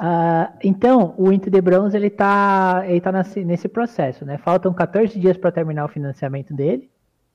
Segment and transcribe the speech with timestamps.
[0.00, 4.38] Uh, então, o Into the Bronze ele está ele tá nesse, nesse processo, né?
[4.38, 6.90] Faltam 14 dias para terminar o financiamento dele.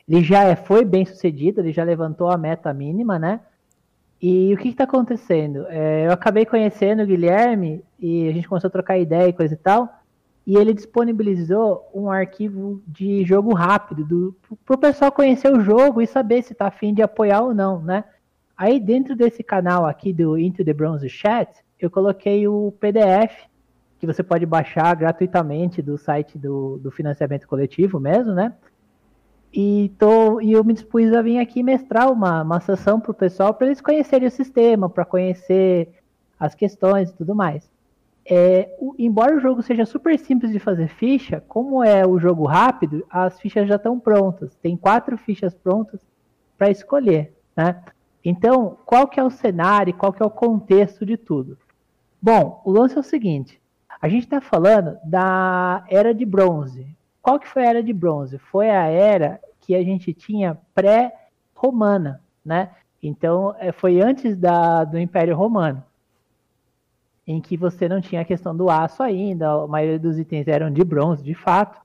[0.10, 3.40] Ele já é, foi bem sucedido, ele já levantou a meta mínima, né?
[4.20, 5.68] E o que está acontecendo?
[5.68, 9.54] É, eu acabei conhecendo o Guilherme e a gente começou a trocar ideia e coisa
[9.54, 9.88] e tal.
[10.48, 14.36] E ele disponibilizou um arquivo de jogo rápido
[14.66, 17.80] para o pessoal conhecer o jogo e saber se está afim de apoiar ou não,
[17.80, 18.06] né?
[18.58, 23.48] Aí dentro desse canal aqui do Into the Bronze Chat, eu coloquei o PDF
[24.00, 28.54] que você pode baixar gratuitamente do site do, do financiamento coletivo mesmo, né?
[29.54, 33.16] E, tô, e eu me dispus a vir aqui mestrar uma, uma sessão para o
[33.16, 35.90] pessoal para eles conhecerem o sistema, para conhecer
[36.38, 37.70] as questões e tudo mais.
[38.28, 42.46] É, o, embora o jogo seja super simples de fazer ficha, como é o jogo
[42.46, 44.56] rápido, as fichas já estão prontas.
[44.56, 46.02] Tem quatro fichas prontas
[46.58, 47.82] para escolher, né?
[48.24, 51.58] Então, qual que é o cenário, qual que é o contexto de tudo?
[52.22, 53.62] Bom, o lance é o seguinte:
[54.02, 56.88] a gente está falando da era de bronze.
[57.22, 58.38] Qual que foi a era de bronze?
[58.38, 62.70] Foi a era que a gente tinha pré-romana, né?
[63.02, 65.84] Então, é, foi antes da, do Império Romano,
[67.26, 70.72] em que você não tinha a questão do aço ainda, a maioria dos itens eram
[70.72, 71.82] de bronze, de fato.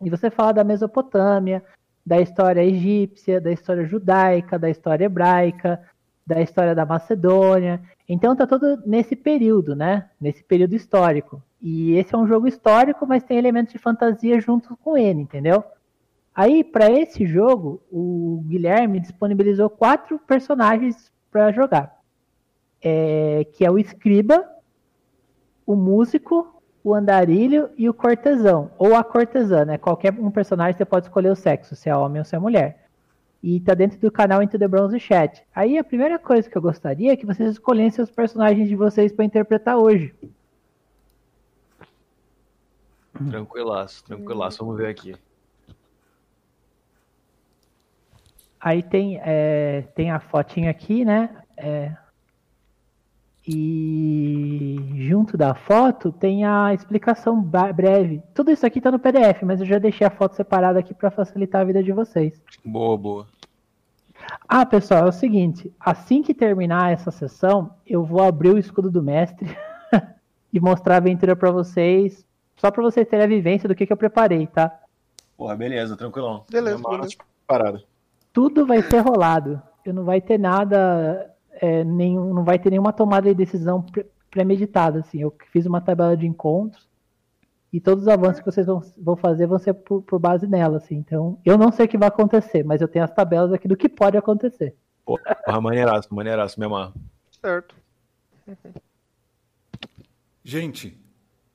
[0.00, 1.64] E você fala da Mesopotâmia,
[2.04, 5.80] da história egípcia, da história judaica, da história hebraica,
[6.26, 7.82] da história da Macedônia.
[8.08, 10.08] Então tá todo nesse período, né?
[10.20, 11.42] Nesse período histórico.
[11.60, 15.64] E esse é um jogo histórico, mas tem elementos de fantasia junto com ele, entendeu?
[16.34, 21.94] Aí, para esse jogo, o Guilherme disponibilizou quatro personagens para jogar.
[22.82, 24.44] É, que é o escriba,
[25.64, 28.70] o músico, o andarilho e o cortesão.
[28.76, 29.78] Ou a cortesã, né?
[29.78, 32.83] Qualquer um personagem você pode escolher o sexo, se é homem ou se é mulher
[33.46, 35.46] e tá dentro do canal Into the Bronze Chat.
[35.54, 39.12] Aí a primeira coisa que eu gostaria é que vocês escolhessem os personagens de vocês
[39.12, 40.14] para interpretar hoje.
[43.28, 44.64] Tranquilaço, tranquilaço.
[44.64, 45.14] Vamos ver aqui.
[48.58, 51.28] Aí tem, é, tem a fotinha aqui, né?
[51.54, 51.94] É,
[53.46, 58.22] e junto da foto tem a explicação breve.
[58.32, 61.10] Tudo isso aqui está no PDF, mas eu já deixei a foto separada aqui para
[61.10, 62.40] facilitar a vida de vocês.
[62.64, 63.26] Boa, boa.
[64.48, 68.90] Ah, pessoal, é o seguinte: assim que terminar essa sessão, eu vou abrir o escudo
[68.90, 69.54] do mestre
[70.50, 72.24] e mostrar a aventura para vocês,
[72.56, 74.72] só para vocês terem a vivência do que, que eu preparei, tá?
[75.36, 76.44] Porra, beleza, tranquilão.
[76.50, 77.16] Beleza, beleza.
[77.46, 77.82] Parada.
[78.32, 79.60] Tudo vai ser rolado.
[79.84, 83.84] Eu não vai ter nada é, nenhum, não vai ter nenhuma tomada de decisão
[84.30, 85.00] premeditada.
[85.00, 85.20] Assim.
[85.20, 86.88] Eu fiz uma tabela de encontros
[87.72, 90.76] e todos os avanços que vocês vão, vão fazer vão ser por, por, base nela.
[90.76, 90.96] Assim.
[90.96, 93.76] Então, eu não sei o que vai acontecer, mas eu tenho as tabelas aqui do
[93.76, 94.76] que pode acontecer.
[95.04, 96.94] Porra, maneiraço, maneiraço, me amarro.
[97.30, 97.74] Certo.
[100.42, 100.98] Gente,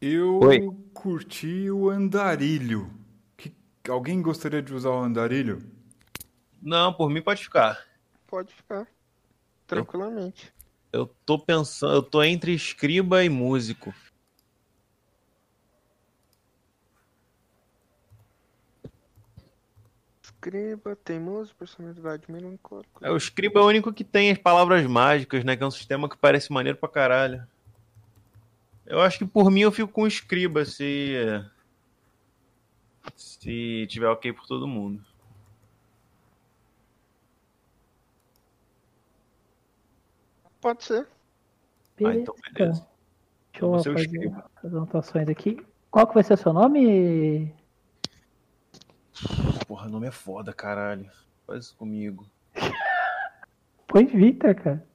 [0.02, 0.70] eu Oi.
[0.94, 2.90] curti o andarilho.
[3.38, 3.54] Que,
[3.88, 5.62] alguém gostaria de usar o andarilho?
[6.62, 7.86] Não, por mim pode ficar.
[8.28, 8.88] Pode ficar.
[9.70, 10.52] Tranquilamente.
[10.92, 13.94] Eu, eu tô pensando, eu tô entre escriba e músico.
[20.24, 23.06] Escriba, teimoso, personalidade melancólica.
[23.06, 25.56] É, o escriba é o único que tem as palavras mágicas, né?
[25.56, 27.46] Que é um sistema que parece maneiro pra caralho.
[28.88, 31.14] Eu acho que por mim eu fico com escriba se.
[33.16, 35.06] Se tiver ok por todo mundo.
[40.62, 41.08] Pode ser.
[41.98, 42.18] Beleza.
[42.18, 42.88] Ah, então beleza.
[43.52, 45.66] Deixa eu fazer as anotações aqui.
[45.92, 47.54] Qual que vai ser o seu nome?
[49.68, 51.10] Porra, nome é foda, caralho.
[51.46, 52.26] Faz isso comigo.
[53.88, 54.88] Põe Vitor, cara.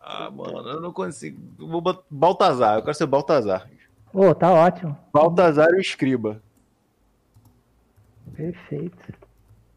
[0.00, 1.38] Ah, mano, eu não consigo.
[1.58, 3.70] Vou Baltazar, eu quero ser Baltazar.
[4.12, 4.96] Ô, oh, tá ótimo.
[5.12, 6.42] Baltazar e o Escriba.
[8.34, 9.14] Perfeito.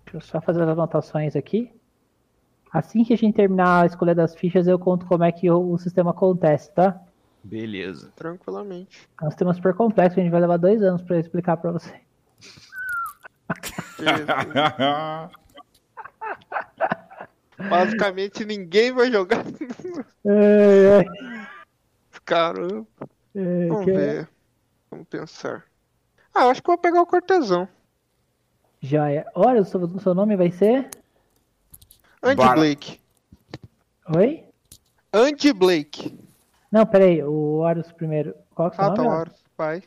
[0.06, 1.72] Deixa eu só fazer as anotações aqui.
[2.74, 5.74] Assim que a gente terminar a escolha das fichas, eu conto como é que o,
[5.74, 7.00] o sistema acontece, tá?
[7.44, 8.12] Beleza.
[8.16, 9.08] Tranquilamente.
[9.22, 11.94] É um sistema super complexo, a gente vai levar dois anos para explicar para você.
[17.70, 19.46] Basicamente ninguém vai jogar.
[20.26, 21.06] É, é.
[22.26, 22.88] Caramba.
[23.36, 24.28] É, Vamos ver.
[24.90, 25.64] Vamos pensar.
[26.34, 27.68] Ah, acho que eu vou pegar o cortesão.
[28.82, 29.26] Já é.
[29.36, 30.90] Olha, o seu nome vai ser?
[32.24, 32.56] Andy Bar...
[32.56, 33.00] Blake.
[34.16, 34.44] Oi?
[35.12, 36.18] Andy Blake.
[36.72, 38.34] Não, peraí, o Horus primeiro.
[38.56, 39.00] Qual que é o ah, nome?
[39.00, 39.84] Ah, tá, Horus, pai.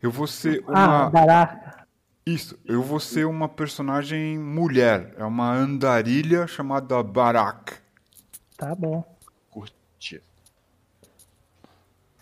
[0.00, 1.06] Eu vou ser ah, uma.
[1.06, 1.86] Ah, Daraka.
[2.24, 5.14] Isso, eu vou ser uma personagem mulher.
[5.16, 7.74] É uma andarilha chamada Barak.
[8.56, 9.02] Tá bom.
[9.50, 10.22] Curti.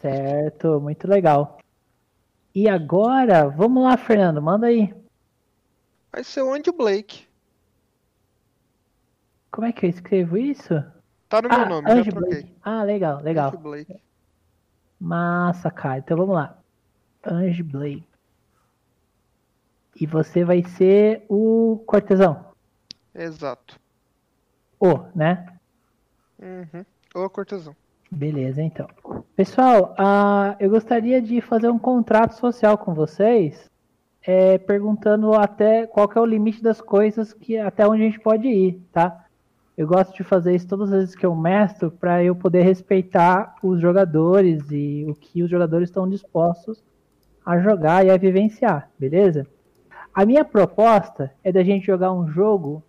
[0.00, 1.58] Certo, muito legal.
[2.54, 4.94] E agora, vamos lá, Fernando, manda aí.
[6.10, 7.25] Vai ser o Andy Blake.
[9.56, 10.84] Como é que eu escrevo isso?
[11.30, 12.42] Tá no meu ah, nome, Andy já troquei.
[12.42, 12.56] Blake.
[12.62, 13.48] Ah, legal, legal.
[13.48, 14.00] Andy Blake.
[15.00, 15.96] Massa, cara.
[15.96, 16.58] Então vamos lá.
[17.26, 18.06] Ange Blake.
[19.98, 22.44] E você vai ser o cortesão.
[23.14, 23.80] Exato.
[24.78, 25.46] O, né?
[26.38, 26.84] Uhum.
[27.14, 27.74] O cortesão.
[28.10, 28.86] Beleza, então.
[29.34, 33.70] Pessoal, uh, eu gostaria de fazer um contrato social com vocês,
[34.20, 38.48] é, perguntando até qual é o limite das coisas que até onde a gente pode
[38.48, 39.22] ir, tá?
[39.76, 43.56] Eu gosto de fazer isso todas as vezes que eu mestro para eu poder respeitar
[43.62, 46.82] os jogadores e o que os jogadores estão dispostos
[47.44, 49.46] a jogar e a vivenciar, beleza?
[50.14, 52.82] A minha proposta é da gente jogar um jogo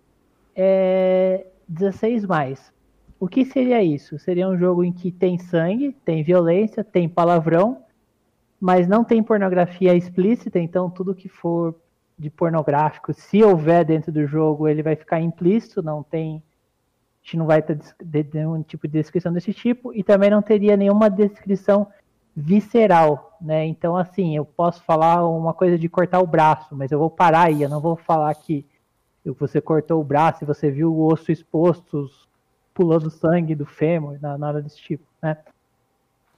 [0.56, 2.72] é, 16 mais.
[3.20, 4.18] O que seria isso?
[4.18, 7.82] Seria um jogo em que tem sangue, tem violência, tem palavrão,
[8.60, 11.74] mas não tem pornografia explícita, então tudo que for
[12.18, 16.42] de pornográfico, se houver dentro do jogo, ele vai ficar implícito, não tem.
[17.28, 17.78] A gente não vai ter
[18.32, 21.86] nenhum tipo de descrição desse tipo, e também não teria nenhuma descrição
[22.34, 23.66] visceral, né?
[23.66, 27.48] Então, assim, eu posso falar uma coisa de cortar o braço, mas eu vou parar
[27.48, 28.64] aí, eu não vou falar que
[29.38, 32.08] você cortou o braço e você viu o osso exposto,
[32.72, 35.36] pulando sangue do fêmur, nada desse tipo, né?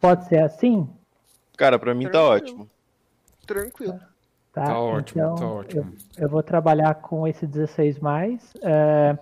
[0.00, 0.88] Pode ser assim?
[1.56, 2.68] Cara, para mim tá ótimo.
[3.46, 4.00] Tranquilo.
[4.52, 5.92] Tá, tá ótimo, então, tá ótimo.
[6.16, 8.52] Eu, eu, vou trabalhar com esse 16 mais.
[8.60, 9.16] É,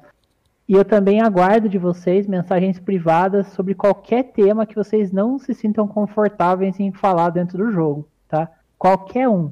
[0.69, 5.55] e eu também aguardo de vocês mensagens privadas sobre qualquer tema que vocês não se
[5.55, 8.51] sintam confortáveis em falar dentro do jogo, tá?
[8.77, 9.51] Qualquer um.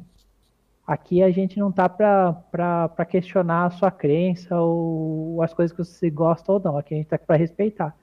[0.86, 6.10] Aqui a gente não tá para questionar a sua crença ou as coisas que você
[6.10, 6.76] gosta ou não.
[6.76, 7.96] Aqui a gente tá para respeitar.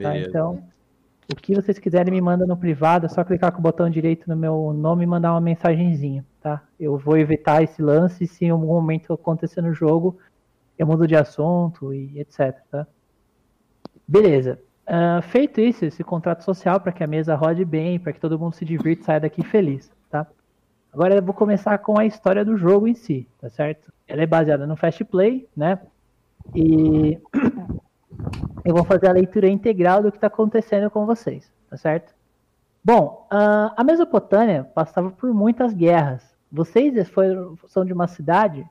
[0.00, 0.16] Tá?
[0.16, 0.62] Então,
[1.32, 4.28] o que vocês quiserem me manda no privado, é só clicar com o botão direito
[4.28, 6.62] no meu nome e mandar uma mensagenzinha, tá?
[6.78, 10.18] Eu vou evitar esse lance se em algum momento acontecer no jogo,
[10.78, 12.86] eu mudo de assunto e etc, tá?
[14.06, 14.58] Beleza.
[14.86, 18.38] Uh, feito isso, esse contrato social para que a mesa rode bem, para que todo
[18.38, 20.26] mundo se divirta e saia daqui feliz, tá?
[20.90, 23.92] Agora eu vou começar com a história do jogo em si, tá certo?
[24.06, 25.78] Ela é baseada no Fast Play, né?
[26.54, 27.20] E
[28.64, 32.14] eu vou fazer a leitura integral do que está acontecendo com vocês, tá certo?
[32.82, 36.34] Bom, a Mesopotâmia passava por muitas guerras.
[36.50, 38.66] Vocês foram, são de uma cidade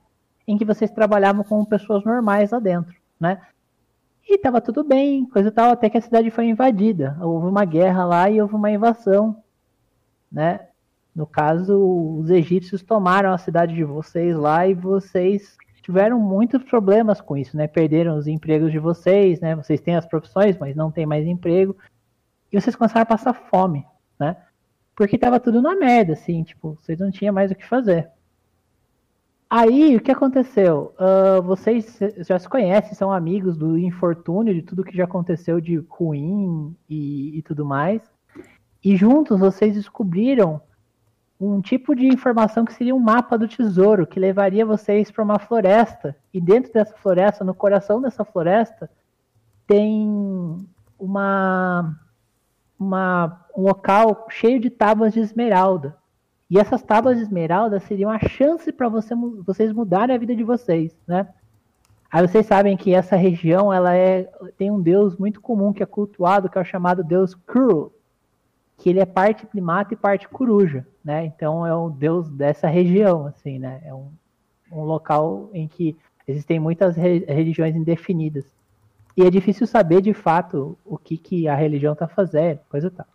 [0.48, 3.38] em que vocês trabalhavam com pessoas normais lá dentro, né?
[4.26, 7.18] E estava tudo bem, coisa tal, até que a cidade foi invadida.
[7.20, 9.42] Houve uma guerra lá e houve uma invasão,
[10.32, 10.60] né?
[11.14, 17.20] No caso, os egípcios tomaram a cidade de vocês lá e vocês tiveram muitos problemas
[17.20, 17.66] com isso, né?
[17.66, 19.54] Perderam os empregos de vocês, né?
[19.54, 21.76] Vocês têm as profissões, mas não tem mais emprego.
[22.50, 23.86] E vocês começaram a passar fome,
[24.18, 24.36] né?
[24.96, 28.10] Porque tava tudo na merda, assim, tipo, vocês não tinham mais o que fazer.
[29.50, 30.94] Aí, o que aconteceu?
[30.98, 35.76] Uh, vocês já se conhecem, são amigos do infortúnio, de tudo que já aconteceu de
[35.88, 38.02] ruim e, e tudo mais.
[38.84, 40.60] E juntos vocês descobriram
[41.40, 45.38] um tipo de informação que seria um mapa do tesouro, que levaria vocês para uma
[45.38, 46.14] floresta.
[46.34, 48.90] E dentro dessa floresta, no coração dessa floresta,
[49.66, 50.08] tem
[50.98, 51.96] uma,
[52.78, 55.96] uma um local cheio de tábuas de esmeralda.
[56.50, 59.14] E essas tábuas de esmeralda seriam a chance para você,
[59.44, 61.28] vocês mudarem a vida de vocês, né?
[62.10, 64.22] Aí vocês sabem que essa região ela é,
[64.56, 67.92] tem um deus muito comum que é cultuado, que é o chamado deus Kru,
[68.78, 71.26] que ele é parte primata e parte coruja, né?
[71.26, 73.82] Então é o deus dessa região, assim, né?
[73.84, 74.10] É um,
[74.72, 78.46] um local em que existem muitas re religiões indefinidas.
[79.14, 83.06] E é difícil saber de fato o que, que a religião está fazendo, coisa tal.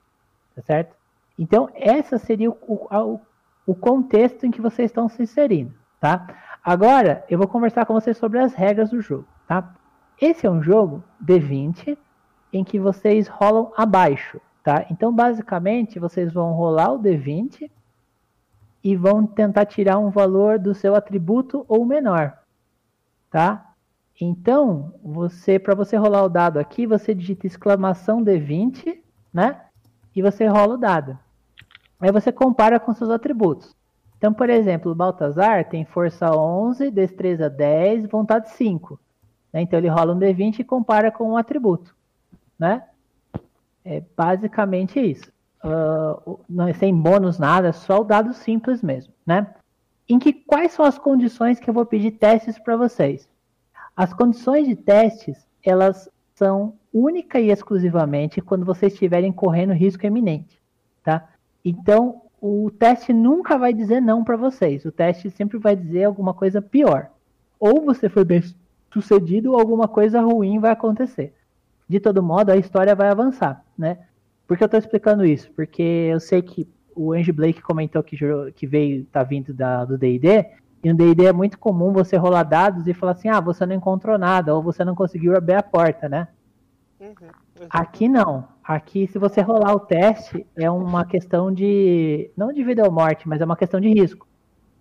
[0.55, 0.95] Tá certo?
[1.37, 3.19] Então, essa seria o, o,
[3.65, 6.27] o contexto em que vocês estão se inserindo, tá?
[6.63, 9.73] Agora, eu vou conversar com vocês sobre as regras do jogo, tá?
[10.19, 11.97] Esse é um jogo D20
[12.51, 14.85] em que vocês rolam abaixo, Tá?
[14.89, 17.69] Então, basicamente, vocês vão rolar o D20
[18.81, 22.39] e vão tentar tirar um valor do seu atributo ou menor.
[23.29, 23.73] Tá?
[24.19, 28.99] Então, você para você rolar o dado aqui, você digita exclamação D20,
[29.33, 29.65] né?
[30.15, 31.17] E você rola o dado.
[32.00, 33.75] Aí você compara com seus atributos.
[34.17, 39.00] Então, por exemplo, o Baltazar tem força 11, destreza 10, vontade 5.
[39.51, 39.62] Né?
[39.62, 41.96] Então ele rola um D20 e compara com um atributo,
[42.58, 42.84] né?
[43.86, 45.32] É basicamente isso.
[45.63, 49.53] Uh, não é sem bônus nada, é só o dado simples mesmo, né?
[50.10, 53.29] Em que quais são as condições que eu vou pedir testes para vocês?
[53.96, 60.62] As condições de testes, elas são única e exclusivamente quando vocês estiverem correndo risco eminente,
[61.03, 61.27] tá?
[61.65, 64.85] Então, o teste nunca vai dizer não para vocês.
[64.85, 67.09] O teste sempre vai dizer alguma coisa pior.
[67.59, 68.43] Ou você foi bem
[68.91, 71.33] sucedido ou alguma coisa ruim vai acontecer.
[71.88, 74.00] De todo modo, a história vai avançar, né?
[74.45, 75.50] Por que eu estou explicando isso?
[75.51, 78.17] Porque eu sei que o Angie Blake comentou que,
[78.53, 80.45] que veio, tá vindo da, do D&D,
[80.83, 83.75] e no D&D é muito comum você rolar dados e falar assim, ah, você não
[83.75, 86.27] encontrou nada, ou você não conseguiu abrir a porta, né?
[87.03, 88.48] Uhum, Aqui não.
[88.63, 92.31] Aqui, se você rolar o teste, é uma questão de.
[92.36, 94.25] Não de vida ou morte, mas é uma questão de risco.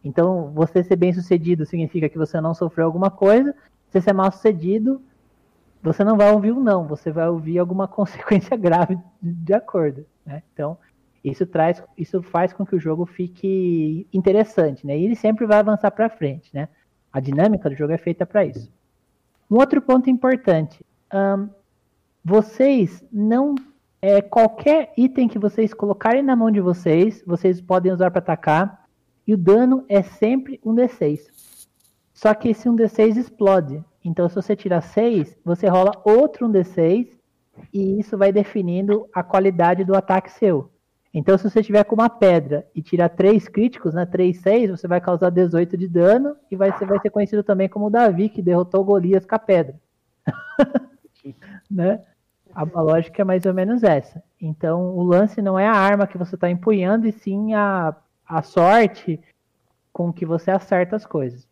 [0.05, 3.52] Então, você ser bem sucedido significa que você não sofreu alguma coisa.
[3.88, 5.02] Se você ser mal sucedido,
[5.83, 10.07] você não vai ouvir um não, você vai ouvir alguma consequência grave de acordo.
[10.25, 10.43] Né?
[10.52, 10.79] Então,
[11.25, 14.97] isso traz, isso faz com que o jogo fique interessante, né?
[14.97, 16.69] E ele sempre vai avançar para frente, né?
[17.12, 18.73] A dinâmica do jogo é feita para isso.
[19.50, 21.49] Um outro ponto importante: um,
[22.25, 23.55] vocês não
[24.00, 28.87] é, qualquer item que vocês colocarem na mão de vocês, vocês podem usar para atacar,
[29.26, 31.21] e o dano é sempre um d6.
[32.12, 33.83] Só que esse um d6 explode.
[34.05, 37.09] Então, se você tirar 6, você rola outro um d6,
[37.73, 40.71] e isso vai definindo a qualidade do ataque seu.
[41.14, 44.88] Então, se você tiver com uma pedra e tirar 3 críticos, né, 3, 6, você
[44.88, 48.29] vai causar 18 de dano e vai ser, vai ser conhecido também como o Davi,
[48.29, 49.79] que derrotou Golias com a pedra.
[51.71, 52.02] né?
[52.54, 54.23] A, a, lógica é mais ou menos essa.
[54.40, 57.94] Então, o lance não é a arma que você está empunhando, e sim a,
[58.26, 59.21] a sorte
[59.92, 61.49] com que você acerta as coisas.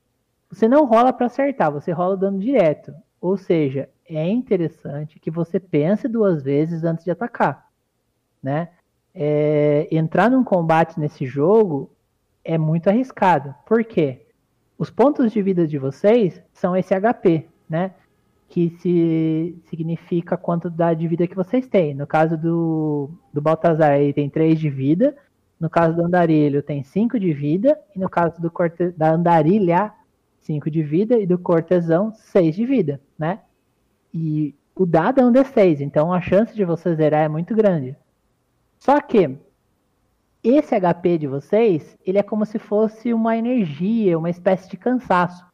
[0.51, 2.93] Você não rola para acertar, você rola dando direto.
[3.21, 7.67] Ou seja, é interessante que você pense duas vezes antes de atacar,
[8.43, 8.69] né?
[9.15, 11.91] é, entrar num combate nesse jogo
[12.45, 13.55] é muito arriscado.
[13.67, 14.27] Por quê?
[14.79, 17.95] Os pontos de vida de vocês são esse HP, né?
[18.51, 21.95] Que se significa a quantidade de vida que vocês têm.
[21.95, 25.17] No caso do, do Baltazar, ele tem 3 de vida.
[25.59, 27.81] No caso do Andarilho, tem 5 de vida.
[27.97, 29.91] E no caso do corte, da Andarilha,
[30.41, 31.19] 5 de vida.
[31.19, 33.41] E do Cortesão, 6 de vida, né?
[34.13, 37.97] E o dado é um D6, então a chance de você zerar é muito grande.
[38.79, 39.39] Só que
[40.43, 45.45] esse HP de vocês, ele é como se fosse uma energia, uma espécie de cansaço.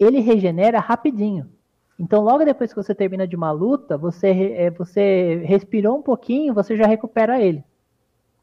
[0.00, 1.50] Ele regenera rapidinho.
[1.98, 6.54] Então, logo depois que você termina de uma luta, você, é, você respirou um pouquinho,
[6.54, 7.62] você já recupera ele.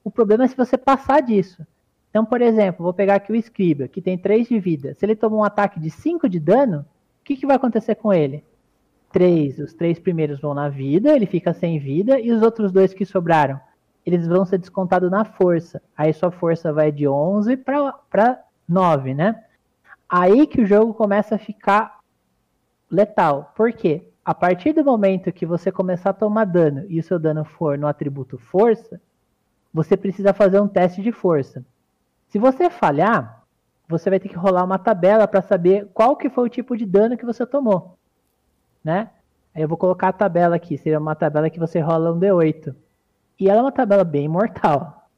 [0.04, 1.66] O problema é se você passar disso.
[2.10, 4.96] Então, por exemplo, vou pegar aqui o Scriba, que tem 3 de vida.
[4.96, 6.86] Se ele tomar um ataque de 5 de dano,
[7.22, 8.44] o que, que vai acontecer com ele?
[9.12, 12.94] 3, os três primeiros vão na vida, ele fica sem vida, e os outros dois
[12.94, 13.60] que sobraram?
[14.06, 15.82] eles vão ser descontados na força.
[15.96, 19.44] Aí sua força vai de 11 para 9, né?
[20.08, 21.99] Aí que o jogo começa a ficar
[22.90, 23.54] letal.
[23.56, 24.04] Por quê?
[24.24, 27.78] A partir do momento que você começar a tomar dano e o seu dano for
[27.78, 29.02] no atributo força,
[29.74, 31.66] você precisa fazer um teste de força.
[32.28, 33.44] Se você falhar,
[33.88, 36.86] você vai ter que rolar uma tabela para saber qual que foi o tipo de
[36.86, 37.98] dano que você tomou,
[38.84, 39.10] né?
[39.54, 42.76] Aí eu vou colocar a tabela aqui, seria uma tabela que você rola um D8.
[43.40, 45.10] E ela é uma tabela bem mortal.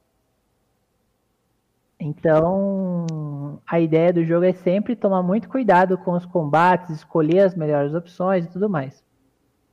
[1.99, 3.05] Então,
[3.65, 7.93] a ideia do jogo é sempre tomar muito cuidado com os combates, escolher as melhores
[7.93, 9.03] opções e tudo mais.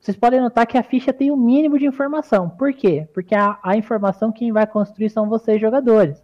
[0.01, 2.49] Vocês podem notar que a ficha tem o um mínimo de informação.
[2.49, 3.09] Por quê?
[3.13, 6.23] Porque a, a informação quem vai construir são vocês, jogadores.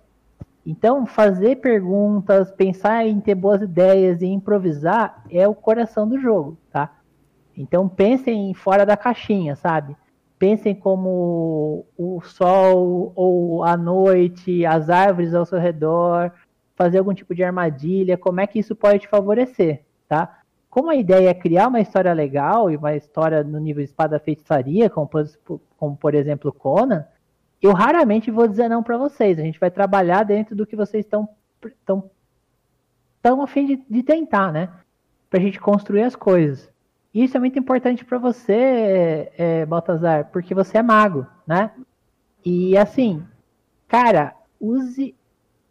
[0.66, 6.56] Então, fazer perguntas, pensar em ter boas ideias e improvisar é o coração do jogo,
[6.72, 6.90] tá?
[7.56, 9.94] Então, pensem fora da caixinha, sabe?
[10.38, 16.32] Pensem como o sol ou a noite, as árvores ao seu redor,
[16.74, 20.40] fazer algum tipo de armadilha, como é que isso pode te favorecer, tá?
[20.68, 24.90] Como a ideia é criar uma história legal e uma história no nível espada feitiçaria,
[24.90, 25.08] como,
[25.76, 27.06] como por exemplo Conan,
[27.62, 29.38] eu raramente vou dizer não para vocês.
[29.38, 31.28] A gente vai trabalhar dentro do que vocês estão
[31.86, 32.10] tão,
[33.22, 34.68] tão a fim de, de tentar, né?
[35.30, 36.70] Pra gente construir as coisas.
[37.14, 41.70] Isso é muito importante para você, é, Baltazar, porque você é mago, né?
[42.44, 43.24] E assim,
[43.86, 45.14] cara, use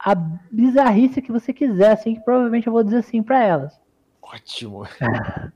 [0.03, 0.13] a
[0.51, 3.79] bizarrice que você quiser, assim, que provavelmente eu vou dizer sim para elas.
[4.21, 4.83] Ótimo.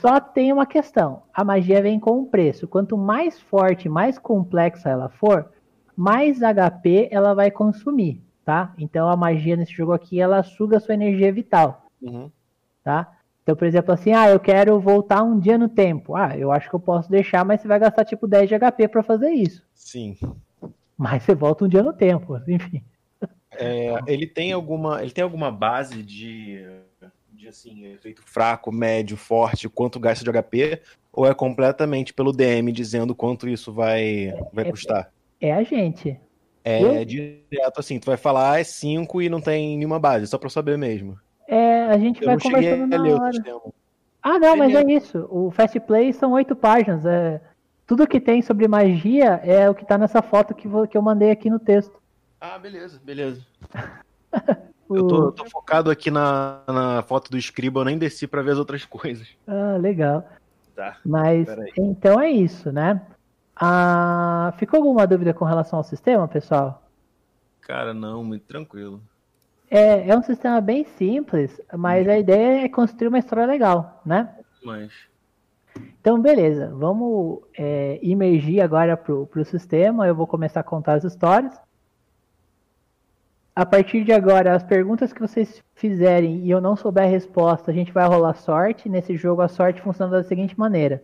[0.00, 2.66] Só tem uma questão: a magia vem com um preço.
[2.66, 5.52] Quanto mais forte, mais complexa ela for,
[5.94, 8.74] mais HP ela vai consumir, tá?
[8.76, 12.30] Então a magia nesse jogo aqui ela suga a sua energia vital, uhum.
[12.82, 13.12] tá?
[13.42, 16.16] Então, por exemplo, assim, ah, eu quero voltar um dia no tempo.
[16.16, 18.88] Ah, eu acho que eu posso deixar, mas você vai gastar tipo 10 de HP
[18.88, 19.62] para fazer isso.
[19.72, 20.16] Sim.
[20.98, 22.82] Mas você volta um dia no tempo, enfim.
[23.58, 26.64] É, ele tem alguma, ele tem alguma base de,
[27.32, 30.80] de assim, efeito fraco, médio, forte, quanto gasta de HP,
[31.12, 35.12] ou é completamente pelo DM dizendo quanto isso vai, vai é, custar?
[35.40, 36.18] É a gente.
[36.64, 40.36] É, é direto assim, tu vai falar é 5 e não tem nenhuma base, só
[40.36, 41.18] pra saber mesmo.
[41.46, 43.62] É, a gente eu vai conversando na hora.
[44.22, 45.28] Ah, não, mas é isso.
[45.30, 47.06] O Fast Play são oito páginas.
[47.06, 47.40] É...
[47.86, 51.30] Tudo que tem sobre magia é o que tá nessa foto que, que eu mandei
[51.30, 52.02] aqui no texto.
[52.40, 53.44] Ah, beleza, beleza.
[54.90, 58.42] eu, tô, eu, tô, focado aqui na, na foto do Scribble, eu nem desci para
[58.42, 59.28] ver as outras coisas.
[59.46, 60.28] Ah, legal.
[60.74, 60.98] Tá.
[61.04, 63.00] Mas então é isso, né?
[63.54, 66.82] Ah, ficou alguma dúvida com relação ao sistema, pessoal?
[67.62, 69.00] Cara, não, muito tranquilo.
[69.70, 74.36] É, é um sistema bem simples, mas a ideia é construir uma história legal, né?
[74.62, 74.92] Mas.
[76.00, 76.72] Então, beleza.
[76.74, 80.06] Vamos é, imergir agora pro, pro sistema.
[80.06, 81.52] Eu vou começar a contar as histórias.
[83.56, 87.70] A partir de agora, as perguntas que vocês fizerem e eu não souber a resposta,
[87.70, 88.86] a gente vai rolar sorte.
[88.86, 91.02] Nesse jogo, a sorte funciona da seguinte maneira: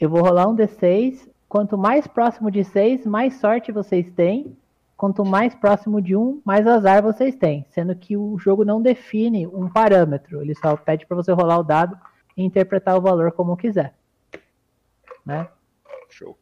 [0.00, 1.28] eu vou rolar um D6.
[1.46, 4.56] Quanto mais próximo de 6, mais sorte vocês têm.
[4.96, 7.66] Quanto mais próximo de 1, mais azar vocês têm.
[7.68, 11.62] Sendo que o jogo não define um parâmetro, ele só pede para você rolar o
[11.62, 11.96] dado
[12.34, 13.94] e interpretar o valor como quiser.
[15.26, 15.46] Né?
[16.08, 16.38] Show.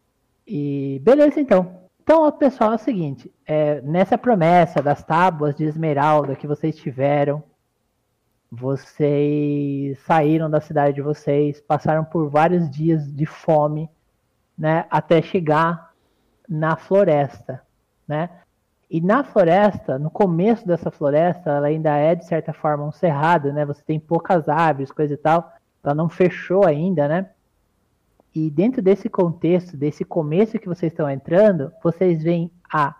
[0.46, 1.83] E beleza, então.
[2.04, 7.42] Então, pessoal, é o seguinte: é, nessa promessa das tábuas de esmeralda que vocês tiveram,
[8.52, 13.88] vocês saíram da cidade de vocês, passaram por vários dias de fome,
[14.56, 15.92] né, até chegar
[16.46, 17.62] na floresta,
[18.06, 18.28] né?
[18.90, 23.50] E na floresta, no começo dessa floresta, ela ainda é de certa forma um cerrado,
[23.50, 23.64] né?
[23.64, 25.50] Você tem poucas árvores, coisa e tal.
[25.82, 27.30] Ela não fechou ainda, né?
[28.34, 32.94] E dentro desse contexto, desse começo que vocês estão entrando, vocês veem a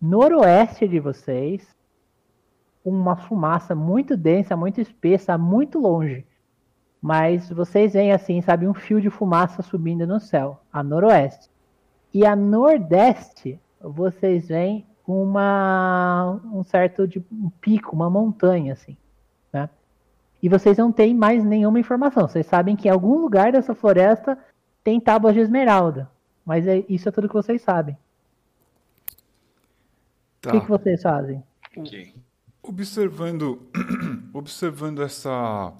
[0.00, 1.66] noroeste de vocês
[2.84, 6.26] uma fumaça muito densa, muito espessa, muito longe.
[7.00, 11.48] Mas vocês veem assim, sabe, um fio de fumaça subindo no céu, a noroeste.
[12.12, 18.96] E a nordeste, vocês veem uma um certo de um pico, uma montanha assim,
[19.52, 19.70] né?
[20.42, 22.26] E vocês não têm mais nenhuma informação.
[22.26, 24.38] Vocês sabem que em algum lugar dessa floresta
[24.82, 26.10] tem tábuas de esmeralda.
[26.44, 27.96] Mas é, isso é tudo que vocês sabem.
[30.40, 30.50] Tá.
[30.50, 31.42] O que, que, vocês fazem?
[31.76, 32.14] Okay.
[32.62, 33.60] Observando,
[34.32, 35.72] observando essa,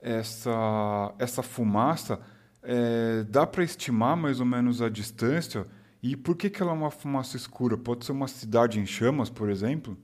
[0.00, 2.20] essa, essa fumaça,
[2.62, 5.66] é, dá para estimar mais ou menos a distância?
[6.00, 7.76] E por que, que ela é uma fumaça escura?
[7.76, 9.96] Pode ser uma cidade em chamas, por exemplo?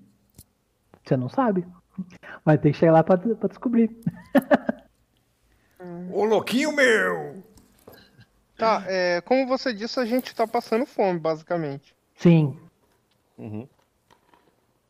[1.05, 1.65] Você não sabe.
[2.45, 3.91] Vai ter que chegar lá para descobrir.
[6.13, 7.43] Ô louquinho meu!
[8.57, 11.97] Tá, é, como você disse, a gente tá passando fome, basicamente.
[12.15, 12.59] Sim.
[13.37, 13.67] Uhum.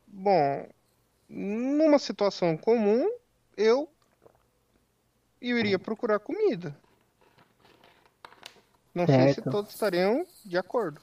[0.06, 0.68] Bom,
[1.28, 3.08] numa situação comum,
[3.56, 3.88] eu,
[5.40, 6.76] eu iria procurar comida.
[8.94, 9.22] Não certo.
[9.22, 11.00] sei se todos estariam de acordo.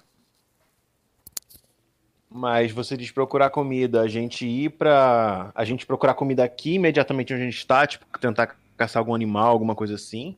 [2.30, 5.52] Mas você diz procurar comida, a gente ir pra.
[5.56, 9.48] A gente procurar comida aqui imediatamente onde a gente está, tipo, tentar caçar algum animal,
[9.48, 10.38] alguma coisa assim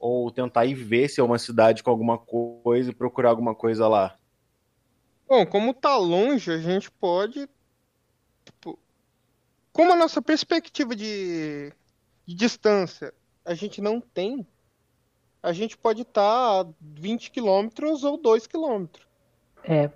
[0.00, 3.86] ou tentar ir ver se é uma cidade com alguma coisa e procurar alguma coisa
[3.86, 4.16] lá?
[5.28, 7.46] Bom, como tá longe, a gente pode.
[8.44, 8.78] Tipo,
[9.72, 11.70] como a nossa perspectiva de,
[12.26, 13.12] de distância
[13.44, 14.46] a gente não tem,
[15.42, 19.06] a gente pode estar tá a 20 quilômetros ou 2 quilômetros.
[19.62, 19.90] É.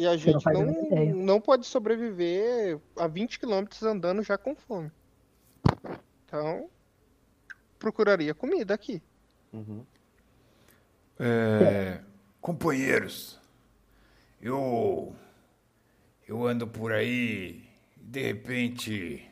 [0.00, 4.90] E a gente não, não, não, pode sobreviver a 20 quilômetros andando já com fome.
[6.24, 6.70] Então,
[7.78, 9.02] procuraria comida aqui.
[9.52, 9.84] Uhum.
[11.18, 12.00] É,
[12.40, 13.38] companheiros,
[14.40, 15.14] eu
[16.26, 17.62] eu ando por aí
[17.94, 19.30] de repente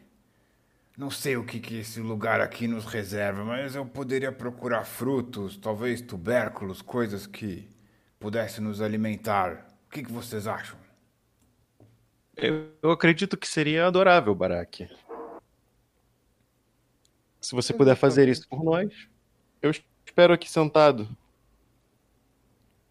[0.99, 5.57] não sei o que, que esse lugar aqui nos reserva, mas eu poderia procurar frutos,
[5.57, 7.67] talvez tubérculos, coisas que
[8.21, 9.68] pudessem nos alimentar.
[9.89, 10.79] O que, que vocês acham?
[12.37, 14.87] Eu, eu acredito que seria adorável, Barak.
[17.41, 19.09] Se você puder fazer isso por nós,
[19.63, 19.71] eu
[20.05, 21.09] espero aqui sentado.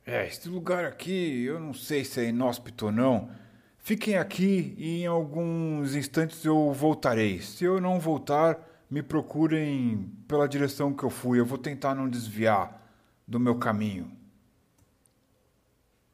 [0.04, 3.30] É, esse lugar aqui, eu não sei se é inóspito ou não.
[3.78, 7.42] Fiquem aqui e em alguns instantes eu voltarei.
[7.42, 8.58] Se eu não voltar,
[8.90, 11.40] me procurem pela direção que eu fui.
[11.40, 12.82] Eu vou tentar não desviar
[13.28, 14.17] do meu caminho.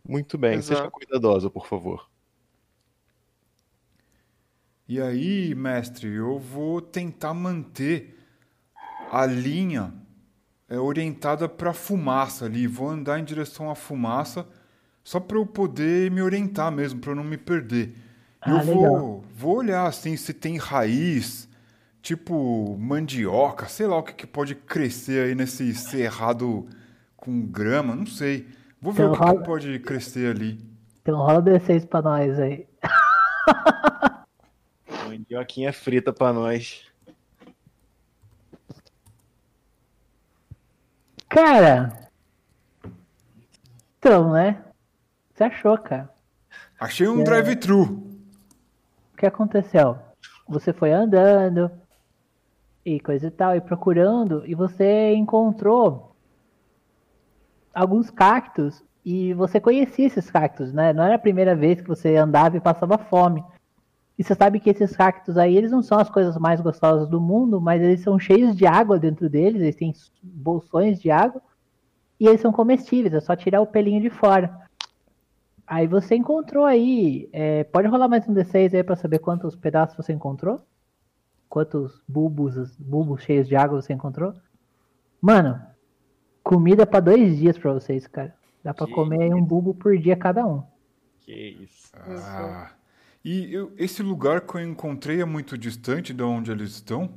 [0.07, 0.79] Muito bem, Exato.
[0.79, 2.09] seja cuidadosa, por favor.
[4.87, 8.19] E aí, mestre, eu vou tentar manter
[9.09, 9.93] a linha
[10.67, 12.67] é, orientada para fumaça ali.
[12.67, 14.45] Vou andar em direção à fumaça
[15.03, 17.95] só para eu poder me orientar mesmo, para eu não me perder.
[18.41, 21.47] Ah, eu vou, vou olhar assim se tem raiz,
[22.01, 26.67] tipo mandioca, sei lá o que, que pode crescer aí nesse cerrado
[27.15, 28.47] com grama, não sei.
[28.83, 29.39] Vou ver então, o que, rola...
[29.39, 30.59] que, pode crescer ali.
[31.01, 32.67] Então rola o D6 pra nós aí.
[35.07, 36.85] Mandioquinha frita pra nós.
[41.29, 42.09] Cara.
[43.99, 44.61] Então, né?
[45.33, 46.09] Você achou, cara?
[46.77, 47.23] Achei um É.
[47.23, 47.83] drive-thru.
[49.13, 49.97] O que aconteceu?
[50.47, 51.71] Você foi andando
[52.85, 56.12] e coisa e tal, e procurando, e você encontrou
[57.73, 60.93] alguns cactos, e você conhecia esses cactos, né?
[60.93, 63.43] Não era a primeira vez que você andava e passava fome.
[64.17, 67.19] E você sabe que esses cactos aí, eles não são as coisas mais gostosas do
[67.19, 71.41] mundo, mas eles são cheios de água dentro deles, eles têm bolsões de água,
[72.19, 74.63] e eles são comestíveis, é só tirar o pelinho de fora.
[75.65, 77.27] Aí você encontrou aí.
[77.33, 80.61] é, pode rolar mais um D6 aí pra saber quantos pedaços você encontrou?
[81.49, 84.33] Quantos bulbos, bulbos cheios de água você encontrou?
[85.21, 85.59] Mano,
[86.43, 88.35] comida pra dois dias pra vocês, cara.
[88.63, 90.63] Dá pra Que comer aí um bulbo por dia cada um.
[91.21, 91.91] Que isso.
[91.95, 92.71] Ah.
[93.23, 97.09] E eu- esse lugar que eu encontrei é muito distante de onde eles estão?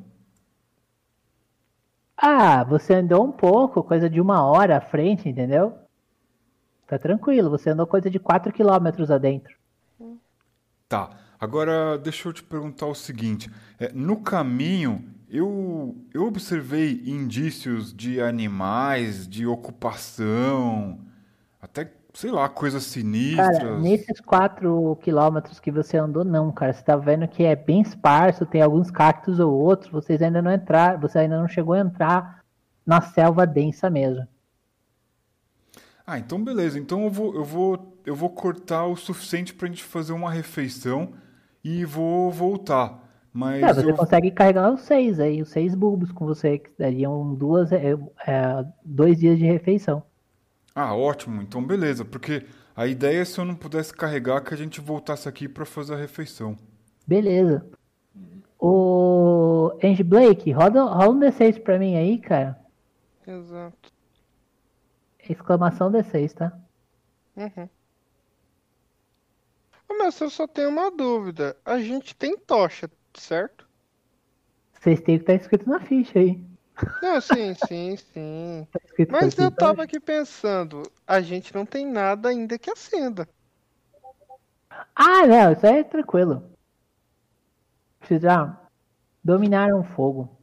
[2.17, 5.77] Ah, você andou um pouco, coisa de uma hora à frente, entendeu?
[6.87, 9.55] Tá tranquilo, você andou coisa de 4 quilômetros adentro.
[10.89, 11.11] Tá.
[11.39, 18.21] Agora deixa eu te perguntar o seguinte: é, no caminho eu, eu observei indícios de
[18.21, 21.01] animais, de ocupação,
[21.61, 23.59] até sei lá, coisas sinistras.
[23.59, 26.73] Cara, nesses 4 quilômetros que você andou, não, cara.
[26.73, 30.53] Você tá vendo que é bem esparso, tem alguns cactos ou outros, vocês ainda não
[30.53, 32.43] entraram, você ainda não chegou a entrar
[32.87, 34.27] na selva densa mesmo.
[36.07, 36.79] Ah, então beleza.
[36.79, 41.13] Então eu vou, eu vou, eu vou cortar o suficiente pra gente fazer uma refeição
[41.63, 43.06] e vou voltar.
[43.37, 46.71] Mas É, você eu, consegue carregar os seis aí, os seis bulbos com você, que
[46.79, 47.93] dariam duas, é,
[48.27, 50.03] é, dois dias de refeição.
[50.75, 51.43] Ah, ótimo.
[51.43, 55.29] Então beleza, porque a ideia é se eu não pudesse carregar que a gente voltasse
[55.29, 56.57] aqui pra fazer a refeição.
[57.07, 57.67] Beleza.
[58.59, 62.59] O Angie Blake, roda, rola um D6 pra mim aí, cara.
[63.27, 63.93] Exato.
[65.29, 66.59] Exclamação D6, tá?
[67.37, 67.69] Uhum.
[69.99, 71.55] Mas eu só tenho uma dúvida.
[71.67, 72.89] A gente tem tocha,
[73.21, 73.67] certo?
[74.73, 76.45] Vocês têm que tá escrito na ficha aí.
[77.03, 78.67] Não, sim, sim, sim.
[78.97, 83.29] Tá Mas eu tava aqui pensando, a gente não tem nada ainda que acenda.
[84.95, 86.51] Ah, não, isso aí é tranquilo.
[88.01, 88.59] Vocês já
[89.23, 90.39] dominaram o fogo.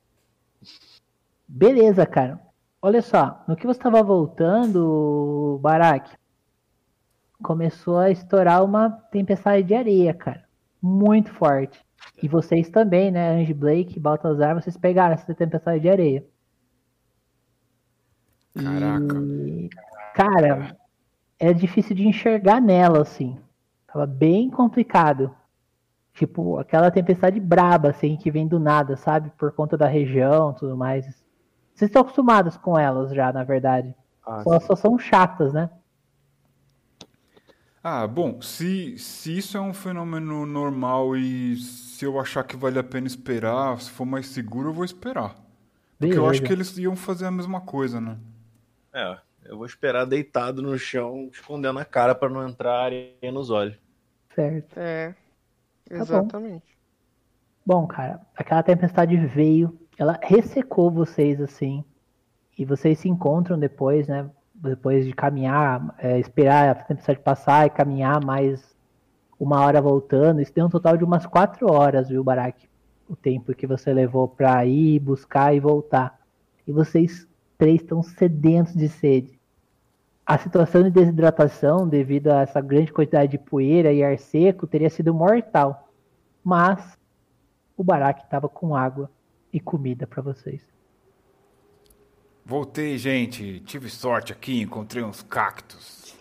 [1.48, 2.40] Beleza, cara.
[2.82, 6.12] Olha só, no que você estava voltando, Barak,
[7.42, 10.44] começou a estourar uma tempestade de areia, cara.
[10.82, 11.80] Muito forte.
[12.22, 13.32] E vocês também, né?
[13.32, 16.26] Ange Blake, Baltazar, vocês pegaram essa tempestade de areia.
[18.56, 19.18] Caraca.
[19.18, 19.70] E,
[20.14, 20.78] cara,
[21.40, 23.38] é difícil de enxergar nela, assim.
[23.88, 25.36] Tava bem complicado.
[26.14, 29.32] Tipo, aquela tempestade braba, assim, que vem do nada, sabe?
[29.38, 31.06] Por conta da região e tudo mais.
[31.74, 33.96] Vocês estão acostumados com elas já, na verdade.
[34.26, 35.70] Ah, Só, só são chatas, né?
[37.84, 41.58] Ah, bom, se, se isso é um fenômeno normal e
[42.04, 45.36] se eu achar que vale a pena esperar, se for mais seguro, eu vou esperar.
[45.98, 48.18] Porque eu acho que eles iam fazer a mesma coisa, né?
[48.92, 53.50] É, eu vou esperar deitado no chão, escondendo a cara pra não entrar areia nos
[53.50, 53.78] olhos.
[54.36, 54.78] Certo.
[54.78, 55.16] É,
[55.90, 55.96] bom.
[55.96, 56.78] exatamente.
[57.66, 61.86] Bom, cara, aquela tempestade veio, ela ressecou vocês assim,
[62.58, 64.30] e vocês se encontram depois, né?
[64.54, 68.73] Depois de caminhar, é, esperar a tempestade passar e caminhar mais
[69.44, 70.42] uma hora voltando.
[70.42, 72.68] Isso deu um total de umas quatro horas, viu, Barak?
[73.08, 76.20] O tempo que você levou pra ir, buscar e voltar.
[76.66, 77.28] E vocês
[77.58, 79.40] três estão sedentos de sede.
[80.26, 84.90] A situação de desidratação, devido a essa grande quantidade de poeira e ar seco, teria
[84.90, 85.90] sido mortal.
[86.44, 86.98] Mas
[87.76, 89.12] o Barak estava com água
[89.52, 90.62] e comida para vocês.
[92.46, 93.60] Voltei, gente.
[93.62, 96.16] Tive sorte aqui, encontrei uns cactos.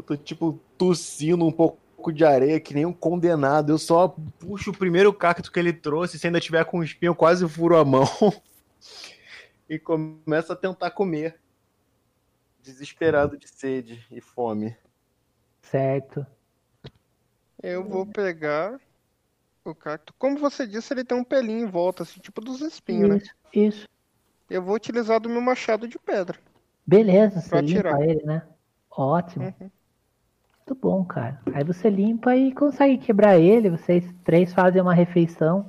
[0.00, 3.70] Eu tô, tipo, tossindo um pouco de areia, que nem um condenado.
[3.70, 4.08] Eu só
[4.38, 7.76] puxo o primeiro cacto que ele trouxe, se ainda tiver com espinho, eu quase furo
[7.76, 8.04] a mão.
[9.68, 11.38] e começo a tentar comer.
[12.62, 14.76] Desesperado de sede e fome.
[15.62, 16.26] Certo?
[17.62, 18.80] Eu vou pegar
[19.64, 20.14] o cacto.
[20.18, 23.16] Como você disse, ele tem um pelinho em volta, assim, tipo dos espinhos, né?
[23.16, 23.88] Isso, isso.
[24.48, 26.38] Eu vou utilizar do meu machado de pedra.
[26.86, 28.00] Beleza, você Pra limpa tirar.
[28.02, 28.42] ele, né?
[28.90, 29.54] Ótimo.
[29.60, 29.70] Uhum.
[30.70, 31.40] Muito bom, cara.
[31.52, 33.70] Aí você limpa e consegue quebrar ele.
[33.70, 35.68] Vocês três fazem uma refeição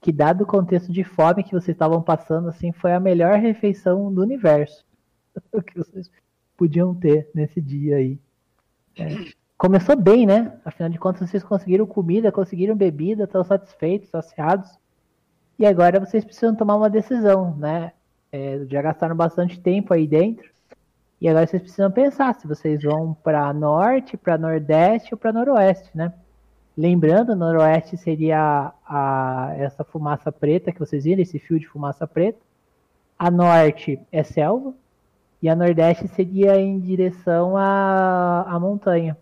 [0.00, 4.14] que, dado o contexto de fome que vocês estavam passando, assim, foi a melhor refeição
[4.14, 4.84] do universo
[5.66, 6.08] que vocês
[6.56, 8.16] podiam ter nesse dia aí.
[8.96, 10.60] É, começou bem, né?
[10.64, 14.78] Afinal de contas, vocês conseguiram comida, conseguiram bebida, estão satisfeitos, saciados.
[15.58, 17.92] E agora vocês precisam tomar uma decisão, né?
[18.30, 20.53] É, já gastaram bastante tempo aí dentro.
[21.24, 25.88] E agora vocês precisam pensar se vocês vão para norte, para nordeste ou para noroeste,
[25.94, 26.12] né?
[26.76, 32.38] Lembrando, noroeste seria a, essa fumaça preta que vocês viram, esse fio de fumaça preta.
[33.18, 34.74] A norte é selva
[35.40, 39.16] e a nordeste seria em direção à, à montanha.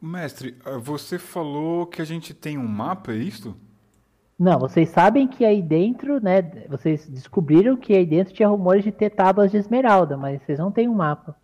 [0.00, 3.56] Mestre, você falou que a gente tem um mapa, é isso?
[4.40, 6.40] Não, vocês sabem que aí dentro, né?
[6.66, 10.72] Vocês descobriram que aí dentro tinha rumores de ter tábuas de esmeralda, mas vocês não
[10.72, 11.36] têm um mapa.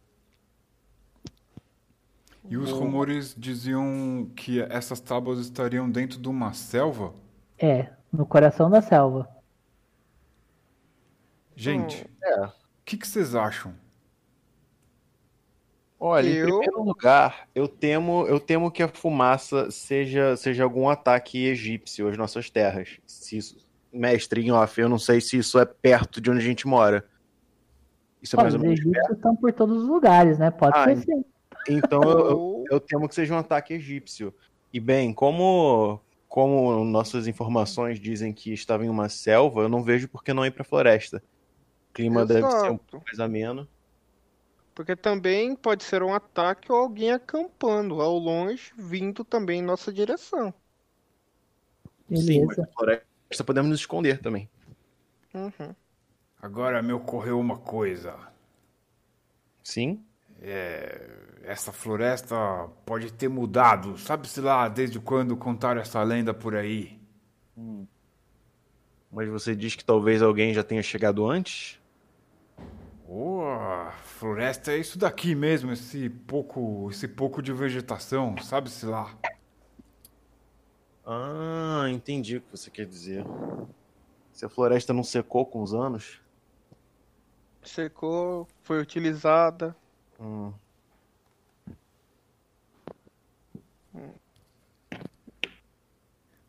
[2.49, 7.13] E os rumores diziam que essas tábuas estariam dentro de uma selva?
[7.59, 9.29] É, no coração da selva.
[11.55, 12.47] Gente, É.
[12.47, 13.75] o que, que vocês acham?
[15.99, 20.89] Olha, Eu- em primeiro lugar, eu temo, eu temo que a fumaça seja, seja algum
[20.89, 23.01] ataque egípcio às nossas terras.
[23.07, 23.57] Se isso,
[23.93, 27.05] mestre, em off, eu não sei se isso é perto de onde a gente mora.
[28.21, 28.89] Isso é mais os ou menos perto.
[28.91, 30.51] egípcios estão por todos os lugares, né?
[30.51, 31.25] Pode Ah, ser sim.
[31.69, 34.35] Então eu, eu, temo que seja um ataque egípcio.
[34.73, 40.09] E bem, como, como nossas informações dizem que estava em uma selva, eu não vejo
[40.09, 41.23] por que não ir para floresta.
[41.91, 42.85] O clima deve ser um Exato.
[42.91, 43.67] pouco mais ameno.
[44.77, 49.91] Porque também pode ser um ataque ou alguém acampando ao longe, vindo também em nossa
[49.91, 50.53] direção.
[52.09, 52.61] Sim, mas Beleza.
[52.61, 54.51] na floresta podemos nos esconder também.
[55.33, 55.75] Uhum.
[56.43, 58.19] Agora me ocorreu uma coisa.
[59.65, 60.05] Sim?
[60.43, 61.09] É,
[61.45, 62.37] essa floresta
[62.85, 63.97] pode ter mudado.
[63.97, 67.01] Sabe-se lá desde quando contaram essa lenda por aí?
[69.11, 71.76] Mas você diz que talvez alguém já tenha chegado antes?
[73.09, 79.17] Oh, a floresta é isso daqui mesmo, esse pouco, esse pouco de vegetação, sabe-se lá.
[81.05, 83.25] Ah, entendi o que você quer dizer.
[84.33, 86.21] Se a floresta não secou com os anos.
[87.63, 89.77] Secou, foi utilizada.
[90.21, 90.53] Hum.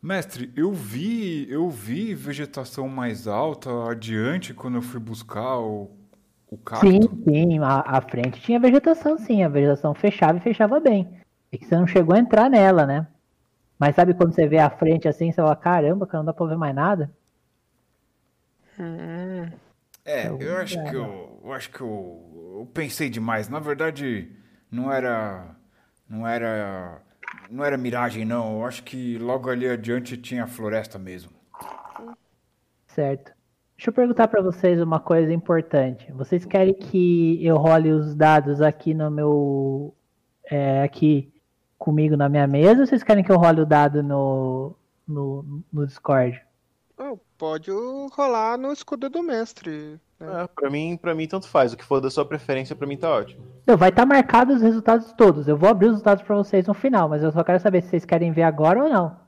[0.02, 5.90] Mestre, eu vi, eu vi vegetação mais alta adiante quando eu fui buscar o,
[6.50, 7.00] o cacto.
[7.00, 9.42] Sim, sim, a, a frente tinha vegetação, sim.
[9.42, 11.20] A vegetação fechava e fechava bem.
[11.52, 13.06] É que você não chegou a entrar nela, né?
[13.78, 16.46] Mas sabe quando você vê a frente assim, você fala, caramba, cara, não dá pra
[16.46, 17.10] ver mais nada?
[18.78, 19.52] Hum,
[20.04, 23.48] É, Eu- eu acho que eu, eu acho que eu, eu pensei demais.
[23.48, 24.30] Na verdade,
[24.70, 25.54] não era,
[26.08, 27.02] não era,
[27.50, 28.60] não era miragem não.
[28.60, 31.32] Eu acho que logo ali adiante tinha floresta mesmo.
[32.88, 33.32] Certo.
[33.78, 36.10] Deixa eu perguntar pra vocês uma coisa importante.
[36.10, 39.94] Vocês querem que eu role os dados aqui no meu.
[40.50, 41.32] é, aqui
[41.78, 44.74] comigo na minha mesa ou vocês querem que eu role o dado no,
[45.06, 46.42] no, no Discord?
[46.98, 47.70] oh, pode
[48.12, 50.00] rolar no escudo do mestre.
[50.18, 50.42] né?
[50.42, 51.72] É, pra mim, para mim tanto faz.
[51.72, 53.44] O que for da sua preferência, pra mim tá ótimo.
[53.64, 55.46] Não, vai estar marcado os resultados todos.
[55.46, 57.90] Eu vou abrir os resultados pra vocês no final, mas eu só quero saber se
[57.90, 59.27] vocês querem ver agora ou não.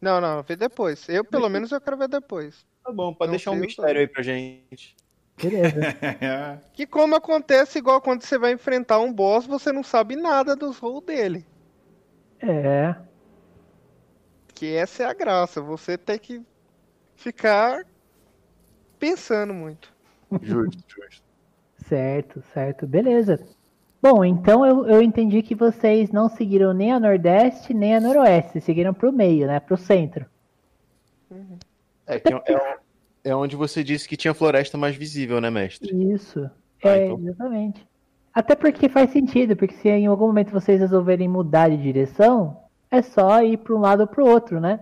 [0.00, 1.08] Não, não, vê depois.
[1.08, 2.66] Eu, pelo menos, eu quero ver depois.
[2.82, 4.96] Tá bom, pode Não deixar um mistério aí pra gente.
[5.40, 5.80] Beleza.
[6.72, 10.78] Que como acontece igual quando você vai enfrentar um boss, você não sabe nada dos
[10.78, 11.46] rolos dele.
[12.40, 12.94] é.
[14.54, 16.42] Que essa é a graça, você tem que
[17.14, 17.82] ficar
[18.98, 19.90] pensando muito.
[20.42, 21.22] Justo, justo.
[21.88, 22.86] Certo, certo.
[22.86, 23.42] Beleza.
[24.02, 28.52] Bom, então eu, eu entendi que vocês não seguiram nem a Nordeste nem a Noroeste.
[28.52, 29.60] Vocês seguiram pro meio, né?
[29.60, 30.24] Pro centro.
[32.06, 32.78] É, que é, é-
[33.24, 35.94] é onde você disse que tinha floresta mais visível, né, mestre?
[36.12, 36.50] Isso.
[36.82, 37.86] Ah, é, então- exatamente.
[38.32, 43.02] Até porque faz sentido, porque se em algum momento vocês resolverem mudar de direção, é
[43.02, 44.80] só ir para um lado ou pro outro, né?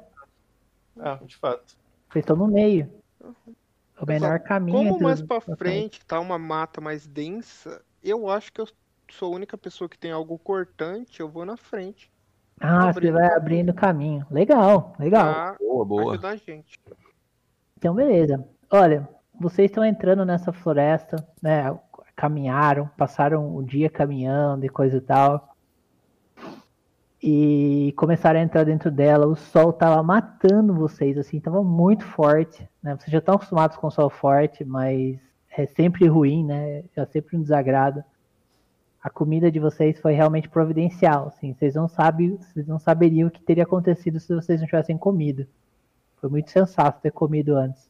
[1.01, 1.77] Ah, de fato.
[2.11, 2.89] Vocês estão no meio.
[4.01, 4.45] O menor Exato.
[4.45, 4.91] caminho.
[4.93, 8.69] Como mais os- pra frente tá uma mata mais densa, eu acho que eu
[9.15, 12.11] sou a única pessoa que tem algo cortante, eu vou na frente.
[12.61, 13.37] Ah, você abrindo vai caminho.
[13.37, 14.27] abrindo caminho.
[14.31, 15.35] Legal, legal.
[15.35, 16.13] Pra Boa, boa.
[16.15, 16.79] ajudar a gente.
[17.77, 18.45] Então, beleza.
[18.71, 21.77] Olha, vocês estão entrando nessa floresta, né?
[22.17, 25.55] Caminharam, passaram o dia caminhando e coisa e tal.
[27.23, 29.27] E começaram a entrar dentro dela.
[29.27, 32.97] O sol tava matando vocês, assim, tava muito forte, né?
[32.97, 35.19] Vocês já estão acostumados com o sol forte, mas
[35.57, 36.85] é sempre ruim, né?
[36.97, 38.03] É sempre um desagrado.
[39.03, 41.55] A comida de vocês foi realmente providencial, assim.
[41.55, 45.47] Vocês não sabem, vocês não saberiam o que teria acontecido se vocês não tivessem comido.
[46.21, 47.89] Foi muito sensato ter comido antes.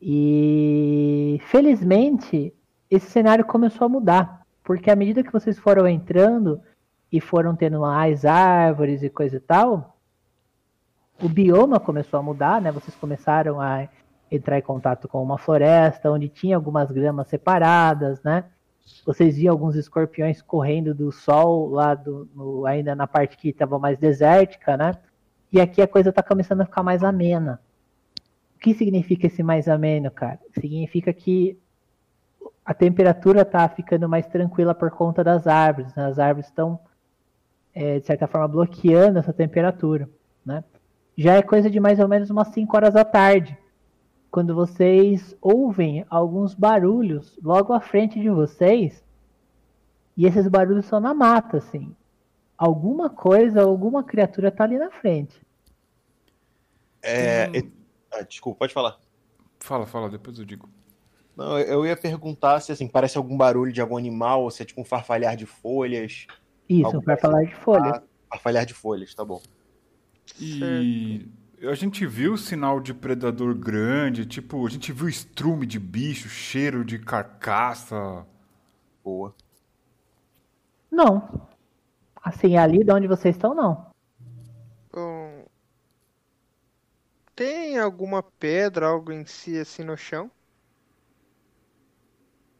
[0.00, 2.52] E felizmente
[2.90, 4.44] esse cenário começou a mudar.
[4.62, 6.60] porque à medida que vocês foram entrando
[7.12, 9.98] e foram tendo mais árvores e coisa e tal,
[11.22, 12.72] o bioma começou a mudar, né?
[12.72, 13.86] Vocês começaram a
[14.30, 18.44] entrar em contato com uma floresta onde tinha algumas gramas separadas, né?
[19.04, 23.78] Vocês viam alguns escorpiões correndo do sol lá do, no, ainda na parte que estava
[23.78, 24.92] mais desértica, né?
[25.50, 27.60] E aqui a coisa está começando a ficar mais amena.
[28.56, 30.38] O que significa esse mais ameno, cara?
[30.58, 31.58] Significa que
[32.64, 35.94] a temperatura está ficando mais tranquila por conta das árvores.
[35.94, 36.06] Né?
[36.06, 36.78] As árvores estão,
[37.74, 40.08] é, de certa forma, bloqueando essa temperatura.
[40.44, 40.64] Né?
[41.16, 43.56] Já é coisa de mais ou menos umas 5 horas da tarde
[44.34, 49.00] quando vocês ouvem alguns barulhos logo à frente de vocês,
[50.16, 51.94] e esses barulhos são na mata, assim.
[52.58, 55.40] Alguma coisa, alguma criatura tá ali na frente.
[57.00, 57.48] É.
[57.48, 57.70] Hum.
[58.12, 58.98] Ah, desculpa, pode falar.
[59.60, 60.68] Fala, fala, depois eu digo.
[61.36, 64.66] Não, eu ia perguntar se assim, parece algum barulho de algum animal, ou se é
[64.66, 66.26] tipo um farfalhar de folhas.
[66.68, 67.98] Isso, um farfalhar de folhas.
[67.98, 69.40] Ah, farfalhar de folhas, tá bom.
[70.40, 75.78] E certo a gente viu sinal de predador grande, tipo, a gente viu estrume de
[75.78, 78.26] bicho, cheiro de carcaça.
[79.02, 79.34] Boa.
[80.90, 81.48] Não.
[82.22, 83.86] Assim, ali de onde vocês estão, não.
[84.92, 85.44] Bom,
[87.34, 90.30] tem alguma pedra, algo em si assim no chão?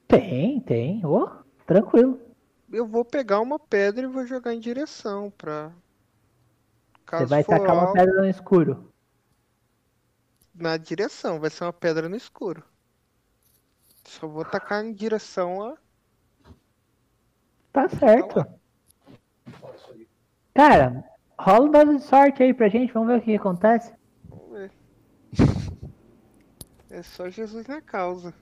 [0.09, 1.05] Tem, tem.
[1.05, 1.29] Oh,
[1.67, 2.21] tranquilo.
[2.73, 5.73] Eu vou pegar uma pedra e vou jogar em direção pra.
[7.07, 7.87] Caso Você vai tacar algo...
[7.87, 8.94] uma pedra no escuro
[10.55, 12.63] na direção, vai ser uma pedra no escuro.
[14.05, 15.77] Só vou tacar em direção a.
[17.73, 18.47] Tá certo.
[20.55, 21.05] Cara,
[21.39, 23.93] rola um dado de sorte aí pra gente, vamos ver o que acontece.
[24.29, 24.71] Vamos ver.
[26.91, 28.33] É só Jesus na causa.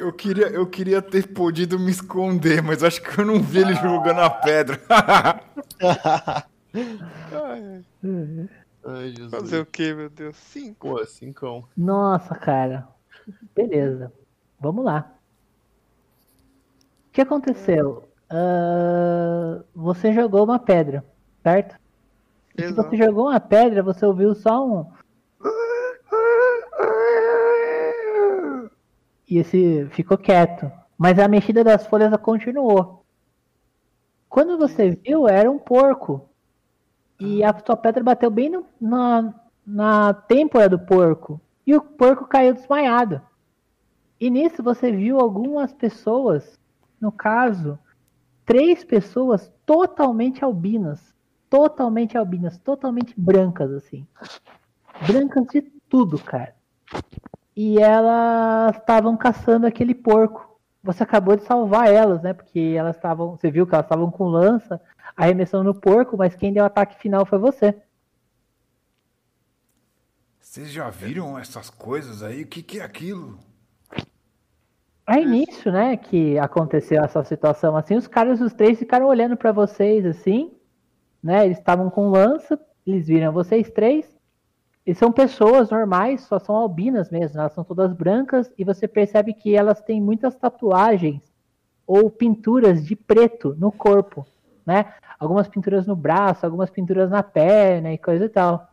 [0.00, 3.74] Eu queria, eu queria ter podido me esconder, mas acho que eu não vi ele
[3.74, 4.80] jogando a pedra.
[8.84, 9.08] Ai.
[9.16, 9.30] Jesus.
[9.30, 10.36] Fazer o que, meu Deus?
[10.36, 10.88] Cinco.
[10.88, 11.68] Pô, cinco.
[11.76, 12.88] Nossa, cara.
[13.54, 14.12] Beleza.
[14.60, 15.12] Vamos lá.
[17.08, 18.08] O que aconteceu?
[18.30, 21.04] Uh, você jogou uma pedra,
[21.42, 21.76] certo?
[22.56, 24.86] E você jogou uma pedra, você ouviu só um.
[29.28, 30.70] E esse ficou quieto.
[30.96, 33.04] Mas a mexida das folhas continuou.
[34.28, 36.28] Quando você viu, era um porco
[37.18, 39.34] e a sua pedra bateu bem no, na,
[39.66, 41.40] na têmpora do porco.
[41.66, 43.20] E o porco caiu desmaiado.
[44.20, 46.58] E nisso você viu algumas pessoas,
[47.00, 47.78] no caso,
[48.44, 51.14] três pessoas totalmente albinas.
[51.48, 54.06] Totalmente albinas, totalmente brancas, assim.
[55.06, 56.54] Brancas de tudo, cara.
[57.56, 60.58] E elas estavam caçando aquele porco.
[60.82, 62.34] Você acabou de salvar elas, né?
[62.34, 63.36] Porque elas estavam.
[63.36, 64.80] Você viu que elas estavam com lança
[65.16, 67.74] arremessando no porco, mas quem deu o ataque final foi você.
[70.40, 72.42] Vocês já viram essas coisas aí?
[72.42, 73.38] O que, que é aquilo?
[75.06, 79.52] É início, né, que aconteceu essa situação assim, os caras, os três ficaram olhando para
[79.52, 80.52] vocês assim,
[81.22, 81.44] né?
[81.44, 84.06] Eles estavam com lança, eles viram vocês três.
[84.86, 89.34] E são pessoas normais, só são albinas mesmo, elas são todas brancas e você percebe
[89.34, 91.22] que elas têm muitas tatuagens
[91.86, 94.26] ou pinturas de preto no corpo
[94.64, 94.94] né?
[95.18, 98.68] Algumas pinturas no braço, algumas pinturas na perna e coisa e tal.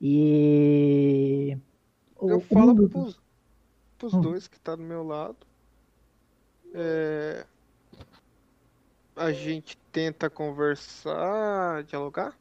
[0.00, 1.56] E.
[2.20, 2.88] Eu o falo mundo...
[2.88, 3.20] pros,
[3.98, 4.20] pros hum.
[4.20, 5.36] dois que tá do meu lado.
[6.74, 7.44] É...
[9.16, 12.34] A gente tenta conversar, dialogar?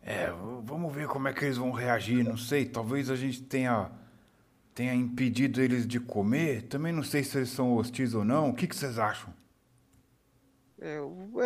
[0.00, 0.30] É,
[0.62, 2.64] vamos ver como é que eles vão reagir, não sei.
[2.64, 3.90] Talvez a gente tenha
[4.72, 6.62] tenha impedido eles de comer.
[6.68, 8.50] Também não sei se eles são hostis ou não.
[8.50, 9.32] O que, que vocês acham?
[10.78, 10.98] É,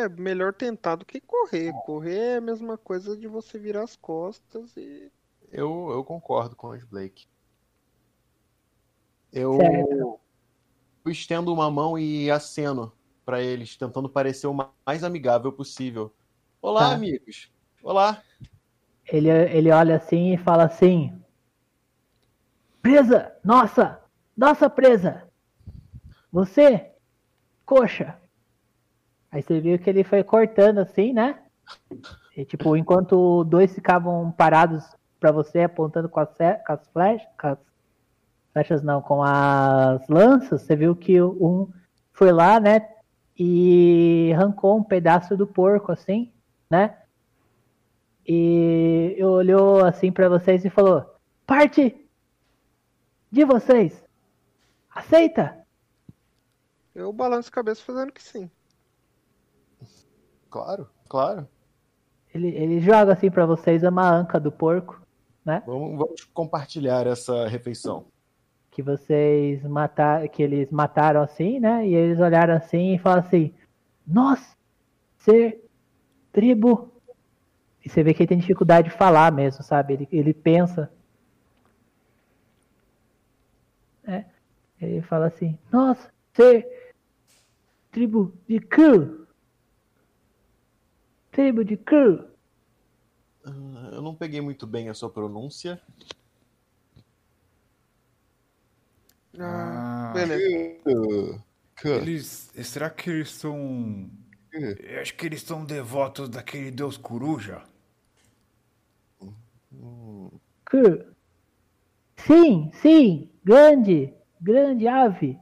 [0.02, 1.72] é melhor tentar do que correr.
[1.84, 5.10] Correr é a mesma coisa de você virar as costas e.
[5.52, 7.26] Eu, eu concordo com o Blake.
[9.32, 9.58] Eu,
[11.04, 12.92] eu estendo uma mão e aceno
[13.24, 16.12] para eles, tentando parecer o mais amigável possível.
[16.60, 16.94] Olá, tá.
[16.94, 17.50] amigos.
[17.82, 18.22] Olá.
[19.06, 21.20] Ele, ele olha assim e fala assim:
[22.82, 23.36] Presa!
[23.44, 24.02] Nossa!
[24.36, 25.28] Nossa, presa!
[26.32, 26.92] Você,
[27.64, 28.19] coxa,
[29.30, 31.38] Aí você viu que ele foi cortando assim, né?
[32.36, 34.84] E, tipo, enquanto dois ficavam parados
[35.18, 37.58] para você, apontando com as, com as flechas, com as
[38.52, 41.68] flechas não, com as lanças, você viu que um
[42.12, 42.88] foi lá, né?
[43.38, 46.32] E arrancou um pedaço do porco, assim,
[46.70, 46.96] né?
[48.26, 51.04] E olhou assim para vocês e falou:
[51.46, 51.96] Parte
[53.30, 54.04] de vocês!
[54.94, 55.58] Aceita!
[56.94, 58.50] Eu balanço a cabeça fazendo que sim.
[60.50, 61.48] Claro, claro.
[62.34, 65.00] Ele, ele joga assim pra vocês uma anca do porco,
[65.44, 65.62] né?
[65.66, 68.06] Vamos, vamos compartilhar essa refeição.
[68.70, 71.86] Que vocês mataram, que eles mataram assim, né?
[71.86, 73.52] E eles olharam assim e falaram assim:
[74.06, 74.56] Nós,
[75.18, 75.64] ser
[76.32, 76.92] tribo.
[77.84, 79.94] E você vê que ele tem dificuldade de falar mesmo, sabe?
[79.94, 80.90] Ele, ele pensa.
[84.06, 84.24] É.
[84.80, 85.98] Ele fala assim: Nós,
[86.32, 86.94] ser
[87.90, 89.19] tribo de Kru.
[91.40, 92.28] Tribo de Kru.
[93.46, 95.80] Ah, Eu não peguei muito bem a sua pronúncia.
[99.38, 100.80] Ah, Ah, beleza.
[100.86, 101.40] Uh,
[101.82, 102.52] eles.
[102.62, 104.10] Será que eles são.
[104.52, 107.62] Eu acho que eles são devotos daquele deus coruja.
[110.66, 111.14] Kru.
[112.18, 115.38] Sim, sim, grande, grande ave.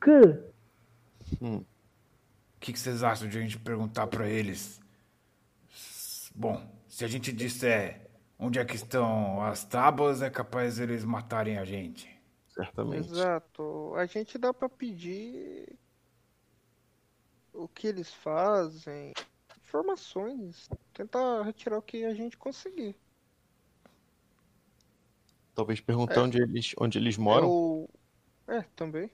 [0.00, 0.48] Kru.
[1.40, 1.64] O
[2.68, 4.78] que, que vocês acham de a gente perguntar pra eles?
[6.34, 11.56] Bom, se a gente disser onde é que estão as tábuas, é capaz eles matarem
[11.56, 12.08] a gente.
[12.48, 13.10] certamente.
[13.10, 13.94] Exato.
[13.96, 15.78] A gente dá pra pedir
[17.54, 19.14] o que eles fazem,
[19.62, 22.94] informações, tentar retirar o que a gente conseguir.
[25.54, 27.46] Talvez perguntar onde, eles, onde eles moram.
[27.48, 27.90] Eu...
[28.46, 29.10] É, também.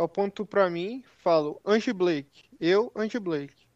[0.00, 2.48] Eu aponto pra mim, falo, Angie Blake.
[2.58, 3.66] Eu, Angie Blake.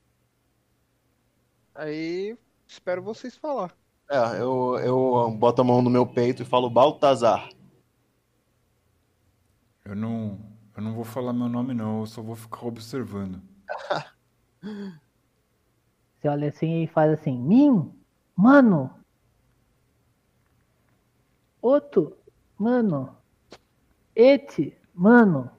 [1.75, 2.35] Aí,
[2.67, 3.77] espero vocês falar.
[4.11, 7.51] É, eu, eu boto a mão no meu peito e falo Baltazar.
[9.85, 10.41] Eu não.
[10.75, 12.01] Eu não vou falar meu nome, não.
[12.01, 13.43] Eu só vou ficar observando.
[16.17, 17.93] Você olha assim e faz assim: Min,
[18.35, 18.99] mano.
[21.61, 22.17] Outro,
[22.59, 23.15] mano.
[24.17, 25.51] Ete, mano.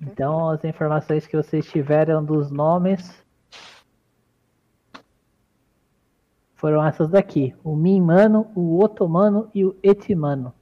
[0.00, 3.24] Então, as informações que vocês tiveram dos nomes
[6.54, 10.54] foram essas daqui: o Min, mano, o Otomano e o Etimano.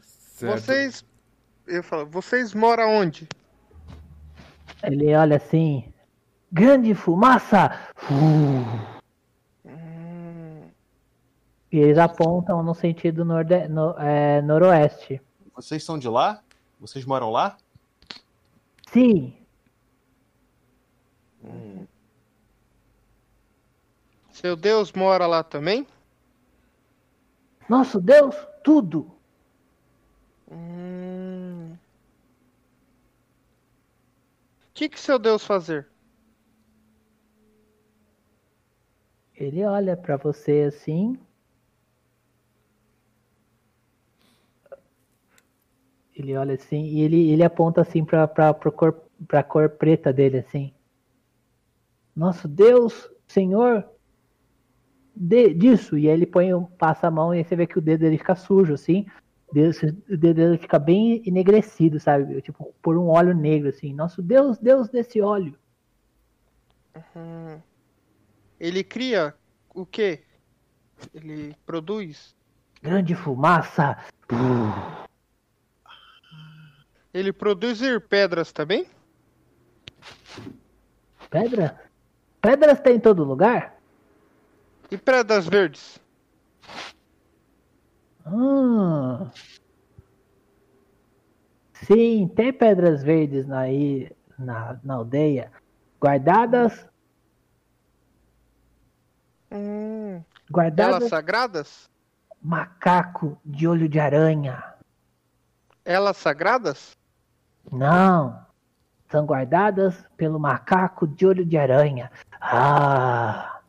[0.00, 0.60] Certo.
[0.60, 1.04] Vocês.
[1.66, 3.28] Eu falo, vocês moram onde?
[4.82, 5.92] Ele olha assim:
[6.52, 7.78] grande fumaça!
[8.10, 8.96] Uh.
[11.72, 15.20] E eles apontam no sentido norde, no- é, noroeste.
[15.54, 16.40] Vocês são de lá?
[16.80, 17.56] Vocês moram lá?
[18.86, 19.36] Sim,
[24.46, 25.86] seu Deus mora lá também?
[27.68, 29.10] nosso Deus, tudo.
[30.50, 31.72] Hum.
[34.68, 35.88] O que, que seu Deus fazer?
[39.34, 41.18] Ele olha pra você assim.
[46.16, 50.12] Ele olha assim e ele, ele aponta assim pra, pra, pro cor, pra cor preta
[50.12, 50.72] dele assim.
[52.14, 53.86] Nosso Deus, Senhor,
[55.14, 55.98] de, disso.
[55.98, 56.48] E aí ele põe,
[56.78, 59.06] passa a mão e aí você vê que o dedo dele fica sujo assim.
[59.48, 59.76] O dedo,
[60.08, 62.40] o dedo dele fica bem enegrecido, sabe?
[62.40, 63.92] Tipo, por um óleo negro assim.
[63.92, 65.54] Nosso Deus, Deus desse óleo.
[67.14, 67.60] Hum.
[68.58, 69.34] Ele cria
[69.74, 70.22] o quê?
[71.12, 72.34] Ele produz?
[72.82, 73.98] Grande fumaça.
[77.16, 78.86] Ele produzir pedras também?
[81.30, 81.80] Pedra?
[82.42, 83.74] Pedras tem em todo lugar?
[84.90, 85.98] E pedras verdes?
[88.26, 89.30] Hum.
[91.72, 95.50] Sim, tem pedras verdes i- na, na aldeia.
[95.98, 96.86] Guardadas.
[99.50, 100.16] Hum.
[100.16, 101.08] Elas Guardadas.
[101.08, 101.90] sagradas?
[102.42, 104.62] Macaco de olho de aranha.
[105.82, 106.94] Elas sagradas?
[107.70, 108.44] Não.
[109.08, 112.10] São guardadas pelo macaco de olho de aranha.
[112.40, 113.60] Ah.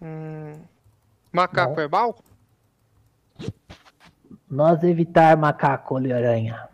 [0.00, 0.52] Hum.
[1.32, 2.18] Macaco é mal?
[4.50, 6.68] Nós evitar macaco olho de aranha.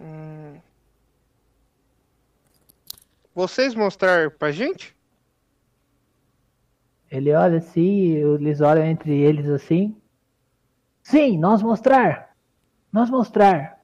[0.00, 0.60] Hum.
[3.34, 4.94] Vocês mostrar pra gente?
[7.10, 9.94] Ele olha assim, eles olham entre eles assim.
[11.02, 12.34] Sim, nós mostrar.
[12.90, 13.81] Nós mostrar.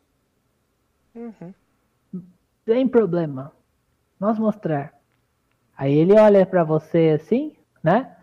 [1.19, 1.53] Uhum.
[2.65, 3.53] Sem problema.
[4.21, 4.95] Nós mostrar.
[5.77, 8.17] Aí ele olha pra você assim, né?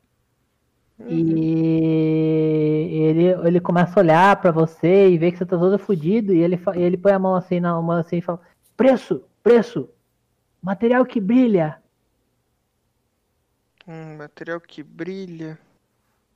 [0.99, 6.33] E ele, ele começa a olhar pra você e vê que você tá todo fudido.
[6.33, 8.39] E ele, ele põe a mão assim na mão assim e fala:
[8.77, 9.89] Preço, preço.
[10.61, 11.81] Material que brilha.
[13.87, 15.59] Hum, material que brilha.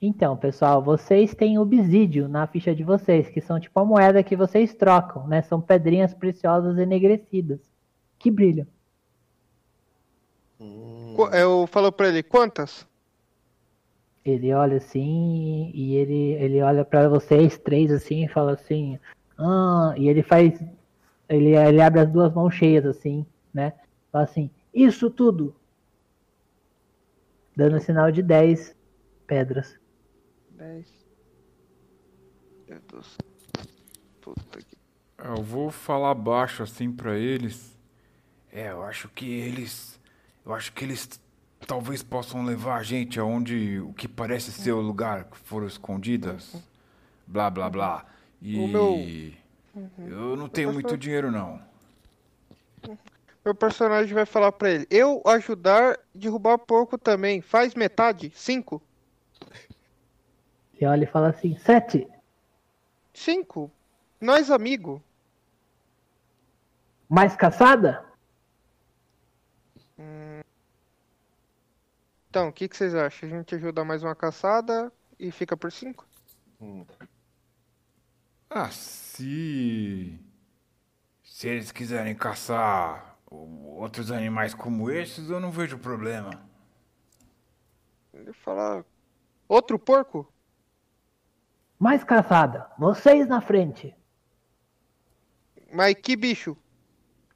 [0.01, 4.35] Então, pessoal, vocês têm obsídio na ficha de vocês, que são tipo a moeda que
[4.35, 5.41] vocês trocam, né?
[5.41, 7.59] São pedrinhas preciosas enegrecidas,
[8.17, 8.65] que brilham.
[11.15, 12.87] Qu- Eu falo pra ele, quantas?
[14.23, 18.99] Ele olha assim e ele, ele olha pra vocês três assim e fala assim,
[19.37, 20.61] ah, e ele faz,
[21.27, 23.73] ele, ele abre as duas mãos cheias assim, né?
[24.11, 25.55] Fala assim, isso tudo,
[27.55, 28.75] dando sinal de 10
[29.25, 29.78] pedras.
[30.59, 30.85] 10.
[32.67, 33.17] Meu Deus.
[34.21, 34.77] Puta que.
[35.17, 37.77] Eu vou falar baixo assim pra eles.
[38.51, 39.99] É, eu acho que eles.
[40.45, 41.19] Eu acho que eles
[41.65, 46.55] talvez possam levar a gente aonde o que parece ser o lugar que foram escondidas.
[47.25, 48.05] Blá blá blá.
[48.41, 49.33] E.
[49.97, 51.61] Eu não tenho muito dinheiro não.
[53.45, 57.41] Meu personagem vai falar pra ele: Eu ajudar derrubar porco também.
[57.41, 58.31] Faz metade?
[58.35, 58.81] Cinco?
[60.79, 62.07] E olha e fala assim, sete.
[63.13, 63.69] Cinco?
[64.21, 65.03] Nós, amigo.
[67.09, 68.05] Mais caçada?
[72.29, 73.27] Então, o que, que vocês acham?
[73.27, 76.07] A gente ajuda mais uma caçada e fica por cinco?
[78.49, 80.17] Ah, se.
[81.23, 86.29] Se eles quiserem caçar outros animais como esses, eu não vejo problema.
[88.13, 88.85] Ele fala:
[89.47, 90.31] Outro porco?
[91.79, 92.69] Mais caçada.
[92.77, 93.95] Vocês na frente.
[95.73, 96.57] Mas que bicho?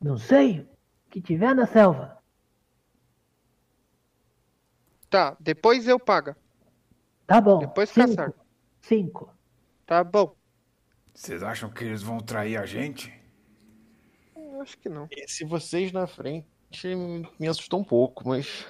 [0.02, 0.70] Não sei.
[1.10, 2.22] Que tiver na selva.
[5.10, 6.36] Tá, depois eu pago.
[7.26, 7.60] Tá bom.
[7.60, 8.10] Depois cinco.
[8.10, 8.34] caçar.
[8.82, 9.34] Cinco.
[9.86, 10.36] Tá bom.
[11.14, 13.14] Vocês acham que eles vão trair a gente?
[14.36, 15.08] Eu Acho que não.
[15.12, 16.48] Esse vocês na frente
[17.40, 18.66] me assustou um pouco, mas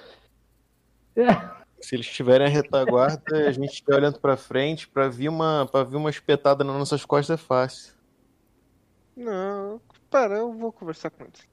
[1.84, 5.66] se eles estiverem a retaguarda e a gente estiver olhando pra frente, pra vir uma,
[5.70, 7.94] pra vir uma espetada nas nossas costas é fácil.
[9.16, 9.80] Não,
[10.10, 11.46] pera, eu vou conversar com eles.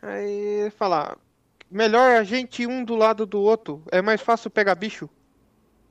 [0.00, 1.16] Aí ele fala:
[1.70, 3.82] Melhor a gente um do lado do outro.
[3.90, 5.08] É mais fácil pegar bicho.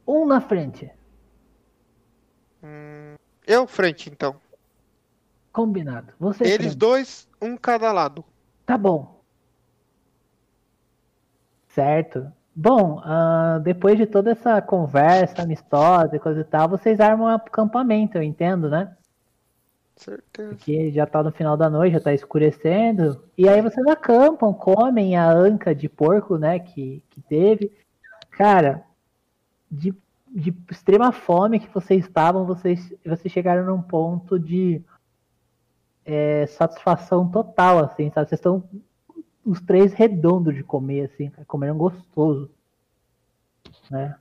[0.08, 0.92] Um na frente.
[3.48, 4.40] Eu frente, então.
[5.52, 6.14] Combinado.
[6.20, 6.78] Vocês Eles frente.
[6.78, 8.24] dois, um cada lado.
[8.66, 9.22] Tá bom.
[11.70, 12.32] Certo.
[12.54, 17.30] Bom, ah, depois de toda essa conversa amistosa e coisa e tal, vocês armam um
[17.30, 18.96] acampamento, eu entendo, né?
[19.96, 20.50] Certeza.
[20.50, 23.24] Porque já tá no final da noite, já tá escurecendo.
[23.38, 27.72] E aí vocês acampam, comem a anca de porco, né, que, que teve.
[28.32, 28.84] Cara,
[29.70, 29.94] de,
[30.28, 34.82] de extrema fome que vocês estavam, vocês, vocês chegaram num ponto de
[36.04, 38.28] é, satisfação total, assim, sabe?
[38.28, 38.64] Vocês estão
[39.46, 42.50] os três redondos de comer, assim, comeram gostoso,
[43.90, 44.16] né?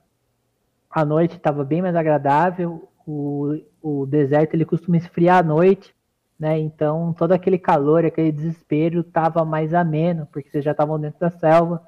[0.89, 5.95] A noite estava bem mais agradável, o, o deserto ele costuma esfriar à noite,
[6.39, 6.59] né?
[6.59, 11.29] Então todo aquele calor, aquele desespero estava mais ameno, porque vocês já estavam dentro da
[11.29, 11.81] selva.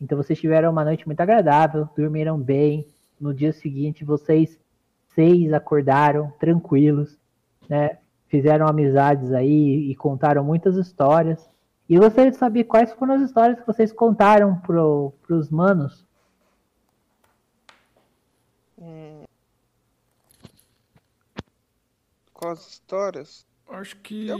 [0.00, 2.86] Então vocês tiveram uma noite muito agradável, dormiram bem.
[3.20, 4.58] No dia seguinte vocês
[5.14, 7.16] seis acordaram tranquilos,
[7.68, 7.98] né?
[8.28, 11.48] Fizeram amizades aí e contaram muitas histórias.
[11.88, 16.04] E eu gostaria de saber quais foram as histórias que vocês contaram pro, pros manos.
[22.32, 23.46] Com as histórias.
[23.68, 24.30] Acho que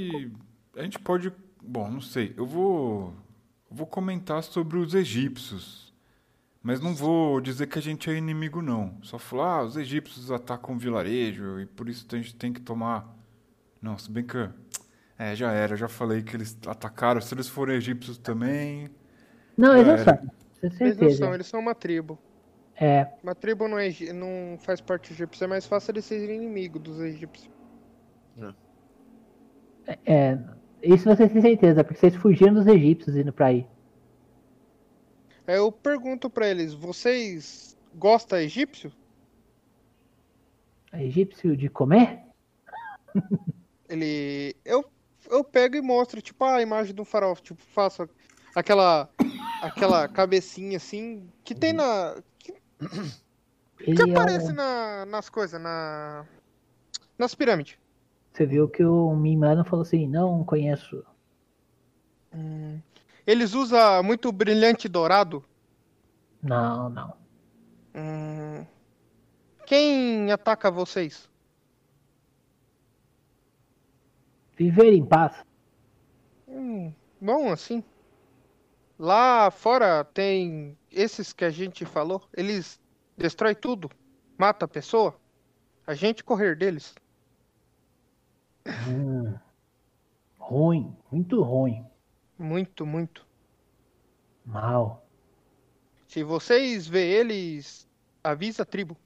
[0.76, 1.32] a gente pode.
[1.62, 2.34] Bom, não sei.
[2.36, 3.14] Eu vou.
[3.70, 5.86] eu vou comentar sobre os egípcios.
[6.62, 8.99] Mas não vou dizer que a gente é inimigo, não.
[9.03, 12.61] Só falar, ah, os egípcios atacam um vilarejo e por isso a gente tem que
[12.61, 13.09] tomar.
[13.80, 14.51] Não, se bem que.
[15.19, 15.73] É, já era.
[15.75, 17.21] Eu já falei que eles atacaram.
[17.21, 18.91] Se eles forem egípcios também.
[19.57, 20.05] Não, eles não É.
[20.05, 20.14] são.
[20.62, 21.17] Eles não certeza.
[21.19, 22.19] são, eles são uma tribo.
[22.79, 26.83] É, Uma tribo não, é, não faz parte egípcia, é mais fácil eles serem inimigos
[26.83, 27.51] dos egípcios.
[30.05, 30.39] é,
[30.83, 33.67] isso vocês têm certeza, porque vocês fugiram dos egípcios indo pra aí.
[35.47, 38.93] Eu pergunto pra eles: vocês gostam egípcio?
[40.93, 42.21] Egípcio de comer?
[43.89, 44.55] Ele.
[44.64, 44.85] Eu,
[45.31, 47.35] eu pego e mostro, tipo, a imagem do farol.
[47.37, 48.09] Tipo, faço
[48.55, 49.09] aquela.
[49.62, 51.29] aquela cabecinha assim.
[51.45, 52.16] Que tem na.
[52.39, 52.53] Que,
[53.79, 56.27] que é aparece na, nas coisas, na.
[57.18, 57.79] Nas pirâmides.
[58.33, 61.03] Você viu que o Mimano falou assim, não conheço.
[63.27, 65.43] Eles usam muito brilhante dourado.
[66.43, 67.14] Não, não.
[67.95, 68.66] Hum.
[69.64, 71.31] Quem ataca vocês?
[74.57, 75.45] Viver em paz.
[76.49, 77.85] Hum, bom, assim.
[78.99, 82.23] Lá fora tem esses que a gente falou.
[82.35, 82.81] Eles
[83.17, 83.91] destroem tudo.
[84.39, 85.15] mata a pessoa,
[85.87, 86.95] a gente correr deles.
[88.89, 89.35] Hum.
[90.39, 91.85] Ruim, muito ruim.
[92.39, 93.27] Muito, muito.
[94.45, 95.07] Mal.
[96.07, 97.89] Se vocês vê eles,
[98.23, 98.97] avisa a tribo.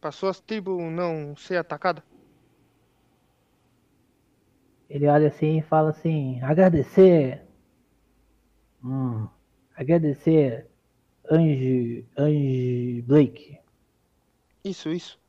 [0.00, 2.04] Para suas tribos não ser atacada.
[4.90, 7.46] Ele olha assim e fala assim: agradecer.
[8.84, 9.28] Hum,
[9.76, 10.66] agradecer
[11.30, 13.58] Ange, Ange Blake.
[14.64, 15.20] Isso, isso.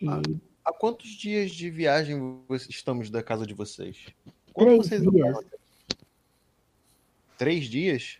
[0.00, 0.22] E Ah,
[0.64, 4.06] Há quantos dias de viagem estamos da casa de vocês?
[4.52, 5.38] Quanto três vocês dias.
[7.36, 8.18] Três dias?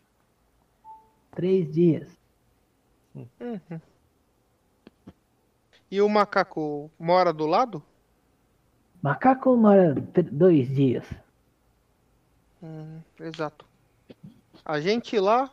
[1.36, 2.18] Três dias.
[3.14, 3.80] Uhum.
[5.92, 7.82] E o macaco mora do lado?
[9.02, 9.94] Macaco mora
[10.32, 11.04] dois dias.
[12.62, 13.66] Hum, exato.
[14.64, 15.50] A gente lá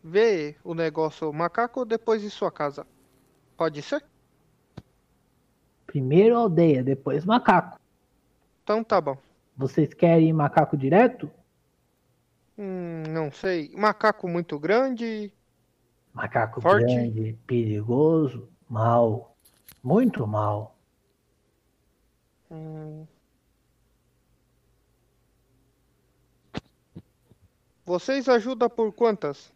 [0.00, 2.86] vê o negócio macaco depois de sua casa.
[3.56, 4.04] Pode ser?
[5.88, 7.80] Primeiro aldeia, depois macaco.
[8.62, 9.18] Então tá bom.
[9.56, 11.28] Vocês querem macaco direto?
[12.56, 13.72] Hum, não sei.
[13.74, 15.32] Macaco muito grande.
[16.12, 16.84] Macaco Forte.
[16.84, 19.33] grande, perigoso, mal.
[19.84, 20.74] Muito mal.
[22.50, 23.06] Hum.
[27.84, 29.52] Vocês ajudam por quantas?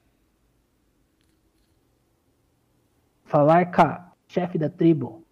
[3.24, 5.24] Falar com chefe da tribo.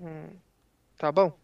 [0.00, 0.30] Hum,
[0.96, 1.36] tá bom.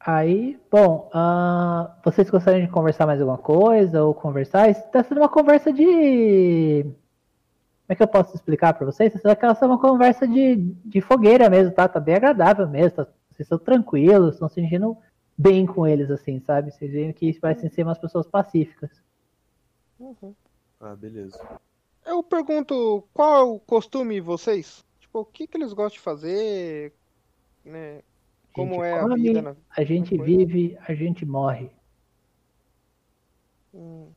[0.00, 4.70] Aí, bom, ah, vocês gostariam de conversar mais alguma coisa ou conversar?
[4.70, 6.84] Está sendo uma conversa de.
[7.88, 9.14] Como é que eu posso explicar para vocês?
[9.14, 11.88] Está sendo uma conversa de, de fogueira mesmo, tá?
[11.88, 12.96] Tá bem agradável mesmo.
[12.96, 14.94] Tá, vocês estão tranquilos, estão se sentindo
[15.38, 16.70] bem com eles, assim, sabe?
[16.70, 18.90] Vocês veem que parecem ser umas pessoas pacíficas.
[20.78, 21.40] Ah, beleza.
[22.04, 24.84] Eu pergunto qual é o costume de vocês?
[25.00, 26.92] Tipo, o que que eles gostam de fazer?
[27.64, 28.00] Né?
[28.00, 28.02] A
[28.52, 29.56] Como é a come, vida na...
[29.74, 31.70] A gente vive, a gente morre.
[33.72, 34.10] Hum.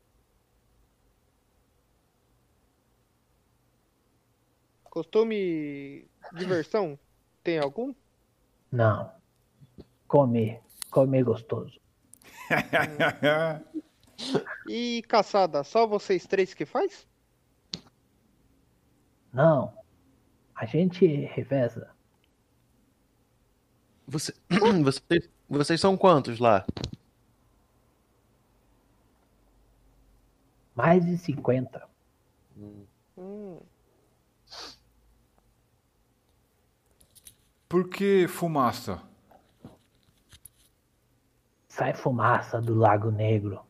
[4.92, 7.00] Costume, diversão,
[7.42, 7.96] tem algum?
[8.70, 9.10] Não.
[10.06, 10.62] Comer.
[10.92, 11.80] Comer gostoso.
[14.70, 17.08] E caçada, só vocês três que faz?
[19.34, 19.74] Não.
[20.54, 21.89] A gente reveza.
[24.06, 24.32] Você,
[24.84, 26.64] vocês, vocês são quantos lá?
[30.76, 31.89] Mais de 50.
[33.18, 33.60] Hum,
[37.72, 39.02] Por que fumaça?
[41.70, 43.62] Sai fumaça do Lago Negro.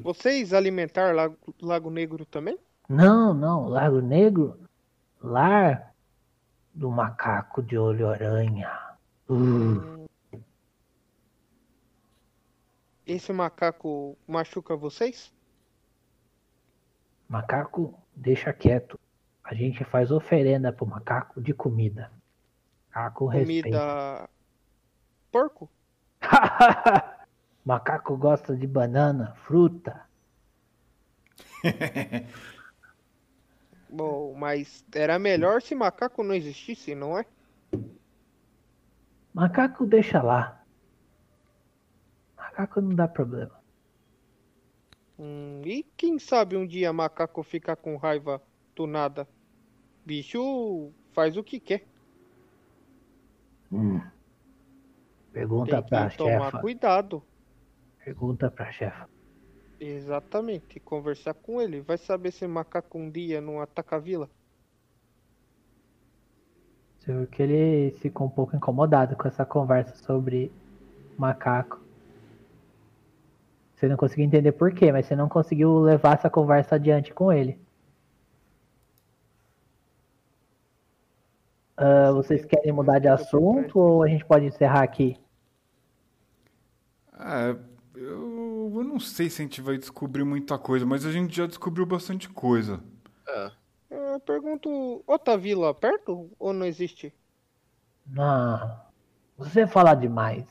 [0.00, 2.56] Vocês alimentar Lago, Lago Negro também?
[2.88, 3.66] Não, não.
[3.66, 4.56] Lago Negro.
[5.20, 5.92] Lar
[6.72, 8.70] do macaco de olho aranha.
[9.28, 10.06] Uh,
[13.04, 15.34] Esse macaco machuca vocês?
[17.28, 18.96] macaco, deixa quieto.
[19.44, 22.10] A gente faz oferenda pro macaco de comida.
[22.88, 23.68] Macaco respeita.
[23.68, 24.30] Comida.
[25.30, 25.70] Porco?
[27.62, 30.08] macaco gosta de banana, fruta.
[33.90, 37.26] Bom, mas era melhor se macaco não existisse, não é?
[39.32, 40.64] Macaco deixa lá.
[42.36, 43.62] Macaco não dá problema.
[45.18, 48.40] Hum, e quem sabe um dia macaco fica com raiva
[48.74, 49.28] do nada?
[50.04, 51.86] Bicho faz o que quer.
[53.72, 54.00] Hum.
[55.32, 56.60] Pergunta Tem pra que tomar chefa.
[56.60, 57.22] cuidado.
[58.04, 59.08] Pergunta pra chefa.
[59.80, 60.78] Exatamente.
[60.80, 61.80] Conversar com ele.
[61.80, 64.30] Vai saber se macaco um dia não ataca a vila.
[66.98, 70.50] Você viu que ele ficou um pouco incomodado com essa conversa sobre
[71.18, 71.80] macaco.
[73.74, 77.30] Você não conseguiu entender por quê, mas você não conseguiu levar essa conversa adiante com
[77.32, 77.58] ele.
[81.76, 85.18] Ah, vocês querem mudar de assunto ou a gente pode encerrar aqui?
[87.18, 87.56] É,
[87.94, 91.46] eu, eu não sei se a gente vai descobrir muita coisa, mas a gente já
[91.46, 92.82] descobriu bastante coisa.
[93.28, 93.50] É.
[93.90, 97.12] Eu pergunto, outra vila perto ou não existe?
[98.06, 98.80] Não.
[99.36, 100.44] Você fala demais.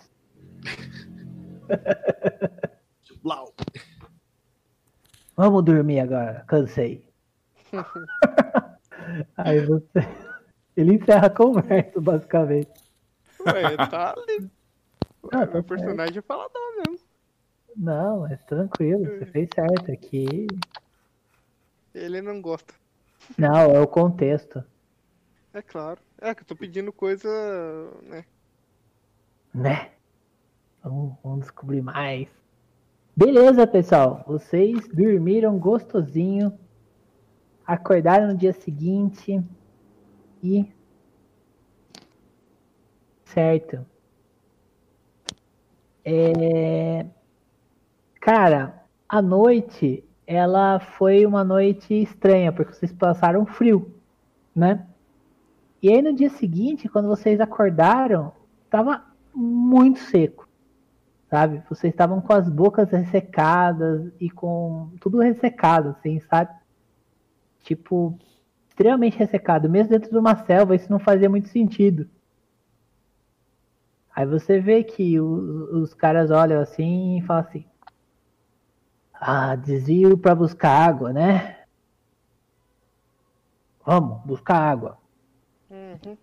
[5.35, 7.07] Vamos dormir agora, cansei.
[9.37, 10.07] Aí você.
[10.75, 12.71] Ele encerra a conversa, basicamente.
[13.45, 14.49] Ué, tá ali.
[15.31, 16.99] Ah, tá Meu personagem é falador mesmo.
[17.75, 20.47] Não, é tranquilo, você fez certo aqui.
[21.93, 22.73] Ele não gosta.
[23.37, 24.63] Não, é o contexto,
[25.53, 25.99] É claro.
[26.19, 27.29] É que eu tô pedindo coisa,
[28.03, 28.25] né?
[29.53, 29.91] né?
[30.83, 32.27] Vamos, vamos descobrir mais.
[33.15, 34.23] Beleza, pessoal.
[34.27, 36.57] Vocês dormiram gostosinho,
[37.65, 39.41] acordaram no dia seguinte
[43.23, 43.85] Certo.
[46.03, 47.05] É...
[48.19, 53.93] Cara, a noite, ela foi uma noite estranha, porque vocês passaram frio,
[54.55, 54.85] né?
[55.81, 58.31] E aí no dia seguinte, quando vocês acordaram,
[58.69, 60.47] tava muito seco,
[61.29, 61.63] sabe?
[61.69, 66.51] Vocês estavam com as bocas ressecadas e com tudo ressecado, assim, sabe?
[67.63, 68.17] Tipo,
[68.73, 69.69] extremamente ressecado.
[69.69, 72.09] Mesmo dentro de uma selva, isso não fazia muito sentido.
[74.15, 77.65] Aí você vê que o- os caras olham assim e falam assim:
[79.13, 81.59] Ah, desvio para buscar água, né?
[83.85, 84.97] Vamos, buscar água.
[85.69, 86.17] Uhum.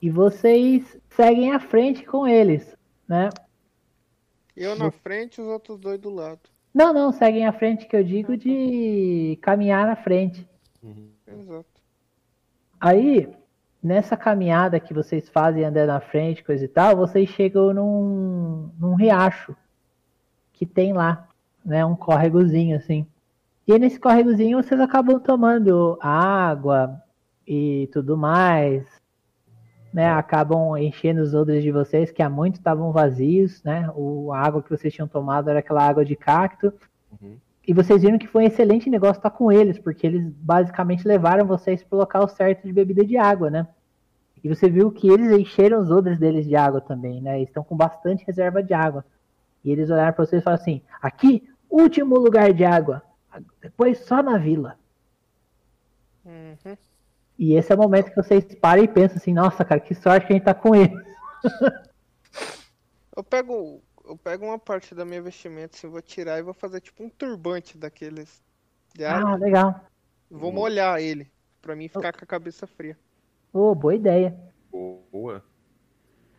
[0.00, 2.76] E vocês seguem à frente com eles,
[3.08, 3.30] né?
[4.56, 6.40] Eu na frente e os outros dois do lado.
[6.74, 10.48] Não, não, seguem à frente que eu digo de caminhar na frente.
[11.38, 11.66] Exato.
[12.80, 13.28] Aí,
[13.82, 18.94] nessa caminhada que vocês fazem andando na frente, coisa e tal, vocês chegam num, num
[18.94, 19.54] riacho
[20.52, 21.28] que tem lá,
[21.64, 21.84] né?
[21.84, 23.06] Um córregozinho assim.
[23.66, 27.00] E nesse córregozinho vocês acabam tomando água
[27.46, 28.84] e tudo mais,
[29.92, 30.08] né?
[30.10, 33.90] Acabam enchendo os odres de vocês que há muito estavam vazios, né?
[33.94, 36.72] O, a água que vocês tinham tomado era aquela água de cacto.
[37.20, 37.36] Uhum.
[37.66, 41.46] E vocês viram que foi um excelente negócio estar com eles, porque eles basicamente levaram
[41.46, 43.68] vocês para o local certo de bebida de água, né?
[44.42, 47.36] E você viu que eles encheram os odres deles de água também, né?
[47.36, 49.04] Eles estão com bastante reserva de água.
[49.64, 53.00] E eles olharam para vocês e falaram assim: aqui, último lugar de água.
[53.60, 54.76] Depois só na vila.
[56.24, 56.76] Uhum.
[57.38, 60.26] E esse é o momento que vocês param e pensam assim: nossa, cara, que sorte
[60.26, 61.00] que a gente tá com eles.
[63.16, 66.80] Eu pego, eu pego uma parte da minha vestimenta, assim, vou tirar e vou fazer
[66.80, 68.42] tipo um turbante daqueles.
[68.94, 69.30] De água.
[69.30, 69.80] Ah, legal.
[70.30, 71.30] Vou molhar ele,
[71.60, 72.96] pra mim ficar com a cabeça fria.
[73.52, 74.36] Ô, boa ideia.
[74.70, 75.42] Boa.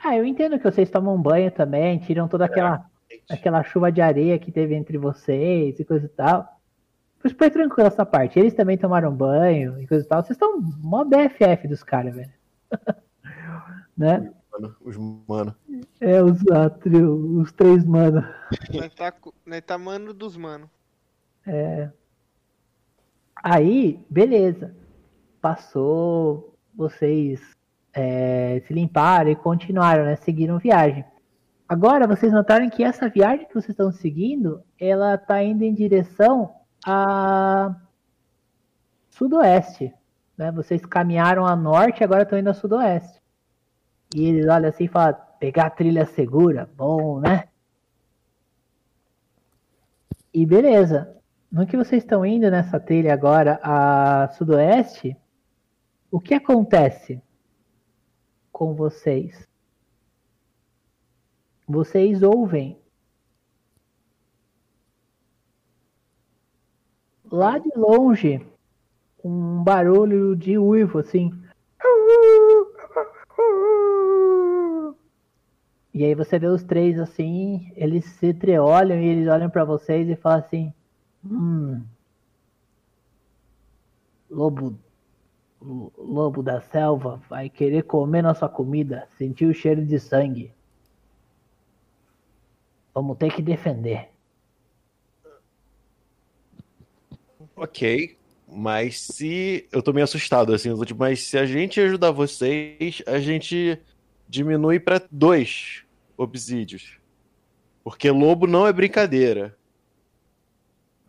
[0.03, 2.85] Ah, eu entendo que vocês tomam banho também, tiram toda aquela,
[3.29, 6.59] aquela chuva de areia que teve entre vocês e coisa e tal.
[7.19, 8.37] Foi super tranquilo essa parte.
[8.37, 10.21] Eles também tomaram banho e coisa e tal.
[10.21, 12.33] Vocês estão mó BFF dos caras, velho.
[13.97, 14.33] né?
[14.53, 14.97] Mano, os
[15.27, 15.55] mano.
[15.99, 18.23] É, os, a trio- os três mano.
[18.71, 19.13] Nós tá,
[19.45, 20.69] nós tá mano dos mano.
[23.35, 24.75] Aí, beleza.
[25.41, 27.41] Passou, vocês
[27.93, 30.15] é, se limparam e continuaram, né?
[30.17, 31.03] Seguiram viagem.
[31.67, 36.53] Agora, vocês notaram que essa viagem que vocês estão seguindo, ela tá indo em direção
[36.85, 37.75] a
[39.09, 39.91] sudoeste,
[40.37, 40.51] né?
[40.51, 43.22] Vocês caminharam a norte, agora estão indo a sudoeste.
[44.15, 47.47] E eles olham assim e falam, pegar a trilha segura, bom, né?
[50.33, 51.15] E beleza.
[51.51, 55.15] No que vocês estão indo nessa trilha agora a sudoeste,
[56.09, 57.21] o que acontece
[58.51, 59.47] com vocês?
[61.67, 62.79] Vocês ouvem
[67.31, 68.45] lá de longe
[69.23, 71.31] um barulho de uivo assim.
[75.93, 80.09] E aí você vê os três assim, eles se entreolham e eles olham pra vocês
[80.09, 80.73] e falam assim:
[81.23, 81.81] Hum.
[84.29, 84.77] Lobo.
[85.61, 90.51] lo- Lobo da selva vai querer comer nossa comida, sentir o cheiro de sangue.
[92.93, 94.09] Vamos ter que defender.
[97.55, 98.17] Ok.
[98.47, 99.67] Mas se.
[99.71, 103.79] Eu tô meio assustado, assim, últimos- mas se a gente ajudar vocês, a gente
[104.33, 105.83] diminui pra dois
[106.17, 106.97] obsídios.
[107.83, 109.55] Porque lobo não é brincadeira.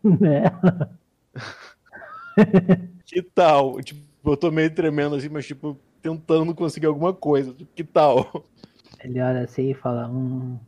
[0.03, 0.45] Né?
[3.05, 3.81] Que tal?
[3.81, 7.53] Tipo, eu tô meio tremendo assim, mas tipo, tentando conseguir alguma coisa.
[7.53, 8.45] Tipo, Que tal?
[9.01, 10.59] Ele olha assim e fala: um,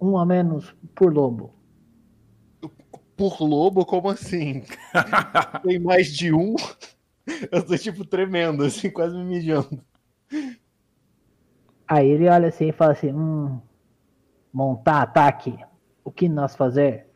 [0.00, 1.52] um a menos por lobo.
[3.16, 4.64] Por lobo, como assim?
[5.62, 6.56] Tem mais de um?
[7.52, 9.80] Eu tô tipo tremendo, assim, quase me mijando.
[11.86, 13.60] Aí ele olha assim e fala assim: hum,
[14.52, 15.58] montar ataque.
[16.04, 17.06] O que nós fazer?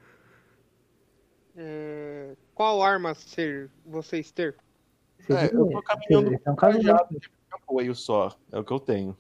[1.56, 4.56] É, Qual arma ser vocês ter?
[5.28, 7.20] É, eu tô caminhando com cajado caminhando.
[7.20, 8.36] de apoio só.
[8.52, 9.16] É o que eu tenho.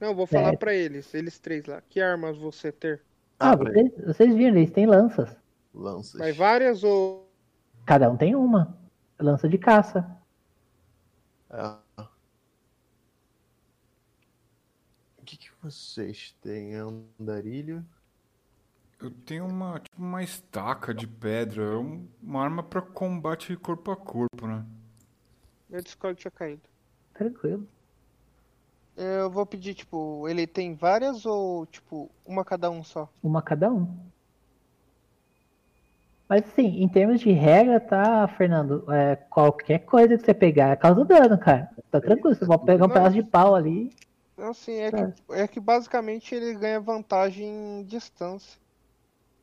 [0.00, 0.60] Não, eu vou falar Certo.
[0.60, 1.80] pra eles, eles três lá.
[1.88, 3.02] Que armas você ter?
[3.38, 5.36] Ah, Ah, vocês, vocês viram, eles têm lanças.
[5.74, 6.18] Lanças.
[6.18, 7.30] Vai várias ou.
[7.84, 8.78] Cada um tem uma.
[9.18, 10.08] Lança de caça.
[11.50, 11.80] Ah.
[15.18, 16.74] O que, que vocês têm?
[16.74, 17.84] Andarilho?
[19.00, 23.90] Eu tenho uma, tipo, uma estaca de pedra, é um- uma arma pra combate corpo
[23.90, 24.64] a corpo, né?
[25.68, 26.62] Meu Discord tinha caído.
[27.12, 27.66] Tranquilo.
[28.96, 33.08] Eu vou pedir, tipo, ele tem várias ou, tipo, uma cada um só?
[33.22, 33.88] Uma cada um.
[36.28, 38.90] Mas assim, em termos de regra, tá, Fernando?
[38.90, 41.70] É, qualquer coisa que você pegar causa dano, cara.
[41.90, 43.94] Tá tranquilo, você pode pegar um pedaço de pau ali.
[44.36, 48.58] Assim, é que, é que basicamente ele ganha vantagem em distância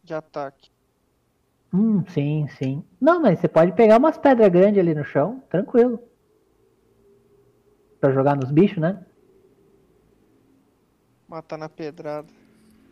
[0.04, 0.70] de ataque.
[1.74, 2.84] Hum, sim, sim.
[3.00, 6.00] Não, mas você pode pegar umas pedras grandes ali no chão, tranquilo.
[8.00, 9.06] Pra jogar nos bichos, né?
[11.28, 12.28] Matar na pedrada.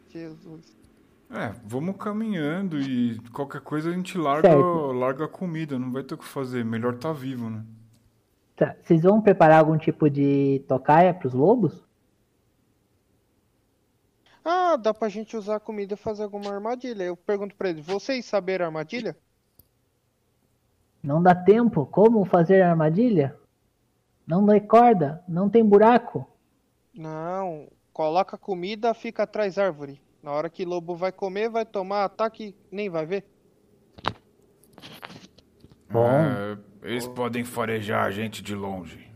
[0.10, 0.80] Jesus.
[1.32, 4.92] É, vamos caminhando e qualquer coisa a gente larga, Certo.
[4.94, 7.64] larga a comida, não vai ter o que fazer, melhor tá vivo, né?
[8.56, 8.76] Tá.
[8.82, 11.89] Vocês vão preparar algum tipo de tocaia pros lobos?
[14.44, 17.04] Ah, dá pra gente usar a comida e fazer alguma armadilha.
[17.04, 19.18] Eu pergunto pra eles, vocês saberam armadilha?
[21.02, 21.86] Não dá tempo?
[21.86, 23.38] Como fazer armadilha?
[24.28, 25.24] Não recorda?
[25.28, 26.28] Não tem buraco?
[26.94, 27.68] Não.
[27.94, 30.02] Coloca comida, fica atrás da árvore.
[30.22, 33.26] Na hora que lobo vai comer, vai tomar ataque, nem vai ver.
[35.90, 36.06] Bom.
[36.06, 39.10] É, eles podem farejar a gente de longe.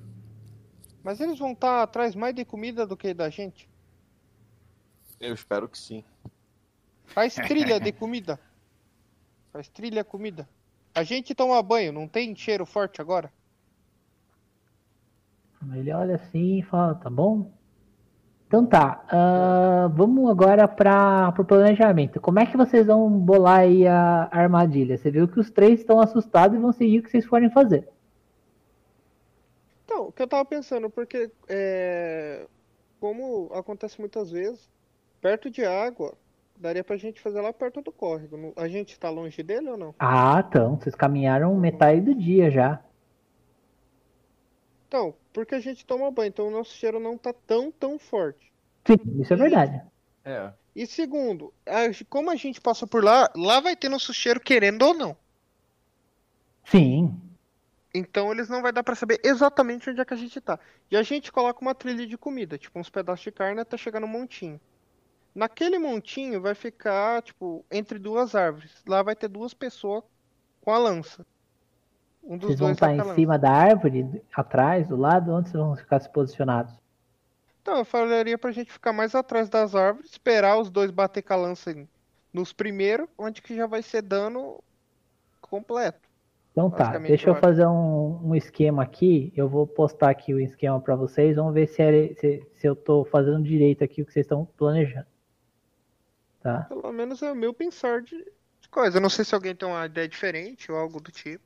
[1.04, 3.70] Mas eles vão estar atrás mais de comida do que da gente.
[5.24, 6.04] Eu espero que sim.
[7.06, 8.38] Faz trilha de comida.
[9.54, 10.48] Faz trilha comida.
[10.94, 13.32] A gente toma banho, não tem cheiro forte agora?
[15.74, 17.50] Ele olha assim e fala, tá bom?
[18.48, 22.20] Então tá, ah, vamos agora para o planejamento.
[22.20, 24.98] Como é que vocês vão bolar aí a armadilha?
[24.98, 27.88] Você viu que os três estão assustados e vão seguir o que vocês forem fazer.
[29.86, 32.46] Então, o que eu tava pensando, porque é,
[33.00, 34.70] como acontece muitas vezes,
[35.24, 36.14] perto de água,
[36.60, 38.54] daria pra gente fazer lá perto do córrego.
[38.58, 39.96] A gente tá longe dele ou não?
[39.98, 42.84] Ah, então, vocês caminharam metade do dia já.
[44.88, 48.52] Então, porque a gente toma banho, então o nosso cheiro não tá tão, tão forte.
[48.86, 49.82] Sim, isso é verdade.
[50.26, 50.52] É.
[50.76, 54.82] E segundo, a- como a gente passou por lá, lá vai ter nosso cheiro querendo
[54.84, 55.18] ou não.
[56.66, 57.20] Sim,
[57.94, 60.60] Então eles não vai dar pra saber exatamente onde é que a gente tá.
[60.90, 64.00] E a gente coloca uma trilha de comida, tipo uns pedaços de carne até chegar
[64.00, 64.60] no montinho.
[65.34, 68.84] Naquele montinho vai ficar, tipo, entre duas árvores.
[68.88, 70.04] Lá vai ter duas pessoas
[70.62, 71.26] com a lança.
[72.24, 75.32] Um dos vocês vão dois estar com a em cima da árvore, atrás, do lado,
[75.34, 76.74] onde vocês vão ficar se posicionados?
[77.62, 81.34] Então, eu falaria pra gente ficar mais atrás das árvores, esperar os dois bater com
[81.34, 81.76] a lança
[82.32, 84.62] nos primeiros, onde que já vai ser dano
[85.42, 86.00] completo.
[86.52, 89.34] Então tá, deixa eu eu fazer um, um esquema aqui.
[89.36, 91.36] Eu vou postar aqui o esquema para vocês.
[91.36, 94.46] Vamos ver se, é- se, se eu tô fazendo direito aqui o que vocês estão
[94.56, 95.08] planejando.
[96.44, 96.64] Tá?
[96.66, 98.18] Pelo menos é o meu pensar de,
[98.60, 98.98] de coisa.
[98.98, 101.44] Eu não sei se alguém tem uma ideia diferente ou algo do tipo.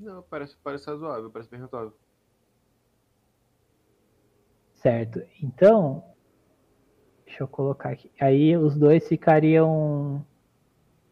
[0.00, 1.92] Não, parece, parece razoável, parece bem razoável.
[4.74, 5.22] Certo.
[5.40, 6.02] Então,
[7.24, 8.10] deixa eu colocar aqui.
[8.20, 10.26] Aí os dois ficariam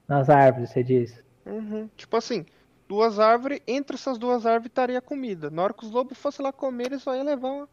[0.09, 1.23] nas árvores, você diz.
[1.47, 1.89] Uhum.
[1.97, 2.45] Tipo assim,
[2.89, 5.49] duas árvores, entre essas duas árvores estaria comida.
[5.49, 7.69] Na hora que os lobos fossem lá comer, eles só iam levar uma...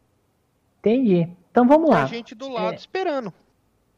[0.79, 1.27] Entendi.
[1.49, 2.03] Então vamos lá.
[2.03, 2.75] a gente do lado É.
[2.75, 3.33] esperando.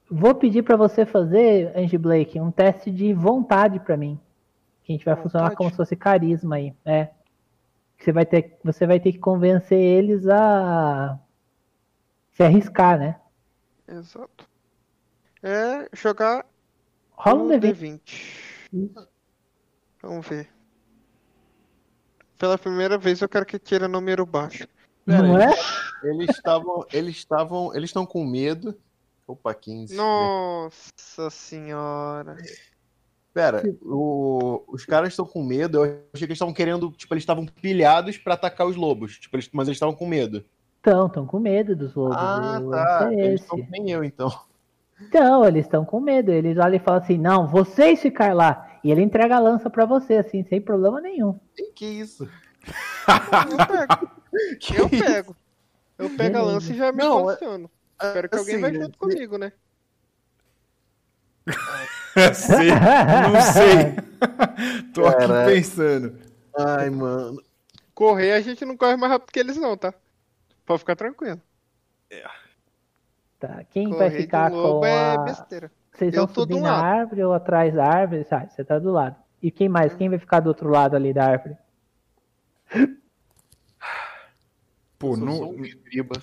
[0.10, 4.20] Vou pedir para você fazer, Angie Blake, um teste de vontade para mim.
[4.84, 6.74] Que a gente vai funcionar como se fosse carisma aí.
[6.86, 7.10] É.
[7.98, 11.18] Você vai ter, você vai ter que convencer eles a
[12.32, 13.20] se arriscar, né?
[13.88, 14.50] Exato.
[15.42, 16.46] É jogar
[17.12, 18.02] Rola um um D20.
[18.74, 19.08] D20.
[20.02, 20.50] Vamos ver.
[22.38, 24.68] Pela primeira vez eu quero que tire número baixo.
[25.06, 25.54] Não é?
[26.04, 26.86] Eles estavam.
[26.92, 27.74] Eles estavam.
[27.74, 28.78] Eles estão com medo.
[29.28, 29.96] Opa, 15.
[29.96, 32.36] Nossa senhora.
[33.34, 35.78] Pera, o- os caras estão com medo.
[35.78, 36.92] Eu achei que eles estavam querendo.
[36.92, 39.18] Tipo, eles estavam pilhados pra atacar os lobos.
[39.18, 40.44] Tipo, eles- mas eles estavam com medo.
[40.80, 42.18] Então, estão com medo dos lobos.
[42.20, 43.10] Ah, tá.
[43.14, 44.30] é Eles estão nem eu, então.
[45.02, 46.30] Então, eles estão com medo.
[46.32, 48.70] Eles olham e falam assim: não, vocês ficar lá.
[48.84, 51.40] E ele entrega a lança para você, assim, sem problema nenhum.
[51.74, 52.28] Que isso?
[53.08, 54.12] Eu pego.
[54.78, 55.36] Eu pego.
[55.98, 57.72] Eu pego a lança e já me Não, é- posiciono.
[58.08, 59.52] Espero que alguém Assim, vai junto comigo, né?
[62.34, 62.70] sei,
[63.32, 63.96] não sei.
[64.94, 65.52] Tô aqui Caraca.
[65.52, 66.20] pensando.
[66.58, 67.42] Ai, mano.
[67.94, 69.94] Correr a gente não corre mais rápido que eles não, tá?
[70.66, 71.42] Pode ficar tranquilo.
[73.40, 73.64] Tá.
[73.72, 75.18] Quem vai Correr ficar de lobo com é a.
[75.18, 75.72] besteira.
[75.94, 76.86] Vocês Eu vão subir na lado.
[76.86, 78.24] árvore ou atrás da árvore?
[78.24, 79.16] Sabe, você tá do lado.
[79.42, 79.94] E quem mais?
[79.94, 81.58] Quem vai ficar do outro lado ali da árvore?
[84.98, 86.16] Pô, um escriba.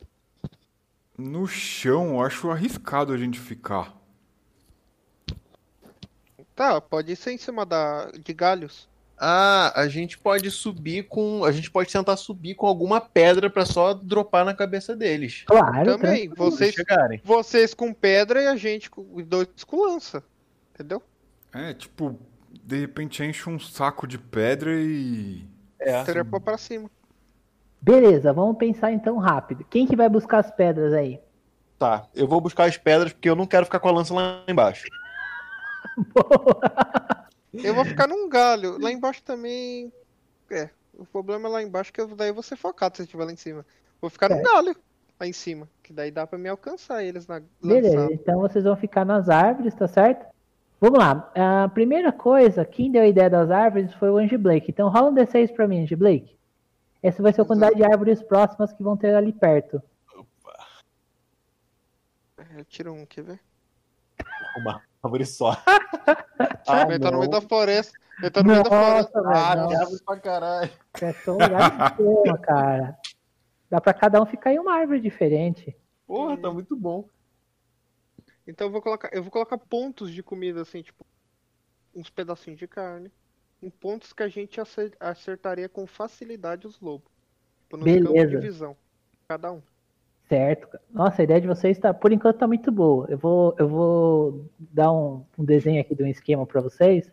[1.21, 3.95] No chão eu acho arriscado a gente ficar.
[6.55, 8.89] Tá, pode ser em cima da, de galhos.
[9.23, 11.45] Ah, a gente pode subir com.
[11.45, 15.45] A gente pode tentar subir com alguma pedra pra só dropar na cabeça deles.
[15.47, 17.21] Claro, Também, vocês, chegarem.
[17.23, 20.23] vocês com pedra e a gente com os dois com lança.
[20.75, 21.03] Entendeu?
[21.53, 22.19] É, tipo,
[22.51, 25.45] de repente enche um saco de pedra e.
[25.79, 26.03] É.
[26.05, 26.91] Trepa pra cima.
[27.83, 29.65] Beleza, vamos pensar então rápido.
[29.69, 31.21] Quem que vai buscar as pedras aí?
[31.79, 34.43] Tá, eu vou buscar as pedras porque eu não quero ficar com a lança lá
[34.47, 34.85] embaixo.
[37.53, 38.79] Eu vou ficar num galho.
[38.81, 39.93] Lá embaixo também.
[40.51, 40.69] É.
[40.97, 43.25] O problema é lá embaixo que eu, daí eu vou ser focado se eu estiver
[43.25, 43.65] lá em cima.
[44.01, 44.43] Vou ficar num É.
[44.43, 44.77] galho
[45.19, 45.69] lá em cima.
[45.83, 48.13] Que daí dá pra me alcançar eles na Beleza, lançada.
[48.15, 50.27] então vocês vão ficar nas árvores, tá certo?
[50.81, 51.31] Vamos lá.
[51.35, 54.71] A primeira coisa, quem deu a ideia das árvores foi o Angie Blake.
[54.71, 56.37] Então rola um D6 pra mim, Angie Blake.
[57.03, 59.83] Essa vai ser a quantidade de árvores próximas que vão ter ali perto.
[62.57, 63.41] Eu tiro um, quer ver?
[64.59, 65.53] Uma árvore só.
[66.89, 67.99] ele tá no meio da floresta.
[68.19, 69.23] Ele tá no meio da floresta.
[69.27, 70.71] Ah, tem árvore pra caralho.
[71.01, 72.99] é só um lugar de cima, cara.
[73.71, 75.77] Dá pra cada um ficar em uma árvore diferente.
[76.07, 77.09] Porra, tá muito bom.
[78.47, 81.07] Então eu vou colocar, eu vou colocar pontos de comida assim, tipo
[81.95, 83.11] uns pedacinhos de carne,
[83.63, 87.11] em pontos que a gente acer- acertaria com facilidade os lobos.
[87.63, 88.41] Tipo, nos campos de Beleza.
[88.41, 88.77] visão,
[89.29, 89.61] cada um.
[90.29, 90.79] Certo.
[90.93, 93.07] Nossa, a ideia de vocês tá, por enquanto tá muito boa.
[93.11, 97.11] Eu vou, eu vou dar um, um desenho aqui de um esquema pra vocês,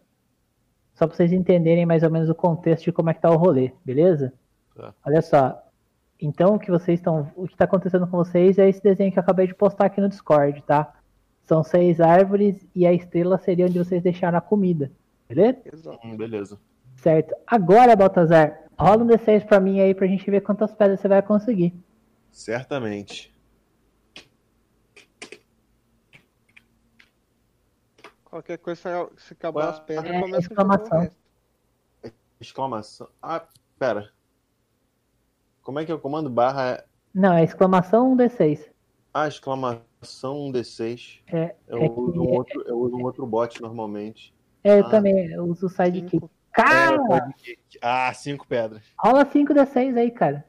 [0.94, 3.36] só pra vocês entenderem mais ou menos o contexto de como é que tá o
[3.38, 4.34] rolê, beleza?
[4.76, 4.94] Tá.
[5.06, 5.64] Olha só.
[6.20, 9.20] Então o que vocês estão, o que tá acontecendo com vocês é esse desenho que
[9.20, 10.94] eu acabei de postar aqui no Discord, tá?
[11.44, 14.92] São seis árvores e a estrela seria onde vocês deixaram a comida,
[15.28, 15.62] beleza?
[15.72, 16.00] Exato.
[16.08, 16.60] Hum, beleza.
[16.98, 17.36] Certo.
[17.46, 21.22] Agora, Baltazar, rola um D6 pra mim aí pra gente ver quantas pedras você vai
[21.22, 21.74] conseguir.
[22.32, 23.34] Certamente.
[28.26, 31.00] Qualquer coisa, se acabar Ué, as pedras, é, começa a exclamação.
[31.00, 31.18] resto.
[32.40, 33.08] Exclamação.
[33.22, 33.48] Ah,
[33.80, 34.12] pera.
[35.64, 36.30] Como é que é o comando?
[36.30, 36.84] Barra.
[37.14, 38.70] Não, é exclamação um D6.
[39.14, 39.86] Ah, exclamação
[40.48, 41.22] um D6.
[41.28, 44.36] É, Eu, é uso que- um outro, eu uso um outro bot normalmente.
[44.64, 44.90] É, eu Ah.
[44.90, 46.12] também uso o sidekick.
[46.12, 46.32] Cinco.
[46.52, 48.82] Cara, É, ah, cinco pedras.
[48.98, 50.44] rola 5d6 aí, cara.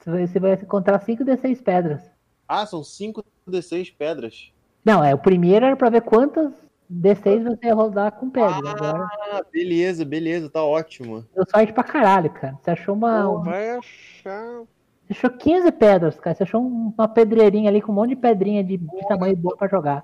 [0.00, 2.02] Você vai, encontrar 5d6 pedras.
[2.46, 4.52] Ah, são cinco D6 pedras.
[4.84, 6.52] Não, é o primeiro era pra ver quantas
[6.92, 8.70] d6 você ia rodar com pedra.
[8.70, 11.24] Agora, Ah, beleza, beleza, tá ótimo.
[11.34, 12.58] deu sorte pra caralho, cara.
[12.60, 13.22] Você achou uma.
[13.24, 14.62] Pô, vai achar.
[15.06, 16.36] Você achou 15 pedras, cara.
[16.36, 19.56] Você achou um- uma pedreirinha ali com um monte de pedrinha de, de tamanho bom
[19.56, 20.02] pra jogar.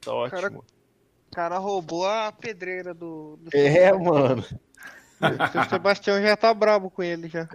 [0.00, 0.58] Tá ótimo.
[0.58, 0.64] O
[1.34, 3.36] cara roubou a pedreira do.
[3.40, 4.04] do É, Sebastião.
[4.04, 4.44] mano.
[5.20, 7.48] O Sebastião já tá brabo com ele já.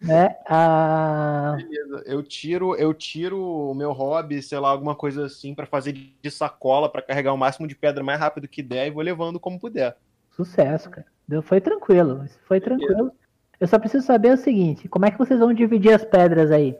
[0.00, 0.36] Né?
[0.46, 2.02] Ah, Beleza.
[2.04, 6.30] Eu tiro, eu tiro o meu hobby, sei lá, alguma coisa assim, pra fazer de
[6.30, 9.58] sacola, pra carregar o máximo de pedra mais rápido que der e vou levando como
[9.58, 9.96] puder.
[10.36, 11.06] sucesso, cara.
[11.26, 12.26] Deu- Foi tranquilo.
[12.46, 13.12] Foi tranquilo.
[13.58, 16.76] Eu só preciso saber o seguinte: como é que vocês vão dividir as pedras aí?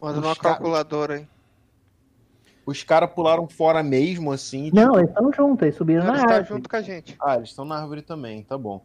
[0.00, 1.28] Manda uma calculadora aí.
[2.66, 4.70] Os caras pularam fora mesmo, assim.
[4.72, 6.48] Não, tipo- eles estão juntos, eles subiram Ele na está árvore.
[6.48, 7.16] junto com a gente.
[7.20, 8.84] Ah, eles estão na árvore também, tá bom.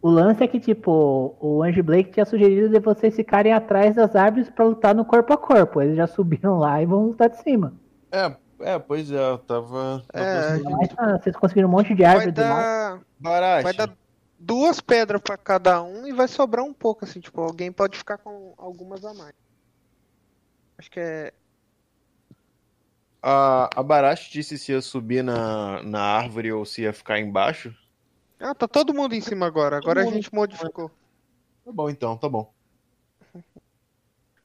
[0.00, 4.16] O lance é que, tipo, o Angie Blake tinha sugerido de vocês ficarem atrás das
[4.16, 5.80] árvores pra lutar no corpo a corpo.
[5.80, 7.72] Eles já subiram lá e vão lutar de cima.
[8.10, 10.02] É, é, pois é, eu tava.
[10.12, 13.00] É, Mas, ah, vocês conseguiram um monte de árvore Vai dar,
[13.62, 13.92] vai dar
[14.36, 18.18] duas pedras pra cada um e vai sobrar um pouco, assim, tipo, alguém pode ficar
[18.18, 19.34] com algumas a mais.
[20.82, 21.32] Acho que é.
[23.22, 27.72] A, a Barash disse se ia subir na, na árvore ou se ia ficar embaixo.
[28.40, 29.76] Ah, tá todo mundo em cima agora.
[29.76, 30.90] Agora a mundo gente modificou.
[31.64, 32.52] Tá bom então, tá bom.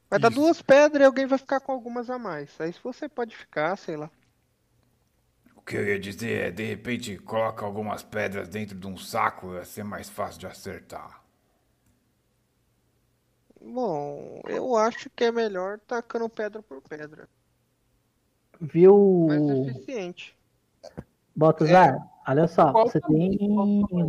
[0.08, 0.40] Vai dar Isso.
[0.40, 2.52] duas pedras e alguém vai ficar com algumas a mais.
[2.62, 4.12] Aí se você pode ficar, sei lá.
[5.56, 9.56] O que eu ia dizer é, de repente, coloca algumas pedras dentro de um saco,
[9.56, 11.16] ia ser mais fácil de acertar.
[13.68, 17.28] Bom, eu acho que é melhor tacando pedra por pedra.
[18.59, 20.36] Viu, Mais eficiente.
[21.36, 21.97] Baltazar?
[22.28, 23.38] Olha só, Qual você tem,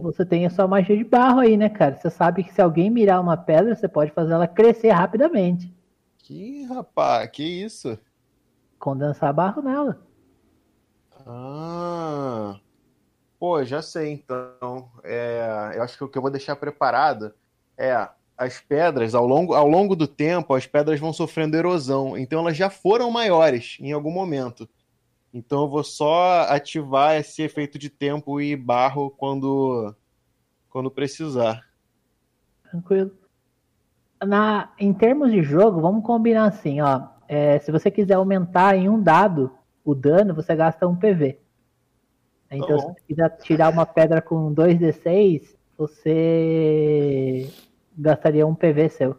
[0.00, 1.96] você tem a sua magia de barro aí, né, cara?
[1.96, 5.72] Você sabe que se alguém mirar uma pedra, você pode fazer ela crescer rapidamente.
[6.18, 7.98] Que rapaz, que isso?
[8.78, 10.00] Condensar barro nela.
[11.26, 12.59] Ah.
[13.38, 14.90] Pô, já sei então.
[15.04, 17.34] É, eu acho que o que eu vou deixar preparado
[17.76, 18.09] é
[18.39, 22.16] as pedras, ao longo, ao longo do tempo, as pedras vão sofrendo erosão.
[22.16, 24.68] Então elas já foram maiores em algum momento.
[25.34, 29.93] Então eu vou só ativar esse efeito de tempo e barro quando,
[30.70, 31.66] quando precisar.
[32.70, 33.11] Tranquilo.
[34.24, 37.09] Na, em termos de jogo, vamos combinar assim, ó.
[37.26, 39.51] É, se você quiser aumentar em um dado
[39.84, 41.39] o dano, você gasta um PV.
[42.51, 47.51] Então, Tá se você quiser tirar uma pedra com 2d6, você
[47.99, 49.18] gastaria um PV seu.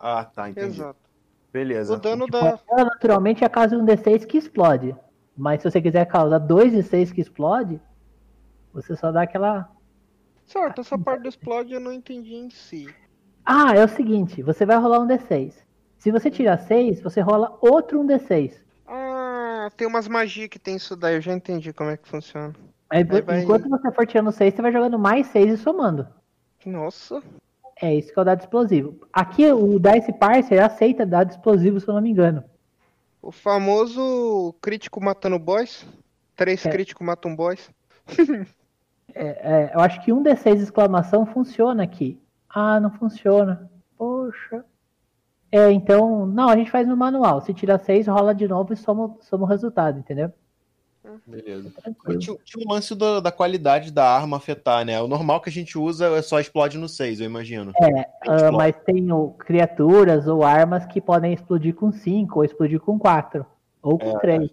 [0.00, 0.80] Ah, tá, entendi.
[0.80, 0.98] Exato.
[1.52, 1.94] Beleza.
[1.94, 2.58] O dano Tipo, da.
[2.70, 4.96] ela, naturalmente é caso um D6 que explode.
[5.36, 7.80] Mas se você quiser causar 2 D6 que explode,
[8.72, 9.70] você só dá aquela.
[10.46, 12.92] Certo, essa parte do explode eu não entendi em si.
[13.44, 15.54] Ah, é o seguinte: você vai rolar um D6.
[15.98, 18.54] Se você tirar 6, você rola outro um D6.
[18.86, 22.52] Ah, tem umas magias que tem isso daí, eu já entendi como é que funciona.
[22.90, 26.06] Aí, Aí vai- enquanto você for tirando 6, você vai jogando mais 6 e somando.
[26.66, 27.22] Nossa.
[27.80, 28.96] É isso que é o dado explosivo.
[29.12, 32.44] Aqui o Dice Parser aceita dado explosivo, se eu não me engano.
[33.20, 35.86] O famoso crítico matando boys.
[36.36, 36.70] Três É.
[36.70, 37.70] críticos matam boys.
[39.14, 42.18] É, eu acho que um D6 exclamação funciona aqui.
[42.48, 43.70] Ah, não funciona.
[43.98, 44.64] Poxa.
[45.50, 46.24] É, então.
[46.24, 47.42] Não, a gente faz no manual.
[47.42, 50.32] Se tira 6, rola de novo e soma, soma o resultado, entendeu?
[51.26, 51.72] Beleza.
[52.18, 55.00] Tinha, tinha um lance do- da qualidade da arma afetar, né?
[55.00, 57.72] O normal que a gente usa é só explode no 6, eu imagino.
[57.82, 58.56] É, ah, Explode.
[58.56, 63.44] mas tem o, criaturas ou armas que podem explodir com 5 ou explodir com 4.
[63.82, 64.48] Ou com 3.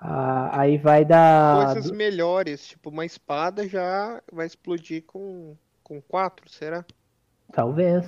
[0.00, 1.72] aí vai dar.
[1.74, 5.54] Coisas melhores, tipo uma espada já vai explodir com,
[5.84, 6.84] com quatro, será?
[7.52, 8.04] Talvez.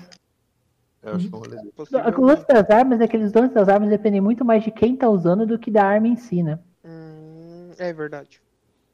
[1.01, 2.21] Eu acho que é um desse.
[2.21, 4.97] O lance das armas é que os lances das armas dependem muito mais de quem
[4.97, 6.59] tá usando do que da arma em si, né?
[7.79, 8.43] É verdade.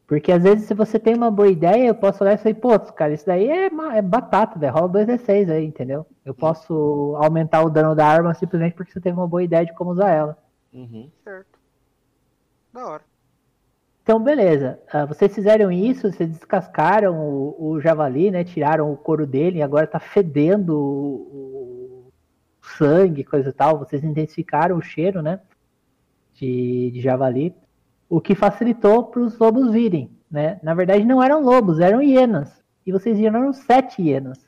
[0.06, 2.92] Porque às vezes, se você tem uma boa ideia, eu posso olhar e falar, pô,
[2.92, 4.72] cara, isso daí é, é batata, velho.
[4.72, 6.06] Rola 2d6 aí, entendeu?
[6.24, 9.72] Eu posso aumentar o dano da arma simplesmente porque você teve uma boa ideia de
[9.72, 10.38] como usar ela.
[10.72, 11.10] Uhum.
[11.22, 11.58] Certo.
[12.72, 13.02] Da hora.
[14.02, 14.78] Então, beleza.
[14.92, 18.44] Ah, vocês fizeram isso, vocês descascaram o, o javali, né?
[18.44, 22.12] Tiraram o couro dele e agora tá fedendo o, o
[22.76, 23.78] sangue, coisa e tal.
[23.78, 25.40] Vocês intensificaram o cheiro, né?
[26.34, 27.54] De, de javali.
[28.08, 30.58] O que facilitou para os lobos virem, né?
[30.62, 32.62] Na verdade, não eram lobos, eram hienas.
[32.86, 34.38] E vocês viram eram sete hienas.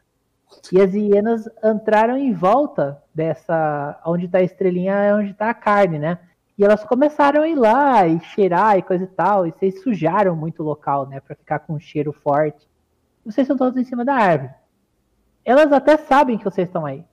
[0.72, 4.00] E as hienas entraram em volta dessa.
[4.06, 6.18] Onde tá a estrelinha é onde tá a carne, né?
[6.58, 9.46] E elas começaram a ir lá e cheirar e coisa e tal.
[9.46, 11.20] E vocês sujaram muito o local, né?
[11.20, 12.66] Pra ficar com um cheiro forte.
[13.24, 14.52] E vocês estão todos em cima da árvore.
[15.44, 17.04] Elas até sabem que vocês estão aí.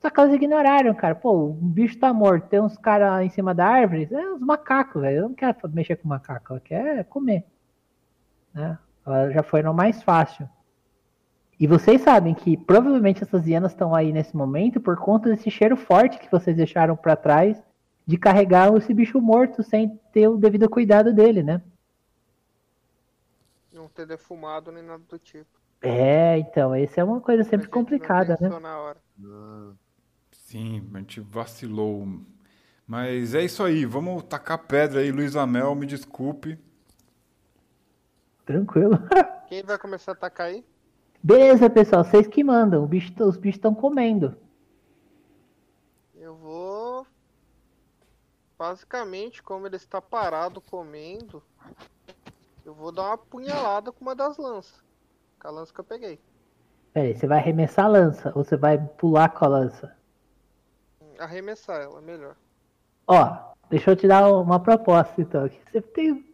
[0.00, 1.14] Só que elas ignoraram, cara.
[1.14, 2.48] Pô, o bicho tá morto.
[2.48, 4.08] Tem uns caras em cima da árvore.
[4.10, 5.18] É uns macacos, velho.
[5.18, 6.52] Eu não quero mexer com macaco.
[6.52, 7.44] Ela quer comer.
[8.54, 8.78] Né?
[9.04, 10.48] Ela já foi no mais fácil.
[11.58, 15.76] E vocês sabem que provavelmente essas hienas estão aí nesse momento por conta desse cheiro
[15.76, 17.60] forte que vocês deixaram pra trás
[18.06, 21.60] de carregar esse bicho morto sem ter o devido cuidado dele, né?
[23.72, 25.58] Não ter defumado nem nada do tipo.
[25.82, 28.48] É, então, essa é uma coisa sempre não complicada, né?
[28.48, 28.98] na hora.
[30.48, 32.08] Sim, a gente vacilou.
[32.86, 36.58] Mas é isso aí, vamos tacar pedra aí, Luiz Amel, me desculpe.
[38.46, 38.98] Tranquilo.
[39.46, 40.64] Quem vai começar a atacar aí?
[41.22, 42.82] Beleza, pessoal, vocês que mandam.
[42.82, 44.38] O bicho, os bichos estão comendo.
[46.14, 47.06] Eu vou.
[48.58, 51.42] Basicamente, como ele está parado comendo,
[52.64, 54.82] eu vou dar uma punhalada com uma das lanças.
[55.38, 56.18] Com a lança que eu peguei.
[56.94, 59.97] Pera aí, você vai arremessar a lança ou você vai pular com a lança?
[61.18, 62.36] Arremessar ela, melhor.
[63.06, 63.36] Ó,
[63.70, 65.44] deixa eu te dar uma proposta, então.
[65.44, 65.58] aqui.
[65.70, 66.24] Você tem.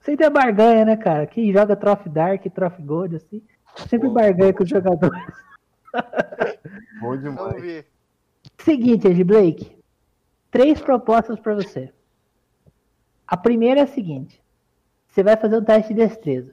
[0.00, 1.26] Você tem a barganha, né, cara?
[1.26, 3.40] Quem joga Trophy Dark, Trophy Gold, assim,
[3.88, 4.14] sempre Pô.
[4.14, 5.22] barganha com os jogadores.
[7.00, 7.62] Bom Vamos demais.
[7.62, 7.86] ver.
[8.58, 9.76] Seguinte, Ed Blake.
[10.50, 11.92] Três propostas pra você.
[13.26, 14.42] A primeira é a seguinte:
[15.08, 16.52] você vai fazer um teste de destreza.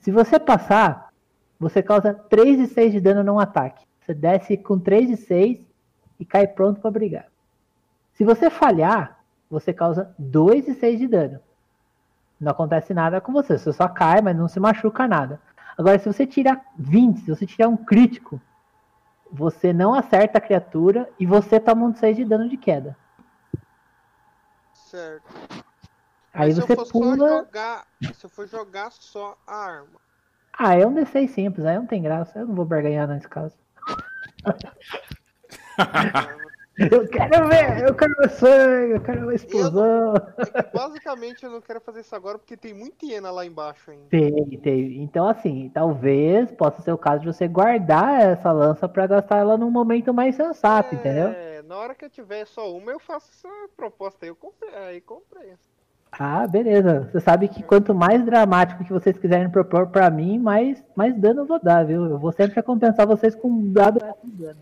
[0.00, 1.12] Se você passar,
[1.58, 3.84] você causa 3 de 6 de dano num ataque.
[4.00, 5.67] Você desce com 3 de 6
[6.18, 7.26] e cai pronto pra brigar.
[8.14, 9.18] Se você falhar,
[9.50, 11.40] você causa 2 de 6 de dano.
[12.40, 15.40] Não acontece nada com você, você só cai, mas não se machuca nada.
[15.76, 18.40] Agora, se você tirar 20, se você tirar um crítico,
[19.30, 22.96] você não acerta a criatura e você toma um 6 de dano de queda.
[24.72, 25.24] Certo.
[26.32, 27.28] Aí você pula.
[27.44, 27.86] jogar.
[28.14, 30.00] Se eu for jogar só a arma.
[30.52, 32.38] Ah, é um D6 simples, aí não tem graça.
[32.38, 33.54] Eu não vou barganhar nesse caso.
[36.78, 40.14] Eu quero ver, eu quero ver sangue, eu quero ver explosão.
[40.14, 43.90] É que basicamente eu não quero fazer isso agora porque tem muita hiena lá embaixo
[43.90, 44.06] ainda.
[44.08, 44.32] Tem,
[44.62, 45.02] tem.
[45.02, 49.58] Então, assim, talvez possa ser o caso de você guardar essa lança pra gastar ela
[49.58, 51.30] num momento mais sensato, entendeu?
[51.30, 54.28] É, na hora que eu tiver só uma, eu faço essa proposta aí.
[54.28, 55.54] Eu comprei, aí comprei.
[56.12, 57.10] Ah, beleza.
[57.10, 61.42] Você sabe que quanto mais dramático que vocês quiserem propor pra mim, mais, mais dano
[61.42, 62.04] eu vou dar, viu?
[62.04, 64.60] Eu vou sempre recompensar vocês com um dado de dano.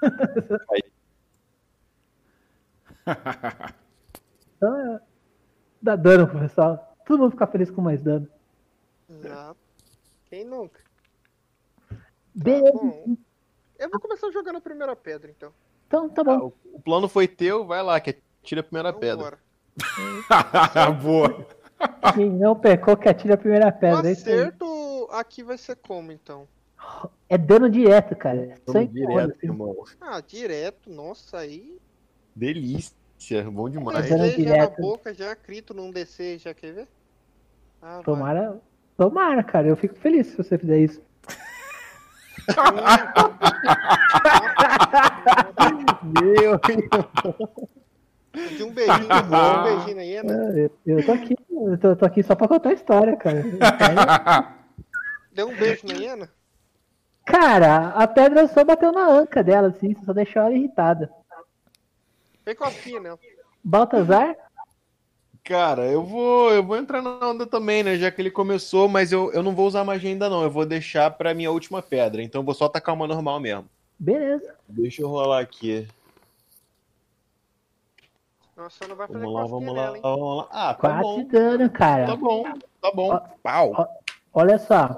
[4.56, 5.00] Então, é,
[5.80, 6.96] dá dano pro pessoal.
[7.06, 8.28] Todo mundo ficar feliz com mais dano.
[9.08, 9.58] Exato.
[10.28, 10.80] Quem nunca?
[12.34, 12.72] Beleza.
[12.72, 13.16] Bom,
[13.78, 15.52] eu vou começar jogando a primeira pedra, então.
[15.86, 16.52] Então, tá Ah, bom.
[16.72, 19.38] o, o plano foi teu, vai lá, que tira a primeira pedra.
[19.98, 20.92] Vambora.
[21.02, 21.46] Boa.
[22.14, 24.02] Quem não pecou que atira a primeira O pedra.
[24.06, 24.12] é aí.
[24.12, 26.46] acerto aqui vai ser como, então?
[27.28, 28.54] É dano direto, cara.
[28.66, 29.46] Vamos Sangue direto, foda-se.
[29.46, 29.76] irmão.
[30.00, 30.90] Ah, direto.
[30.90, 31.78] Nossa, aí...
[32.34, 32.92] Delícia,
[33.50, 34.08] bom demais.
[34.08, 34.80] dano Deseja na direto.
[34.80, 36.88] boca, já crito num DC, já quer ver?
[37.80, 38.02] Ah, vai.
[38.04, 38.60] Tomara,
[38.96, 39.68] tomara, cara.
[39.68, 41.00] Eu fico feliz se você fizer isso.
[46.22, 46.58] Meu
[48.56, 50.32] De um beijinho, um beijinho na hiena.
[50.32, 53.44] É, Eu, eu tô aqui, eu tô, tô aqui só pra contar a história, cara.
[55.32, 56.28] Deu um beijo na hiena?
[57.30, 61.10] Cara, a pedra só bateu na anca dela, assim, só deixou ela irritada.
[62.44, 63.18] Vem cosquinha nela.
[63.62, 64.34] Baltazar?
[65.44, 67.96] Cara, eu vou, eu vou entrar na onda também, né?
[67.96, 70.42] Já que ele começou, mas eu, eu não vou usar magia ainda não.
[70.42, 72.22] Eu vou deixar pra minha última pedra.
[72.22, 73.66] Então eu vou só atacar uma normal mesmo.
[73.98, 74.54] Beleza.
[74.68, 75.86] Deixa eu rolar aqui.
[78.56, 80.02] Nossa, não vai fazer Vamos lá, vamos lá, nela, hein?
[80.02, 80.48] vamos lá.
[80.50, 81.16] Ah, tá Quatro bom.
[81.18, 82.06] de dano, cara.
[82.06, 82.44] Tá bom,
[82.80, 83.20] tá bom.
[83.42, 83.88] Pau.
[84.34, 84.94] Olha só.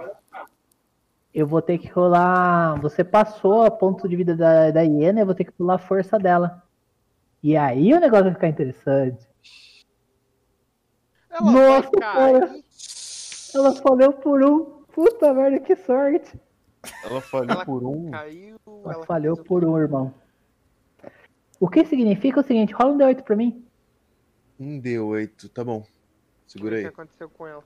[1.34, 2.78] Eu vou ter que rolar.
[2.80, 5.78] Você passou a ponto de vida da, da hiena, eu vou ter que pular a
[5.78, 6.62] força dela.
[7.42, 9.26] E aí o negócio vai ficar interessante.
[11.30, 12.64] Ela Nossa, cair.
[13.54, 14.82] Ela falhou por um.
[14.92, 16.38] Puta merda, que sorte.
[17.04, 18.10] Ela falhou Ela por um.
[18.10, 18.56] Caiu.
[18.66, 20.12] Ela ela falhou o- por um, irmão.
[21.58, 23.64] O que significa o seguinte: rola um D8 pra mim.
[24.60, 25.84] Um D8, tá bom.
[26.46, 26.82] Segura O aí.
[26.82, 27.64] que aconteceu com ela?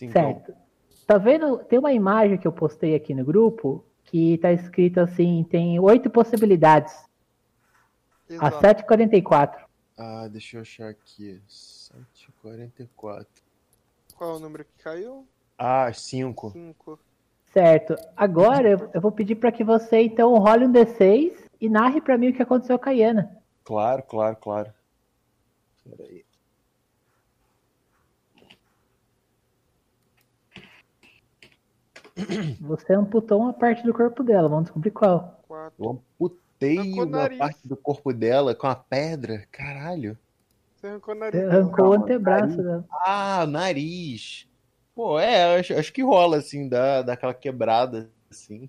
[0.00, 0.12] Cinco.
[0.14, 0.54] Certo.
[1.06, 1.58] Tá vendo?
[1.58, 6.08] Tem uma imagem que eu postei aqui no grupo que tá escrito assim: tem oito
[6.08, 6.94] possibilidades.
[8.38, 8.86] A Exato.
[8.86, 9.64] 7h44.
[9.98, 11.38] Ah, deixa eu achar aqui.
[11.46, 13.26] 744.
[14.16, 15.26] Qual é o número que caiu?
[15.58, 16.52] Ah, 5.
[16.52, 16.98] 5.
[17.52, 17.96] Certo.
[18.16, 22.16] Agora eu, eu vou pedir pra que você então role um D6 e narre pra
[22.16, 23.36] mim o que aconteceu com a Iana.
[23.64, 24.72] Claro, claro, claro.
[25.84, 26.24] Peraí.
[32.60, 35.40] Você amputou uma parte do corpo dela, vamos descobrir qual.
[35.46, 35.84] 4.
[35.84, 37.38] Eu amputei uma nariz.
[37.38, 39.44] parte do corpo dela com a pedra.
[39.50, 40.16] Caralho.
[40.76, 41.40] Você arrancou o nariz.
[41.40, 41.60] Você dela.
[41.60, 42.64] arrancou o antebraço nariz.
[42.64, 42.84] dela.
[43.04, 44.48] Ah, nariz.
[44.94, 48.68] Pô, é, acho, acho que rola, assim, dá, dá aquela quebrada, assim.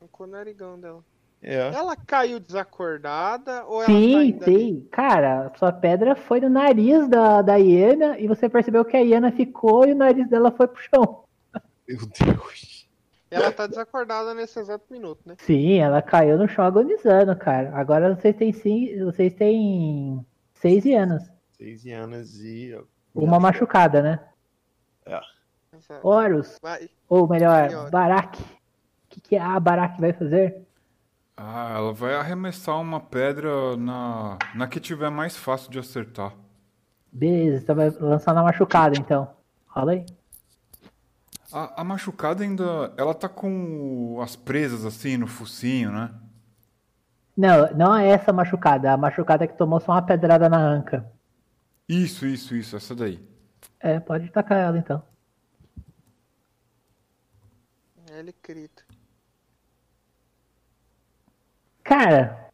[0.00, 1.04] Arrancou o narigão dela.
[1.42, 1.58] É.
[1.74, 4.44] Ela caiu desacordada ou ela tá Sim, ali?
[4.44, 4.88] sim.
[4.90, 9.30] Cara, sua pedra foi no nariz da, da hiena e você percebeu que a hiena
[9.30, 11.23] ficou e o nariz dela foi pro chão.
[11.88, 12.88] Meu Deus.
[13.30, 15.34] Ela tá desacordada nesse exato minuto, né?
[15.38, 17.74] Sim, ela caiu no chão agonizando, cara.
[17.74, 20.24] Agora vocês têm sim, vocês têm
[20.54, 21.30] seis hienas.
[21.56, 22.78] Seis anos e.
[23.14, 24.20] Uma machucada, né?
[25.06, 26.06] Exato.
[26.06, 26.88] Horus, Vai.
[27.08, 27.90] ou melhor.
[27.90, 28.40] Barak.
[28.40, 28.44] O
[29.08, 30.62] que, que a Barak vai fazer?
[31.36, 36.32] Ah, ela vai arremessar uma pedra na, na que tiver mais fácil de acertar.
[37.10, 39.28] Beleza, você vai lançar na machucada então.
[39.66, 40.06] Rola aí.
[41.54, 42.92] A, a machucada ainda.
[42.96, 46.12] Ela tá com as presas assim no focinho, né?
[47.36, 48.92] Não, não é essa machucada.
[48.92, 51.08] A machucada que tomou só uma pedrada na anca.
[51.88, 53.24] Isso, isso, isso, essa daí.
[53.78, 55.00] É, pode tacar ela então.
[58.10, 58.82] Ele crita.
[61.84, 62.50] Cara,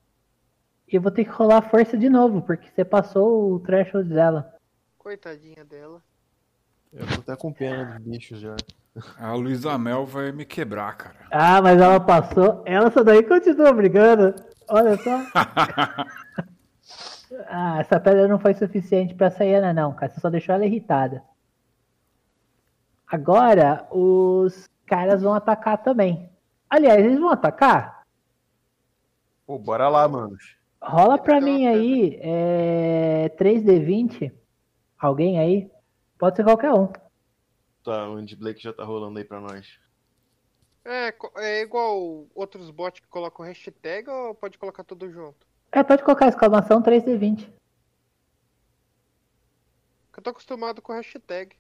[0.87, 4.55] eu vou ter que rolar a força de novo, porque você passou o threshold dela.
[4.99, 6.03] Coitadinha dela.
[6.93, 8.57] Eu tô até com pena dos bichos já.
[9.19, 11.27] A Luísa Mel vai me quebrar, cara.
[11.31, 12.63] Ah, mas ela passou.
[12.67, 14.35] Ela só daí continua brigando.
[14.69, 15.21] Olha só.
[17.49, 20.13] ah, essa pedra não foi suficiente pra essa hiena, não, cara.
[20.13, 21.23] Você só deixou ela irritada.
[23.07, 26.29] Agora, os caras vão atacar também.
[26.69, 28.03] Aliás, eles vão atacar?
[29.47, 30.57] Pô, bora lá, manos.
[30.83, 34.33] Rola pra mim aí é, 3D20.
[34.99, 35.71] Alguém aí?
[36.19, 36.89] Pode ser qualquer um.
[37.85, 39.79] Tá, o Andy Blake já tá rolando aí pra nós.
[40.85, 45.47] É, é igual outros bots que colocam hashtag ou pode colocar tudo junto?
[45.73, 47.49] É, pode colocar exclamação 3D20.
[50.17, 51.57] Eu tô acostumado com hashtag.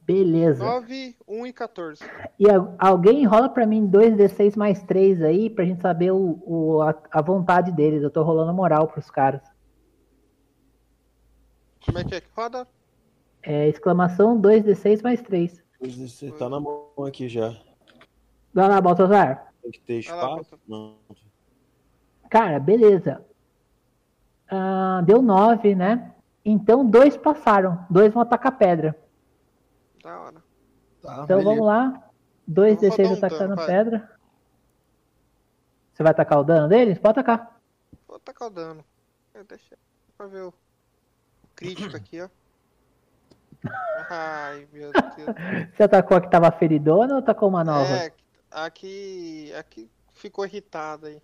[0.00, 0.64] Beleza.
[0.64, 2.02] 9, 1 e 14.
[2.36, 6.82] E a- alguém rola pra mim 2D6 mais 3 aí, pra gente saber o, o-
[6.82, 8.02] a, a vontade deles.
[8.02, 9.40] Eu tô rolando moral pros caras.
[11.84, 12.66] Como é que é que roda?
[13.42, 15.62] É, exclamação 2D6 mais 3.
[15.80, 17.56] Você tá na mão aqui já.
[18.54, 19.52] Vai lá, Baltazar.
[19.62, 20.60] Tem que ter Vai lá, espaço?
[20.68, 20.96] Não.
[22.30, 23.24] Cara, beleza.
[24.48, 26.14] Ah, deu 9, né?
[26.44, 27.84] Então dois passaram.
[27.90, 28.96] Dois vão atacar pedra.
[30.02, 30.44] Da hora.
[31.00, 32.02] Tá, Então vamos lá.
[32.48, 33.66] 2D6 Vamos rodar um atacando dano, vai.
[33.66, 34.10] pedra.
[35.92, 36.98] Você vai atacar o dano deles?
[36.98, 37.60] Pode atacar.
[38.06, 38.84] Vou tacar o dano.
[39.48, 39.76] Deixa
[40.16, 40.54] pra ver o
[41.54, 42.28] crítico aqui, ó.
[44.10, 45.36] Ai, meu Deus.
[45.74, 47.94] Você atacou a que tava feridona ou atacou uma nova?
[47.94, 48.12] É,
[48.50, 51.20] aqui, aqui ficou irritada aí.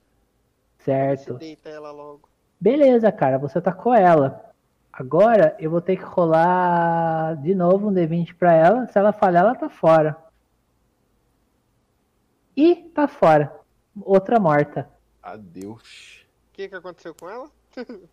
[0.78, 1.34] Certo.
[1.34, 2.28] deita ela logo.
[2.60, 4.52] Beleza, cara, você atacou ela.
[4.92, 8.86] Agora eu vou ter que rolar de novo um D20 pra ela.
[8.86, 10.16] Se ela falhar, ela tá fora.
[12.56, 13.54] E tá fora.
[14.02, 14.90] Outra morta.
[15.22, 16.26] Adeus.
[16.48, 17.48] O que que aconteceu com ela?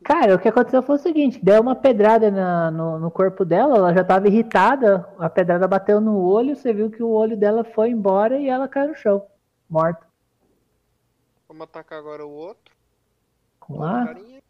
[0.04, 3.78] Cara, o que aconteceu foi o seguinte: deu uma pedrada na- no, no corpo dela,
[3.78, 5.08] ela já tava irritada.
[5.20, 8.68] A pedrada bateu no olho, você viu que o olho dela foi embora e ela
[8.68, 9.26] caiu no chão,
[9.70, 10.06] morta.
[11.48, 12.74] Vamos atacar agora o outro.
[13.68, 14.06] Vamos lá.
[14.06, 14.42] Carinha.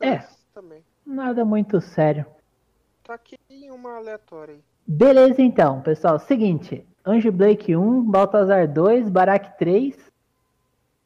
[0.00, 0.22] É.
[0.54, 0.82] Também.
[1.04, 2.26] Nada muito sério.
[3.04, 4.60] Tá aqui em uma aleatória aí.
[4.86, 6.18] Beleza, então, pessoal.
[6.18, 9.96] Seguinte: Anjo Blake 1, Baltazar 2, Barak 3,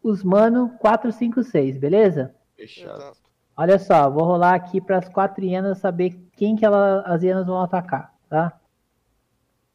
[0.02, 2.34] Usmano 4, 5, 6, beleza?
[2.56, 2.96] Fechado.
[3.00, 3.18] Exato.
[3.56, 7.46] Olha só, vou rolar aqui para as quatro hienas saber quem que ela, as hienas
[7.46, 8.58] vão atacar, tá?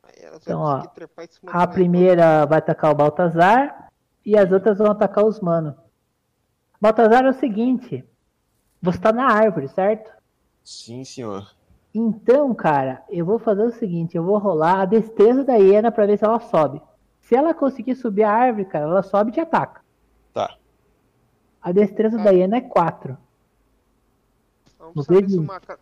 [0.03, 1.69] Aí elas Então, vão ó, A negócio.
[1.73, 3.89] primeira vai atacar o Baltazar
[4.25, 5.75] e as outras vão atacar os Mano.
[6.81, 8.03] Baltazar é o seguinte:
[8.81, 10.11] você tá na árvore, certo?
[10.63, 11.51] Sim, senhor.
[11.93, 16.07] Então, cara, eu vou fazer o seguinte: eu vou rolar a destreza da hiena pra
[16.07, 16.81] ver se ela sobe.
[17.21, 19.84] Se ela conseguir subir a árvore, cara, ela sobe e te ataca.
[21.65, 23.17] A destreza da hiena é 4.
[24.77, 25.79] Vamos saber se o, maca...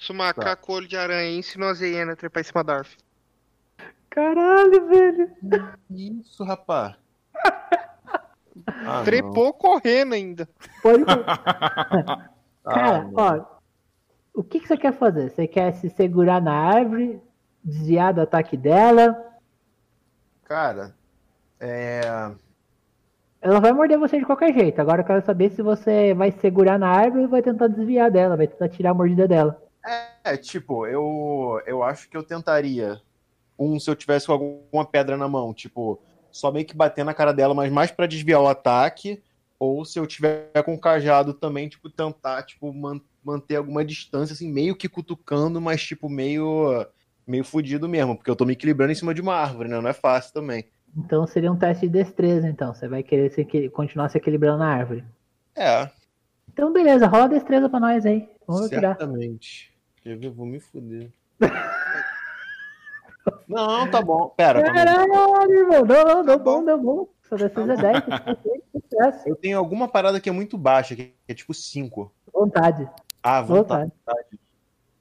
[0.00, 2.96] se o macaco olho de aranha ensinou as hienas a trepar em cima da árvore.
[4.08, 5.30] Caralho, velho.
[5.90, 6.96] Isso, rapaz.
[8.68, 10.48] Ah, Trepou correndo ainda.
[10.82, 11.04] Pode...
[11.04, 11.22] não.
[12.64, 13.12] Ah, Cara, não.
[13.14, 13.44] ó,
[14.34, 15.30] o que, que você quer fazer?
[15.30, 17.20] Você quer se segurar na árvore,
[17.62, 19.14] desviar do ataque dela?
[20.42, 20.96] Cara,
[21.60, 22.00] é.
[23.46, 24.80] Ela vai morder você de qualquer jeito.
[24.80, 28.36] Agora eu quero saber se você vai segurar na árvore ou vai tentar desviar dela,
[28.36, 29.56] vai tentar tirar a mordida dela.
[30.24, 33.00] É, tipo, eu, eu acho que eu tentaria.
[33.56, 36.02] Um, se eu tivesse alguma pedra na mão, tipo,
[36.32, 39.22] só meio que bater na cara dela, mas mais pra desviar o ataque.
[39.60, 44.32] Ou se eu tiver com o cajado também, tipo, tentar, tipo, man- manter alguma distância,
[44.34, 46.84] assim, meio que cutucando, mas, tipo, meio,
[47.24, 49.80] meio fudido mesmo, porque eu tô me equilibrando em cima de uma árvore, né?
[49.80, 50.68] Não é fácil também.
[50.96, 52.72] Então seria um teste de destreza, então.
[52.74, 55.04] Você vai querer se continuar se equilibrando na árvore.
[55.54, 55.90] É,
[56.52, 58.28] Então beleza, rola a destreza pra nós aí.
[58.46, 58.80] Vamos dá.
[58.80, 59.72] certamente.
[60.02, 60.30] Quer ver?
[60.30, 61.10] Vou me fuder.
[63.48, 64.28] Não, tá bom.
[64.36, 64.64] Pera, aí.
[64.64, 65.84] Caralho, irmão.
[65.84, 66.64] Não, não, deu Tá bom, bom.
[66.64, 67.08] deu bom.
[67.28, 68.04] Sua destreza é 10,
[68.72, 69.28] sucesso.
[69.28, 72.12] Eu tenho alguma parada que é muito baixa, que é tipo 5.
[72.32, 72.88] Vontade.
[73.22, 73.92] Ah, vontade.
[74.06, 74.26] Vontade.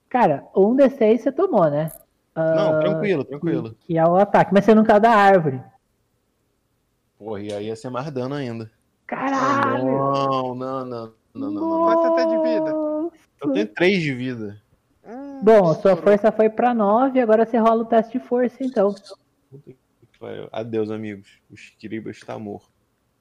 [0.10, 1.92] Cara, um D6 você tomou, né?
[2.36, 3.76] Não, Ah, tranquilo, tranquilo.
[3.82, 5.62] Que, que é o ataque, mas você não caiu da árvore.
[7.26, 8.70] Porra, e aí ia ser mais dano ainda.
[9.08, 9.84] Caralho!
[9.84, 11.84] Não, não, não, não, não, não.
[11.86, 12.72] Quanto você tem de vida?
[13.42, 14.62] Eu tenho 3 de vida.
[15.04, 18.94] Hum, Bom, sua força foi pra 9, agora você rola o teste de força, então.
[19.50, 20.48] Puta que pariu.
[20.52, 21.42] Adeus, amigos.
[21.50, 22.70] O Skiriba está morto.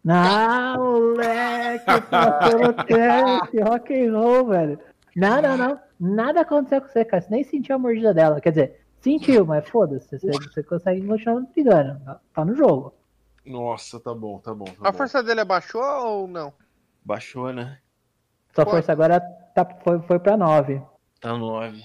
[0.04, 4.78] Não, moleque, passou no teste, rock and roll, velho.
[5.16, 5.80] Não, não, não.
[5.98, 7.22] Nada aconteceu com você, cara.
[7.22, 8.38] Você nem sentiu a mordida dela.
[8.38, 10.18] Quer dizer, sentiu, mas foda-se.
[10.18, 12.20] Você, você consegue continuar brigando.
[12.34, 12.92] Tá no jogo.
[13.44, 14.64] Nossa, tá bom, tá bom.
[14.64, 14.98] Tá A bom.
[14.98, 16.52] força dele abaixou ou não?
[17.04, 17.78] Baixou, né?
[18.54, 18.70] Sua Quanto?
[18.76, 19.20] força agora
[19.54, 20.80] tá, foi, foi pra 9.
[21.20, 21.82] Tá 9.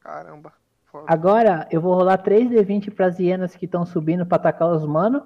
[0.00, 0.52] Caramba.
[0.86, 1.04] Foda.
[1.08, 5.24] Agora eu vou rolar 3d20 pras hienas que estão subindo pra atacar os mano.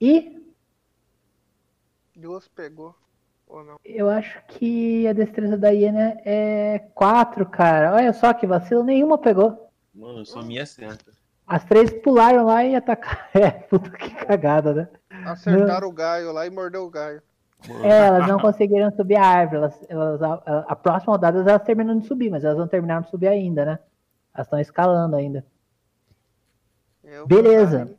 [0.00, 0.40] E
[2.16, 2.94] Duas pegou.
[3.46, 3.76] Ou não?
[3.84, 7.94] eu acho que a destreza da hiena é 4, cara.
[7.94, 9.70] Olha só que vacilo, nenhuma pegou.
[9.94, 11.12] Mano, só me acerta.
[11.50, 13.18] As três pularam lá e atacaram.
[13.34, 14.88] É, puta que cagada, né?
[15.26, 17.20] Acertaram o Gaio lá e mordeu o Gaio.
[17.82, 19.56] É, elas não conseguiram subir a árvore.
[19.58, 23.10] Elas, elas- a, a- próxima rodada elas terminam de subir, mas elas não terminaram de
[23.10, 23.78] subir ainda, né?
[24.32, 25.44] Elas estão escalando ainda.
[27.02, 27.84] Eu Beleza.
[27.86, 27.96] vou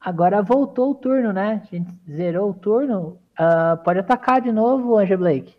[0.00, 1.62] Agora voltou o turno, né?
[1.62, 3.18] A gente zerou o turno.
[3.38, 5.54] Ah, pode atacar de novo, Anja Blake.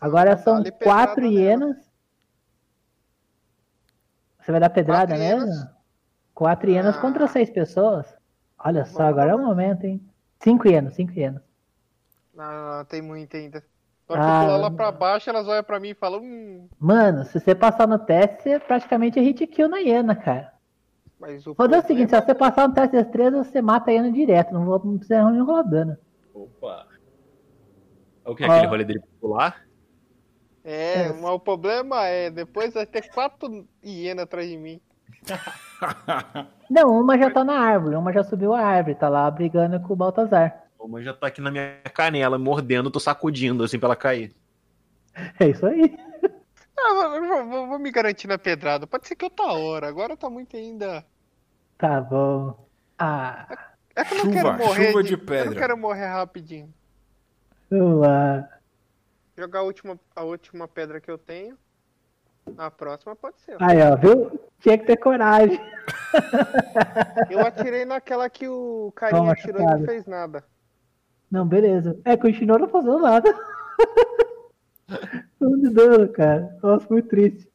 [0.00, 1.32] Agora são quatro pedrada nela.
[1.32, 1.76] hienas.
[4.40, 5.71] Você vai dar pedrada Quatro mesmo?
[6.34, 7.00] Quatro hienas Ah.
[7.00, 8.06] contra seis pessoas?
[8.58, 10.00] Olha só, agora é o momento, hein?
[10.40, 11.42] Cinco hienas, cinco hienas.
[12.34, 13.62] Não, não, não, tem muito ainda.
[14.08, 16.20] Na hora Ah, que eu pular lá pra baixo, elas olham pra mim e falam,
[16.22, 20.52] hum, Mano, se você passar no teste, você praticamente é hit kill na hiena, cara.
[21.18, 23.90] mas o Vou dar o seguinte, se você passar no teste de destreza, você mata
[23.90, 24.52] a hiena direto.
[24.52, 25.96] Não, vou, não precisa nem rolar dano.
[26.34, 26.86] Opa.
[28.24, 28.44] O que?
[28.44, 28.50] Ó.
[28.50, 29.62] Aquele rolê dele pular?
[30.64, 31.12] É, É.
[31.12, 34.80] mas o problema é, depois vai ter quatro hienas atrás de mim.
[36.70, 39.92] Não, uma já tá na árvore, uma já subiu a árvore, tá lá brigando com
[39.92, 40.62] o Baltazar.
[40.78, 44.34] Uma já tá aqui na minha canela, mordendo, tô sacudindo assim pra ela cair.
[45.38, 45.96] É isso aí.
[46.84, 48.88] Ah, vou, vou- vou- vou me garantir na pedrada.
[48.88, 51.06] Pode ser que outra hora, agora tá muito ainda.
[51.78, 52.66] Tá bom.
[52.98, 53.46] Ah,
[53.94, 54.86] É que eu não Chuva, quero morrer.
[54.88, 55.44] chuva de, de Eu pedra.
[55.50, 56.74] não quero morrer rapidinho.
[57.70, 58.48] vamos lá.
[59.38, 61.56] Jogar a última, a última pedra que eu tenho.
[62.56, 63.56] A próxima pode ser.
[63.60, 64.40] Aí, ó, viu?
[64.60, 65.60] Tinha que ter coragem.
[67.30, 70.44] Eu atirei naquela que o carinha Toma, atirou e não fez nada.
[71.30, 71.98] Não, beleza.
[72.04, 73.32] É, continuou não fazendo nada.
[75.40, 76.56] Um de dano, cara.
[76.62, 77.48] Nossa, muito triste.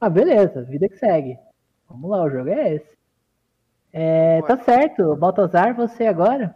[0.00, 0.62] Ah, beleza.
[0.62, 1.38] Vida que segue.
[1.88, 2.96] Vamos lá, o jogo é esse.
[3.92, 5.16] É, tá certo.
[5.16, 6.54] Baltazar, você agora?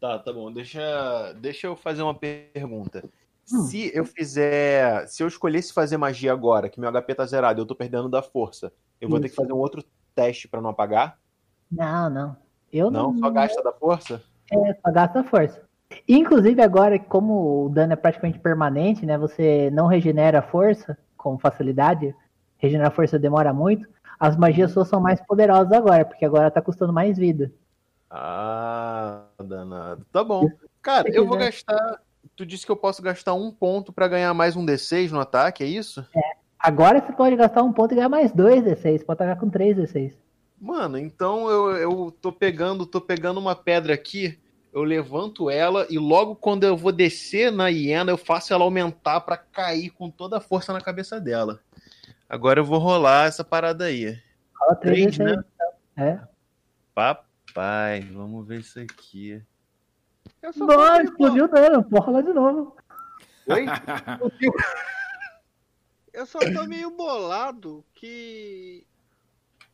[0.00, 0.52] Tá, tá bom.
[0.52, 3.04] Deixa, deixa eu fazer uma pergunta.
[3.52, 3.62] Hum.
[3.62, 5.06] Se eu fizer.
[5.08, 8.08] Se eu escolhesse fazer magia agora, que meu HP tá zerado e eu tô perdendo
[8.08, 11.18] da força, eu vou ter que fazer um outro teste pra não apagar?
[11.70, 12.36] Não, não.
[12.72, 13.12] Eu não.
[13.12, 13.20] Não?
[13.20, 14.22] Só gasta da força?
[14.50, 15.62] É, só gasta força.
[16.08, 19.18] Inclusive agora, como o dano é praticamente permanente, né?
[19.18, 22.14] Você não regenera a força com facilidade.
[22.58, 23.88] Regenerar a força demora muito.
[24.18, 27.50] As magias suas são mais poderosas agora, porque agora tá custando mais vida.
[28.10, 30.04] Ah, danado.
[30.12, 30.48] Tá bom.
[30.82, 32.00] Cara, eu vou gastar.
[32.40, 35.62] Tu disse que eu posso gastar um ponto pra ganhar mais um D6 no ataque,
[35.62, 36.02] é isso?
[36.58, 39.04] Agora você pode gastar um ponto e ganhar mais dois D6.
[39.04, 40.14] Pode atacar com três D6.
[40.58, 44.40] Mano, então eu, eu tô pegando, tô pegando uma pedra aqui,
[44.72, 49.20] eu levanto ela e logo quando eu vou descer na hiena, eu faço ela aumentar
[49.20, 51.60] pra cair com toda a força na cabeça dela.
[52.26, 54.18] Agora eu vou rolar essa parada aí.
[54.80, 55.24] Três Três, D6.
[55.26, 55.44] né?
[55.94, 56.20] É.
[56.94, 59.42] Papai, vamos ver isso aqui.
[60.42, 61.84] Eu tô Nossa, explodiu o dano.
[61.84, 62.76] Pode rolar de novo.
[63.46, 63.66] Oi?
[66.12, 68.86] Eu só tô meio bolado que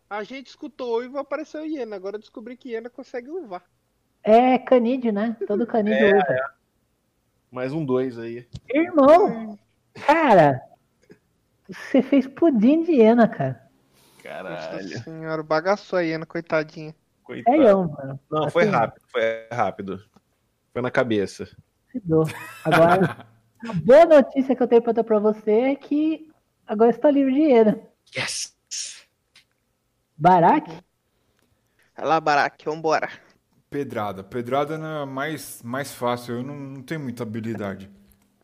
[0.09, 1.97] a gente escutou e apareceu hiena.
[1.97, 3.64] Agora eu descobri que hiena consegue uvar.
[4.23, 5.36] É canídeo, né?
[5.47, 6.51] Todo canídeo É, usa.
[7.51, 8.47] Mais um dois aí.
[8.68, 9.59] Irmão,
[10.06, 10.60] cara,
[11.68, 13.66] você fez pudim de hiena, cara.
[14.43, 15.02] Nossa Caralho.
[15.02, 16.94] senhora, bagaçou a hiena, coitadinha.
[17.23, 17.56] Coitado.
[17.56, 18.20] Sério, mano.
[18.31, 20.05] Não, foi Assim, rápido, foi rápido.
[20.77, 21.48] Foi na cabeça.
[22.62, 23.27] Agora,
[23.66, 26.31] a boa notícia que eu tenho pra dar pra você é que
[26.66, 27.81] agora está livre de hiena.
[28.15, 28.55] Yes!
[30.19, 30.70] Barak?
[31.97, 33.09] Vai lá, Barack, vambora.
[33.70, 34.23] Pedrada.
[34.23, 36.35] Pedrada não é mais, mais fácil.
[36.35, 37.90] Eu não, não tenho muita habilidade.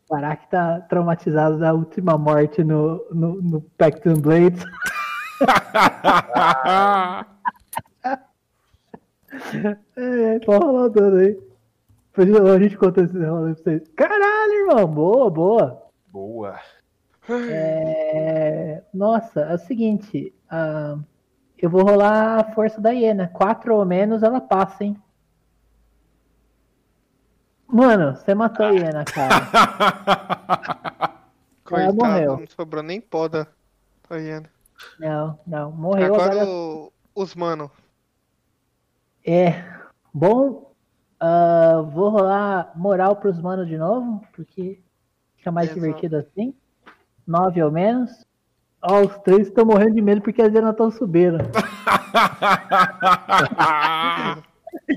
[0.09, 4.63] Barak tá traumatizado da última morte no, no, no Pacton Blades.
[9.95, 11.52] É, pode rolar o dano aí.
[12.15, 13.87] Depois a gente conta esse rolê pra vocês.
[13.95, 14.87] Caralho, irmão.
[14.87, 15.83] Boa, boa.
[16.07, 16.59] Boa.
[17.29, 20.33] É, Nossa, é o seguinte.
[20.49, 20.97] ah,
[21.57, 23.27] Eu vou rolar a força da hiena.
[23.29, 24.95] Quatro ou menos ela passa, hein?
[27.67, 29.33] Mano, você matou a hiena, cara.
[31.65, 32.37] Coitado, morreu.
[32.39, 33.47] não sobrou nem pó da
[34.09, 34.49] da hiena.
[34.99, 35.71] Não, não.
[35.71, 36.45] Morreu Agora agora.
[36.47, 37.71] o- os mano.
[39.25, 39.63] É.
[40.13, 40.72] Bom,
[41.25, 44.81] ah, vou rolar moral pros manos de novo, porque
[45.37, 45.79] fica mais Exato.
[45.79, 46.53] divertido assim.
[47.25, 48.25] Nove ou menos.
[48.81, 51.37] Ó, os três estão morrendo de medo porque as hienas estão subindo.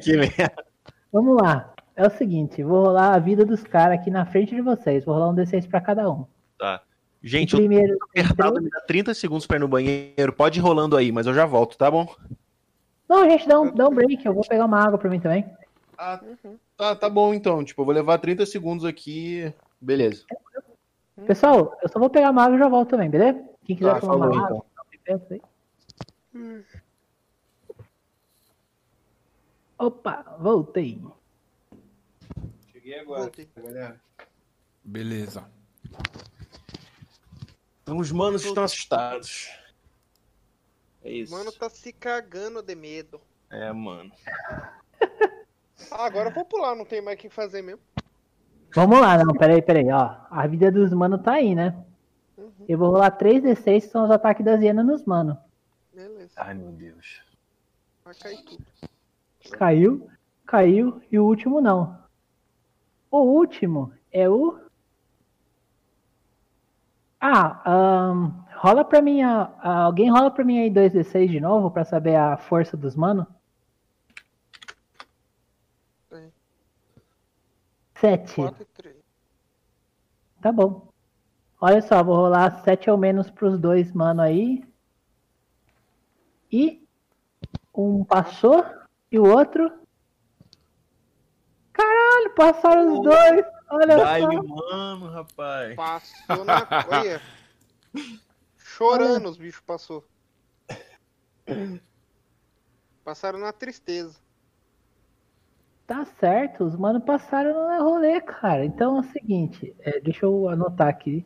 [0.03, 0.65] Que merda.
[1.13, 1.73] Vamos lá.
[1.95, 5.05] É o seguinte, vou rolar a vida dos caras aqui na frente de vocês.
[5.05, 6.27] Vou rolar um D6 pra cada um.
[6.59, 6.83] Tá.
[7.23, 10.33] O Gente, eu primeiro tô apertado, me dá 30 segundos pra ir no banheiro.
[10.33, 12.13] Pode ir rolando aí, mas eu já volto, tá bom?
[13.09, 14.27] Não, gente, dá um, dá um break.
[14.27, 15.47] Eu vou pegar uma água pra mim também.
[15.99, 16.21] Ah,
[16.77, 17.65] tá, tá bom então.
[17.65, 19.53] Tipo, eu vou levar 30 segundos aqui.
[19.81, 20.25] Beleza.
[21.27, 23.43] Pessoal, eu só vou pegar uma água e já volto também, beleza?
[23.65, 24.65] Quem quiser Tá, tomar falou, uma então.
[25.31, 25.43] aí.
[29.79, 31.03] Opa, voltei.
[32.73, 33.49] Cheguei Voltei.
[33.57, 34.01] galera.
[34.83, 35.45] Beleza.
[37.83, 39.51] Então, os manos estão assustados.
[41.03, 41.33] É isso.
[41.33, 43.21] Mano, tá se cagando de medo.
[43.51, 44.11] É, mano.
[45.91, 47.81] Ah, agora eu vou pular, não tem mais o que fazer mesmo.
[48.75, 50.17] Vamos lá, não, peraí, peraí, ó.
[50.31, 51.75] A vida dos mano tá aí, né?
[52.37, 55.39] Uhum, Eu vou rolar 3d6, que são os ataques das hienas nos mano.
[55.95, 56.33] beleza.
[56.37, 57.23] Ai, meu Deus.
[58.05, 58.65] Vai cair tudo.
[59.53, 60.09] Caiu,
[60.45, 61.99] caiu, e o último não.
[63.11, 64.59] O último é o.
[67.21, 69.23] Ah, ahn, rola pra mim.
[69.23, 69.51] a-
[69.85, 73.27] alguém rola pra mim aí 2d6 de novo pra saber a força dos mano?
[78.01, 78.35] 7.
[78.35, 78.97] 4 e 3.
[80.41, 80.89] Tá bom.
[81.61, 84.63] Olha só, vou rolar 7 ou menos pros dois mano aí.
[86.53, 86.87] E
[87.75, 88.65] um passou
[89.11, 89.71] e o outro.
[91.73, 93.45] Caralho, passaram os dois.
[93.69, 94.43] Olha Dá-lhe, só.
[94.43, 95.75] mano, rapaz.
[95.75, 96.67] Passou na.
[98.57, 100.05] Chorando os bichos passou.
[103.05, 104.19] Passaram na tristeza.
[105.87, 108.65] Tá certo, os mano passaram no rolê, cara.
[108.65, 111.25] Então é o seguinte, é, deixa eu anotar aqui.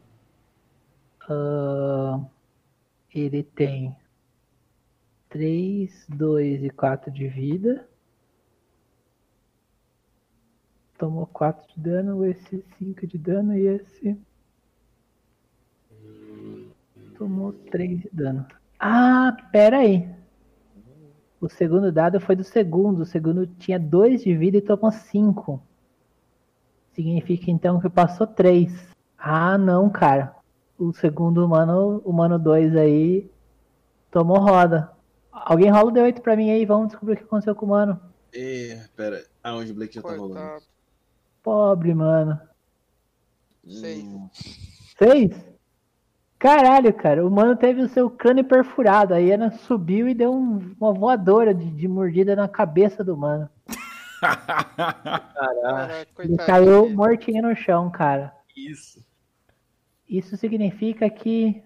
[1.29, 2.27] Ahn,
[3.15, 3.97] ele tem
[5.31, 7.89] 3, 2 e 4 de vida.
[10.99, 14.21] Tomou 4 de dano, esse 5 de dano e esse.
[17.17, 18.47] Tomou 3 de dano.
[18.79, 20.20] Ah, pera aí.
[21.41, 23.01] O segundo dado foi do segundo.
[23.01, 25.61] O segundo tinha 2 de vida e tomou 5.
[26.93, 28.73] Significa então que passou 3.
[29.17, 30.35] Ah, não, cara.
[30.79, 33.31] O segundo humano, humano 2 aí,
[34.11, 34.91] tomou roda.
[35.33, 38.01] Alguém rola o D8 pra mim aí, vamos descobrir o que aconteceu com o mano.
[38.35, 39.25] É, pera.
[39.43, 40.63] Aonde o Blake já tá rolando?
[41.43, 42.39] Pobre, mano.
[43.67, 44.05] Seis.
[44.05, 44.29] Hum,
[44.99, 45.50] Seis?
[46.41, 49.13] Caralho, cara, o mano teve o seu crânio perfurado.
[49.13, 53.47] A hiena subiu e deu um- uma voadora de, de mordida na cabeça do mano.
[54.21, 58.33] Caraca, Ele caiu mortinho no chão, cara.
[58.57, 59.05] Isso.
[60.09, 61.63] Isso significa que,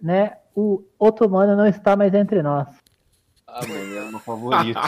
[0.00, 2.68] né, o otomano não está mais entre nós.
[3.46, 4.80] Ah, mano, é meu favorito.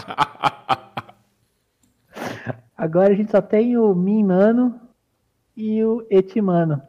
[2.76, 4.80] Agora a gente só tem o Minmano
[5.54, 6.80] e o Etimano.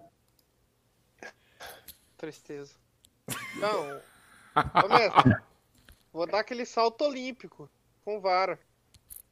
[2.19, 2.73] Tristeza.
[3.55, 4.01] Não.
[4.83, 5.35] Ô, mestre,
[6.11, 7.69] vou dar aquele salto olímpico
[8.03, 8.59] com vara.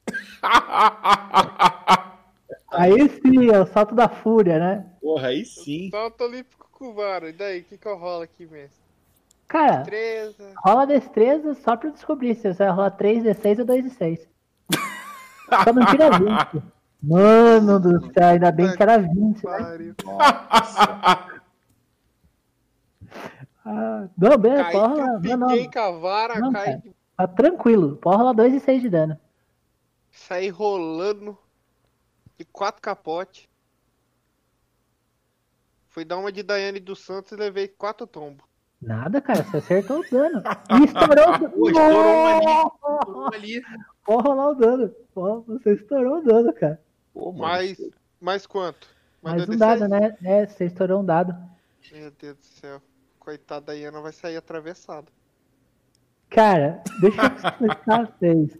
[2.72, 4.86] Aí sim, é o salto da fúria, né?
[5.02, 5.90] Porra, aí sim.
[5.90, 7.30] Salto olímpico com vara.
[7.30, 8.78] E daí, o que que eu rolo aqui, mestre?
[9.48, 10.54] Cara, Destreza.
[10.58, 14.28] rola destreza só pra descobrir se você vai rolar 3d6 ou 2d6.
[15.64, 16.64] Só não tira 20.
[17.02, 19.58] Mano do céu, ainda bem que era 20, né?
[19.58, 19.96] Pariu.
[23.70, 25.22] Ah, pode que rolar.
[25.26, 26.82] eu Não, com a vara, Não, cara.
[27.18, 27.98] tá tranquilo.
[27.98, 29.20] Pode rolar 2 e 6 de dano.
[30.12, 31.38] saí rolando
[32.38, 33.48] de quatro capotes.
[35.90, 38.46] Fui dar uma de Daiane dos Santos e levei quatro tombos.
[38.80, 40.44] Nada, cara, você acertou o dano.
[40.80, 41.50] E estourou o dano.
[41.50, 42.46] Pô, estourou um ali.
[42.78, 43.62] Estourou ali.
[44.06, 44.96] Pode rolar o dano.
[45.14, 46.80] Pô, você estourou o dano, cara.
[47.14, 47.32] Pô.
[47.32, 47.78] Mais,
[48.22, 48.88] mais quanto?
[49.24, 49.58] Mais um 2d6?
[49.58, 50.16] dado, né?
[50.24, 51.36] É, você estourou um dado.
[51.92, 52.82] Meu Deus do céu.
[53.28, 55.08] Coitada da Iana vai sair atravessada.
[56.30, 58.58] Cara, deixa eu explicar pra vocês.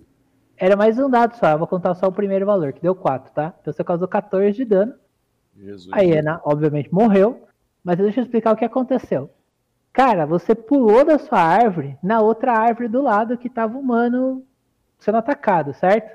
[0.58, 3.32] Era mais um dado só, eu vou contar só o primeiro valor, que deu 4,
[3.32, 3.54] tá?
[3.62, 4.94] Então você causou 14 de dano.
[5.56, 5.88] Jesus.
[5.94, 7.48] A hiena, obviamente, morreu.
[7.82, 9.30] Mas deixa eu explicar o que aconteceu.
[9.94, 14.44] Cara, você pulou da sua árvore na outra árvore do lado que tava o humano
[15.00, 16.12] sendo atacado, certo?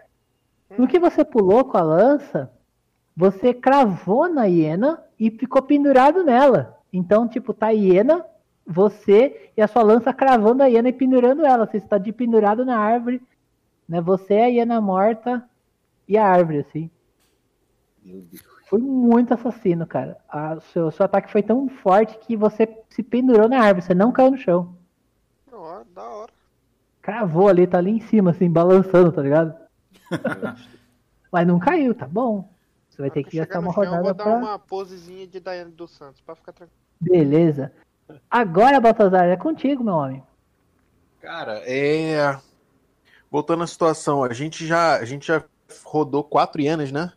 [0.76, 2.52] No que você pulou com a lança,
[3.16, 6.78] você cravou na hiena e ficou pendurado nela.
[6.92, 8.26] Então, tipo, tá a hiena,
[8.66, 11.66] você e a sua lança cravando a hiena e pendurando ela.
[11.66, 13.20] Você está de pendurado na árvore,
[13.88, 14.00] né?
[14.00, 15.48] Você, a hiena morta
[16.08, 16.90] e a árvore, assim.
[18.04, 18.52] Meu Deus.
[18.68, 20.16] Foi muito assassino, cara.
[20.26, 24.10] A, seu, seu ataque foi tão forte que você se pendurou na árvore, você não
[24.10, 24.74] caiu no chão.
[25.50, 26.32] Da hora, da hora.
[27.02, 29.54] Cravou ali, tá ali em cima, assim, balançando, tá ligado?
[31.30, 32.48] Mas não caiu, tá bom.
[32.88, 34.24] Você vai ter Na hora que eu gastar uma no chão, eu rodada vou dar
[34.24, 34.36] pra.
[34.36, 36.80] uma posezinha de Daiane dos Santos, pra ficar tranquilo.
[36.98, 37.72] Beleza.
[38.30, 40.22] Agora, Baltazar, é contigo, meu homem.
[41.20, 42.38] Cara, é.
[43.30, 45.42] Voltando à situação, a gente já, a gente já
[45.84, 47.12] rodou quatro hienas, né?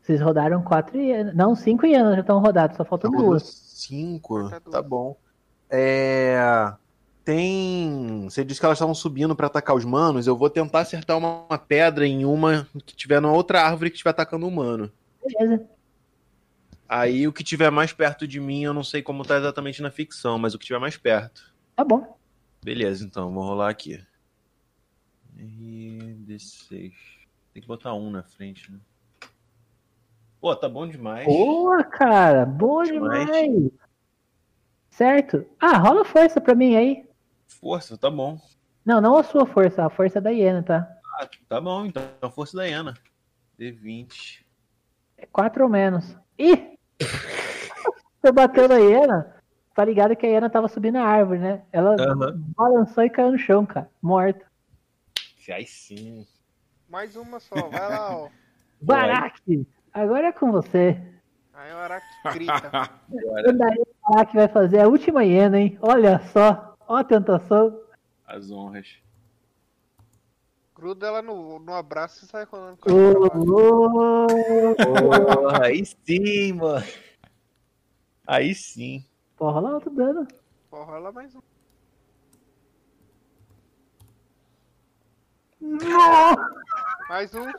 [0.00, 1.34] Vocês rodaram quatro hienas.
[1.34, 3.42] Não, cinco hienas já estão rodadas, só faltam Rodou duas.
[3.44, 4.48] cinco.
[4.48, 5.16] Tá Tá bom.
[5.68, 6.72] É.
[7.24, 8.24] Tem.
[8.24, 10.26] Você disse que elas estavam subindo pra atacar os manos.
[10.26, 13.96] Eu vou tentar acertar uma, uma pedra em uma que tiver numa outra árvore que
[13.96, 14.90] estiver atacando o humano.
[15.22, 15.66] Beleza.
[16.88, 19.90] Aí o que tiver mais perto de mim, eu não sei como tá exatamente na
[19.90, 21.54] ficção, mas o que tiver mais perto.
[21.76, 22.16] Tá bom.
[22.64, 24.02] Beleza, então, vou rolar aqui.
[25.36, 26.92] E D6.
[27.52, 28.78] Tem que botar um na frente, né?
[30.40, 31.26] Pô, tá bom demais.
[31.26, 32.46] Boa, cara.
[32.46, 33.26] Boa Demais.
[33.26, 33.70] demais.
[34.90, 35.44] Certo.
[35.60, 37.08] Ah, rola força pra mim aí.
[37.48, 38.40] Força, tá bom.
[38.84, 40.88] Não, não a sua força, a força da hiena, tá?
[41.20, 42.02] Ah, tá bom, então.
[42.22, 42.94] A força da Iana.
[43.58, 44.44] D20.
[45.16, 46.16] É quatro ou menos.
[46.38, 46.77] Ih!
[47.00, 49.36] Você bateu na hiena,
[49.74, 51.62] tá ligado que a hiena tava subindo a árvore, né?
[51.72, 52.34] Ela Aham.
[52.56, 53.88] balançou e caiu no chão, cara.
[54.02, 54.46] Morta.
[55.50, 56.26] Aí sim.
[56.88, 58.28] Mais uma só, vai lá, ó.
[58.82, 59.66] Barak!
[59.92, 61.00] Agora é com você.
[61.54, 62.70] Aí o Araki grita.
[63.10, 65.78] O daí o Barak vai fazer a última hiena, hein?
[65.80, 66.76] Olha só.
[66.86, 67.80] Ó a tentação.
[68.26, 68.86] as honras.
[70.78, 72.88] Gruda ela no, no abraço e sai rolando com.
[74.76, 76.86] Porra, aí sim, mano.
[78.24, 79.04] Aí sim.
[79.36, 80.28] Pô, rola outro dano.
[80.70, 81.40] Pô, rola mais um.
[87.08, 87.50] Mais um.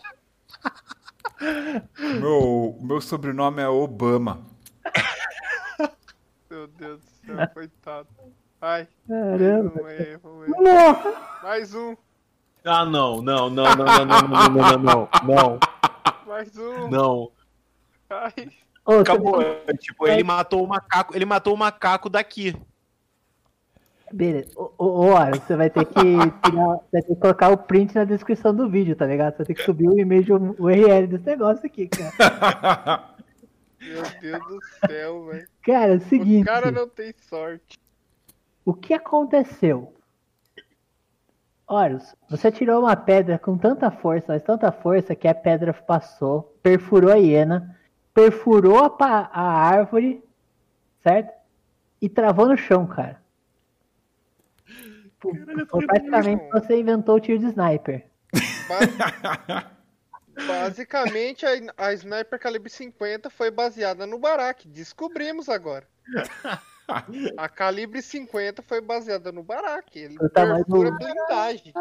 [2.21, 4.41] Meu, meu sobrenome é Obama.
[6.49, 8.07] Meu Deus do céu, coitado.
[8.61, 8.87] Vai.
[9.05, 9.69] Caramba.
[9.69, 10.53] Vamos aí, vamos aí.
[11.43, 11.97] Mais um.
[12.65, 15.59] Ah, não, não, não, não, não, não, não, não, não, não, não,
[16.27, 16.89] Mais um.
[16.89, 17.31] não.
[18.09, 18.33] Ai.
[19.01, 19.43] Acabou.
[19.79, 22.55] Tipo, ele matou o macaco, ele matou o macaco daqui.
[24.11, 24.49] Beleza.
[24.55, 27.93] Ô, ô, ô, Aro, você vai ter que tirar, vai ter que colocar o print
[27.93, 29.33] na descrição do vídeo, tá ligado?
[29.33, 33.13] Você vai ter que subir o e-mail, o URL desse negócio aqui, cara.
[33.79, 35.47] Meu Deus do céu, velho.
[35.61, 37.79] Cara, é o O seguinte, cara não tem sorte.
[38.65, 39.93] o que aconteceu?
[41.71, 46.57] Horus, você tirou uma pedra com tanta força, mas tanta força que a pedra passou,
[46.63, 47.79] perfurou a hiena,
[48.11, 50.23] perfurou a, pa- a árvore,
[51.03, 51.31] certo?
[52.01, 53.21] E travou no chão, cara.
[55.69, 56.49] Foi praticamente bom.
[56.59, 58.07] você inventou o tiro de sniper.
[58.67, 59.71] Ba-
[60.47, 64.65] Basicamente, a, a Sniper Calibre 50 foi baseada no Barak.
[64.69, 65.85] Descobrimos agora.
[67.37, 69.97] A Calibre 50 foi baseada no Barak.
[69.97, 71.73] Ele O tamanho do- blindagem.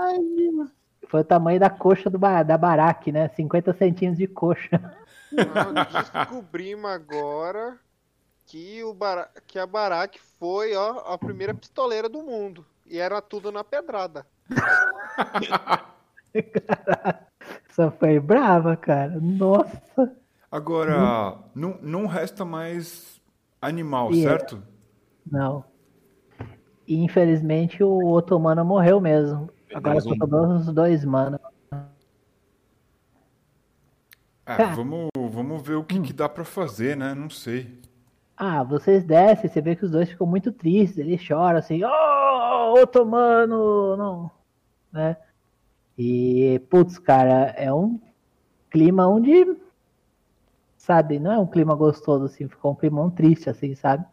[1.08, 3.28] Foi o tamanho da coxa do ba- da baraque, né?
[3.30, 4.96] 50 centímetros de coxa.
[5.32, 7.78] Não, descobrimos agora
[8.46, 12.64] que, o Bara- que a Barak foi ó, a primeira pistoleira do mundo.
[12.86, 14.26] E era tudo na pedrada.
[17.70, 19.18] Só foi brava, cara.
[19.20, 20.16] Nossa.
[20.50, 23.20] Agora, não, não resta mais
[23.60, 24.28] animal, E é.
[24.28, 24.62] certo?
[25.30, 25.64] Não.
[26.86, 29.50] E infelizmente o otomano morreu mesmo.
[29.74, 30.16] Agora só um.
[30.16, 31.38] sobrou os dois, mano.
[34.44, 34.74] Cara.
[34.74, 37.14] vamos, vamos ver o que, que dá pra fazer, né?
[37.14, 37.78] Não sei.
[38.34, 42.80] Ah, vocês descem, você vê que os dois ficam muito tristes, eles choram assim, oh,
[42.80, 44.30] otomano, não,
[44.92, 45.16] né?
[45.98, 48.00] E, putz, cara, é um
[48.70, 49.56] clima onde,
[50.76, 54.06] sabe, não é um clima gostoso, assim, ficou um clima triste, assim, sabe?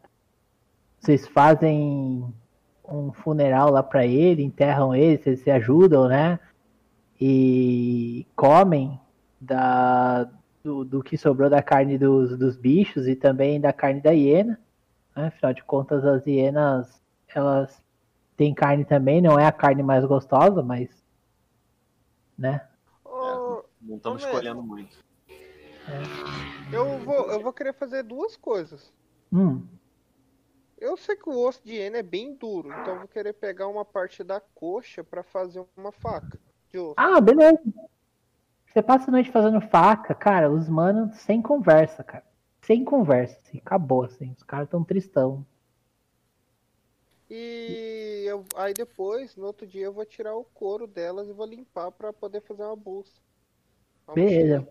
[1.06, 2.34] Vocês fazem
[2.84, 6.40] um funeral lá pra ele, enterram ele, vocês se ajudam, né?
[7.22, 9.00] E comem
[9.40, 10.28] da,
[10.64, 14.60] do, do que sobrou da carne dos, dos bichos e também da carne da hiena.
[15.16, 15.28] Né?
[15.28, 17.80] Afinal de contas, as hienas, elas
[18.36, 20.90] têm carne também, não é a carne mais gostosa, mas,
[22.36, 22.68] né?
[23.06, 24.98] Ô, Não estamos escolhendo muito.
[26.74, 28.92] eu, vou, eu vou querer fazer duas coisas.
[29.32, 29.62] Hum,
[30.78, 33.68] Eu sei que o osso de hiena é bem duro, então eu vou querer pegar
[33.68, 36.40] uma parte da coxa pra fazer uma faca
[36.72, 36.96] de osso.
[36.98, 37.60] Ah, beleza.
[38.68, 42.24] Você passa a noite fazendo faca, cara, os manos sem conversa, cara.
[42.62, 44.34] Sem conversa, assim, acabou, assim.
[44.34, 45.44] Os caras tão tristão.
[47.30, 51.46] E eu- aí depois, no outro dia, eu vou tirar o couro delas e vou
[51.46, 53.22] limpar pra poder fazer uma bolsa.
[54.16, 54.68] Beleza.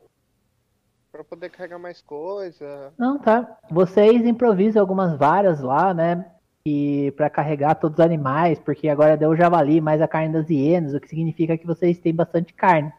[1.14, 2.92] Pra poder carregar mais coisa.
[2.98, 3.56] Não, tá.
[3.70, 6.28] Vocês improvisam algumas varas lá, né?
[6.66, 10.50] E para carregar todos os animais, porque agora deu o javali mais a carne das
[10.50, 12.92] hienas, o que significa que vocês têm bastante carne.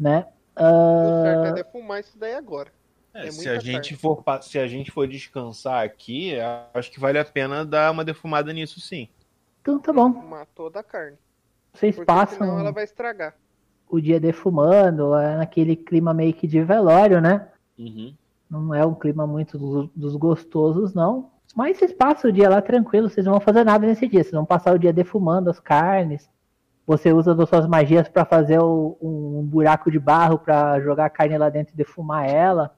[0.00, 0.26] Né?
[0.56, 2.72] O certo é Ah, defumar isso daí agora.
[3.12, 4.16] É, É se, a gente carne.
[4.24, 6.32] for, se a gente for descansar aqui,
[6.72, 9.06] acho que vale a pena dar uma defumada nisso sim.
[9.60, 10.12] então tá bom.
[10.12, 11.18] Defumar toda a carne.
[11.74, 13.34] Vocês Porque passam senão ela vai estragar.
[13.96, 17.48] O dia defumando, é naquele clima meio que de velório, né?
[17.78, 18.14] Uhum.
[18.50, 21.30] Não é um clima muito dos, dos gostosos, não.
[21.54, 24.22] Mas vocês passam o dia lá tranquilo, vocês não vão fazer nada nesse dia.
[24.22, 26.28] Vocês vão passar o dia defumando as carnes.
[26.86, 31.10] Você usa das suas magias para fazer o- um buraco de barro para jogar a
[31.10, 32.74] carne lá dentro e defumar ela.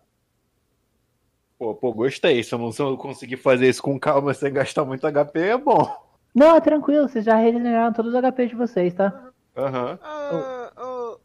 [1.59, 2.43] Pô, pô, gostei.
[2.43, 5.57] Se eu não se eu conseguir fazer isso com calma sem gastar muito HP, é
[5.59, 5.89] bom.
[6.35, 9.29] Não, é tranquilo, vocês já regeneraram todos os HP de vocês, tá?
[9.57, 9.99] Aham.
[10.03, 10.64] Ah, ah,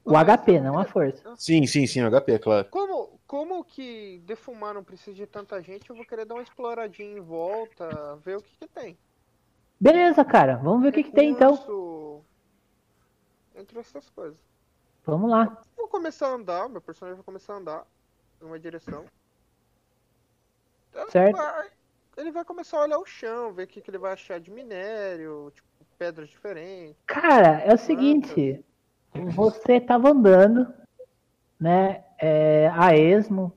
[0.06, 1.36] O HP, não a força.
[1.38, 2.68] Sim, sim, sim, o HP, claro.
[2.70, 7.18] Como, como que defumar não precisa de tanta gente, eu vou querer dar uma exploradinha
[7.18, 8.98] em volta, ver o que, que tem.
[9.80, 11.52] Beleza, cara, vamos ver o que, que tem então.
[11.52, 12.22] Recurso,
[13.56, 14.38] Entre essas coisas.
[15.06, 15.62] Vamos lá.
[15.78, 17.88] Vou começar a andar, meu personagem vai começar a andar
[18.42, 19.06] numa direção.
[20.94, 21.36] Ele Certo.
[21.38, 21.70] vai-
[22.18, 24.52] Ele vai começar a olhar o chão, ver o que, que ele vai achar de
[24.52, 25.68] minério, tipo,
[25.98, 27.02] pedras diferentes.
[27.06, 28.62] Cara, é o seguinte,
[29.14, 30.72] você tava andando,
[31.60, 33.54] né, é, a esmo,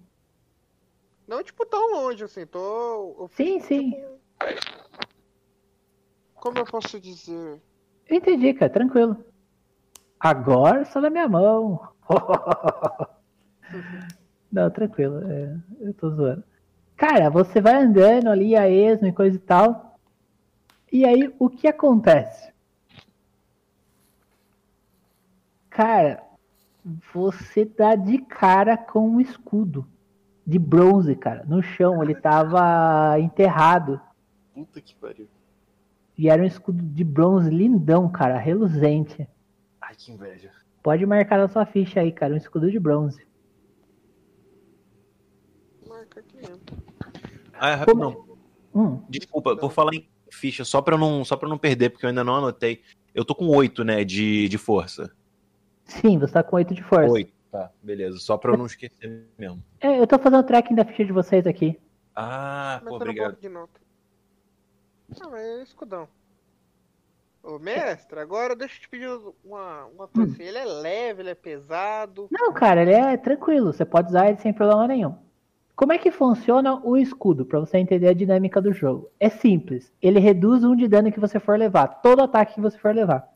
[1.27, 3.29] Não, tipo, tão longe, assim, tô...
[3.33, 3.91] Sim, fiz, sim.
[3.91, 4.20] tipo,
[6.35, 7.61] Como eu posso dizer?
[8.09, 9.24] Eu entendi, cara, tranquilo.
[10.19, 11.89] Agora só na minha mão.
[14.53, 16.45] Não, tranquilo, é, eu tô zoando.
[16.97, 19.99] Cara, você vai andando ali a esmo e coisa e tal.
[20.93, 22.52] E aí, o que acontece?
[25.74, 26.23] Cara,
[27.15, 29.89] você dá de cara com um escudo
[30.47, 32.03] de bronze, cara, no chão.
[32.03, 34.01] Ele tava enterrado.
[34.55, 35.27] Puta que pariu.
[36.16, 39.27] E era um escudo de bronze lindão, cara, reluzente.
[39.81, 40.51] Ai, que inveja.
[40.82, 43.27] Pode marcar na sua ficha aí, cara, um escudo de bronze.
[45.89, 46.61] Marca aqui mesmo.
[47.55, 48.27] Ah, é rapidão.
[48.74, 52.09] Hum, Desculpa, por falar em ficha, só pra, não, só pra não perder, porque eu
[52.09, 52.82] ainda não anotei.
[53.15, 55.11] Eu tô com 8, né, de, de força.
[55.93, 57.12] Sim, você tá com 8 de força.
[57.12, 58.19] 8, tá, beleza.
[58.19, 59.62] Só pra eu não esquecer mesmo.
[59.81, 61.78] É, eu tô fazendo o tracking da ficha de vocês aqui.
[62.14, 63.28] Ah, pô, obrigado.
[63.28, 63.81] bloco de nota.
[65.20, 66.09] Não, mas é escudão.
[67.43, 69.09] Ô, mestre, agora deixa eu te pedir
[69.44, 70.44] uma, uma coisa assim.
[70.44, 72.28] Ele é leve, ele é pesado.
[72.31, 75.16] Não, cara, ele é tranquilo, você pode usar ele sem problema nenhum.
[75.74, 79.10] Como é que funciona o escudo, pra você entender a dinâmica do jogo?
[79.19, 82.78] É simples, ele reduz um de dano que você for levar, todo ataque que você
[82.78, 83.32] for levar.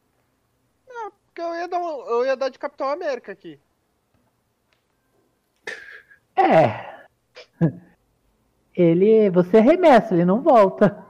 [1.37, 3.61] Porque eu ia, dar eu ia dar de Capitão América aqui.
[6.35, 7.05] É.
[8.75, 9.29] Ele.
[9.29, 11.05] Você arremessa, ele não volta.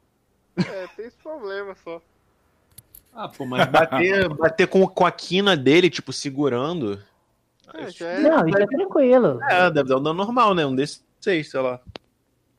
[0.56, 2.02] É, tem esse problema só.
[3.14, 7.00] Ah, pô, mas bater, bater com, com a quina dele, tipo, segurando.
[7.72, 8.20] É, já É...
[8.20, 9.40] Não, isso é tranquilo.
[9.44, 10.66] É, deve dar um dano normal, né?
[10.66, 11.80] Um desses seis, sei lá.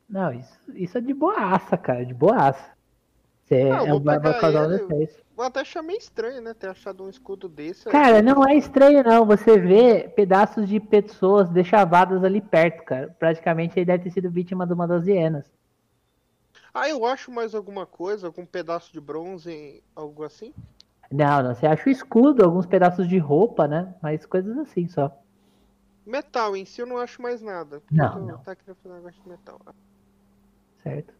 [0.10, 2.72] Não, isso, isso é de boaça, cara, de boaça.
[3.44, 5.27] Você ah, não, é, vai fazer um D6.
[5.38, 6.53] Eu até achei meio estranho, né?
[6.53, 7.88] Ter achado um escudo desse.
[7.88, 7.91] aí.
[7.91, 13.15] Cara, não é estranho não, você vê pedaços de pessoas deixavadas ali perto, cara.
[13.19, 15.45] Praticamente ele deve ter sido vítima de uma das hienas.
[16.73, 20.53] Ah, eu acho mais alguma coisa, algum pedaço de bronze, algo assim.
[21.11, 23.93] Não, não, você acha o escudo, alguns pedaços de roupa, né?
[24.01, 25.15] Mas coisas assim só.
[26.05, 27.81] Metal em si eu não acho mais nada.
[27.91, 28.38] Não, Eu não.
[28.39, 29.61] Tá querendo fazer um negócio de metal.
[30.81, 31.14] Certo?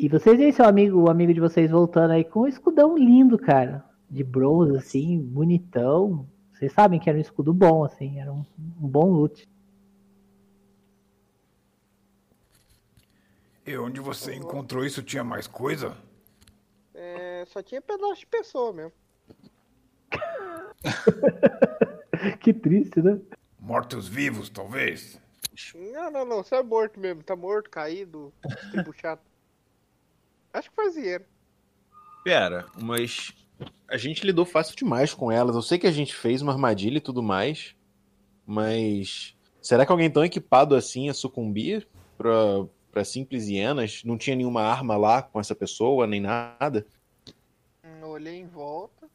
[0.00, 3.36] E vocês veem seu amigo, o amigo de vocês voltando aí com um escudão lindo,
[3.36, 3.84] cara.
[4.08, 6.24] De bronze, assim, bonitão.
[6.52, 8.44] Vocês sabem que era um escudo bom, assim, era um,
[8.80, 9.44] um bom loot.
[13.66, 15.96] E onde você encontrou isso tinha mais coisa?
[16.94, 18.92] É, só tinha pedaço de pessoa mesmo.
[22.38, 23.18] que triste, né?
[23.58, 25.20] Mortos-vivos, talvez?
[25.74, 26.44] Não, não, não.
[26.44, 27.24] Você é morto mesmo.
[27.24, 28.32] Tá morto, caído,
[28.70, 29.20] tribuchado.
[30.52, 31.24] Acho que faz dinheiro.
[32.24, 33.32] Pera, mas
[33.88, 35.54] a gente lidou fácil demais com elas.
[35.56, 37.74] Eu sei que a gente fez uma armadilha e tudo mais,
[38.46, 42.30] mas será que alguém tão equipado assim ia sucumbir pra,
[42.90, 44.02] pra simples hienas?
[44.04, 46.86] Não tinha nenhuma arma lá com essa pessoa, nem nada?
[47.84, 49.08] Hum, Eu olhei em volta,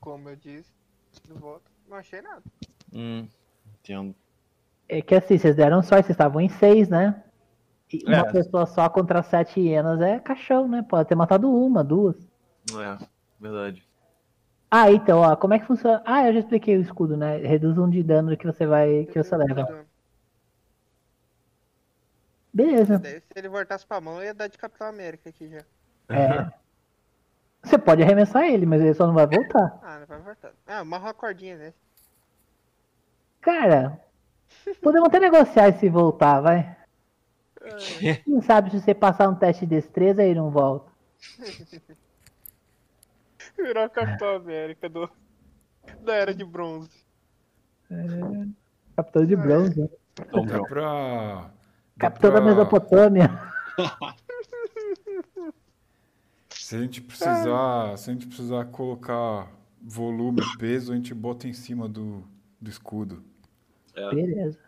[0.00, 0.70] como eu disse,
[1.30, 1.70] em volta.
[1.88, 2.42] Não achei nada.
[2.92, 3.26] Hum,
[3.80, 4.14] entendo.
[4.88, 7.22] É que assim, vocês deram sorte, vocês estavam em seis, né?
[7.92, 8.32] E uma É.
[8.32, 10.84] pessoa só contra sete hienas é caixão, né?
[10.88, 12.16] Pode ter matado uma, duas.
[12.72, 13.06] É,
[13.38, 13.86] verdade.
[14.70, 16.02] Ah, então, ó, como é que funciona?
[16.04, 17.36] Ah, eu já expliquei o escudo, né?
[17.36, 19.84] Reduz um de dano que você vai, que você leva.
[22.52, 22.98] Beleza.
[22.98, 25.62] Se ele voltasse pra mão, eu ia dar de Capitão América aqui já.
[26.08, 26.50] É.
[27.62, 29.78] Você pode arremessar ele, mas ele só não vai voltar.
[29.82, 30.52] Ah, não vai voltar.
[30.66, 31.72] Ah, amarra uma cordinha né?
[33.40, 34.00] Cara,
[34.82, 36.76] podemos até negociar esse voltar, vai.
[38.24, 40.90] Quem sabe se você passar um teste de destreza aí não volta.
[43.56, 45.08] Virar o Capitão América do...
[46.02, 46.90] da Era de Bronze.
[48.96, 49.90] Capitão de bronze.
[50.20, 50.82] Então, Dá pra.
[51.42, 51.50] dá
[51.98, 53.30] Capitão da pra- Mesopotâmia.
[56.50, 59.50] Se a gente precisar, se a gente precisar colocar
[59.82, 62.24] volume, peso, a gente bota em cima do,
[62.60, 63.22] do escudo.
[63.94, 64.58] Beleza.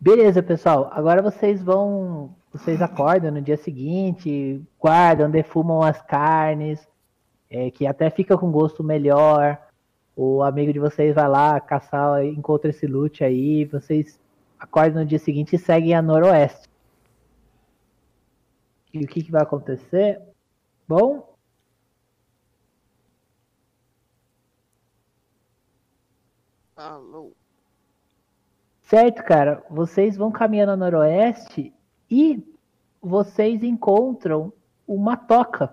[0.00, 0.88] Beleza, pessoal.
[0.92, 6.88] Agora vocês vão vocês acordam no dia seguinte, guardam, defumam as carnes,
[7.50, 9.60] é, que até fica com gosto melhor.
[10.16, 14.18] O amigo de vocês vai lá caçar, encontra esse loot aí, vocês
[14.58, 16.68] acordam no dia seguinte e seguem a noroeste.
[18.92, 20.20] E o que, que vai acontecer?
[20.88, 21.28] Bom,
[26.76, 27.39] Alô.
[28.90, 29.62] Certo, cara.
[29.70, 31.72] Vocês vão caminhando a noroeste
[32.10, 32.44] e
[33.00, 34.52] vocês encontram
[34.84, 35.72] uma toca.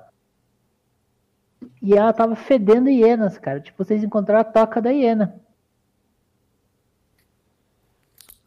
[1.82, 3.60] E ela tava fedendo hienas, cara.
[3.60, 5.42] Tipo, vocês encontraram a toca da hiena.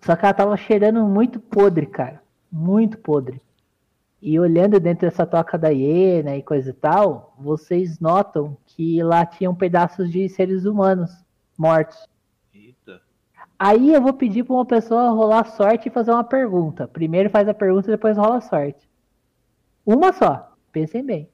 [0.03, 2.23] Só que ela tava cheirando muito podre, cara.
[2.51, 3.43] Muito podre.
[4.23, 9.27] E olhando dentro dessa toca da hiena e coisa e tal, vocês notam que lá
[9.27, 11.11] tinham pedaços de seres humanos
[11.59, 12.10] mortos.
[13.63, 16.89] Aí eu vou pedir para uma pessoa rolar sorte e fazer uma pergunta.
[16.89, 18.89] Primeiro faz a pergunta e depois rola sorte.
[19.85, 20.57] Uma só.
[20.73, 21.31] Pensem bem.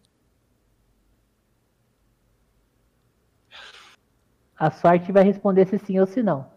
[4.58, 6.50] A sorte vai responder se sim ou se não.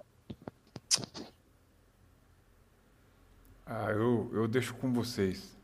[3.64, 5.56] Ah, eu, eu deixo com vocês.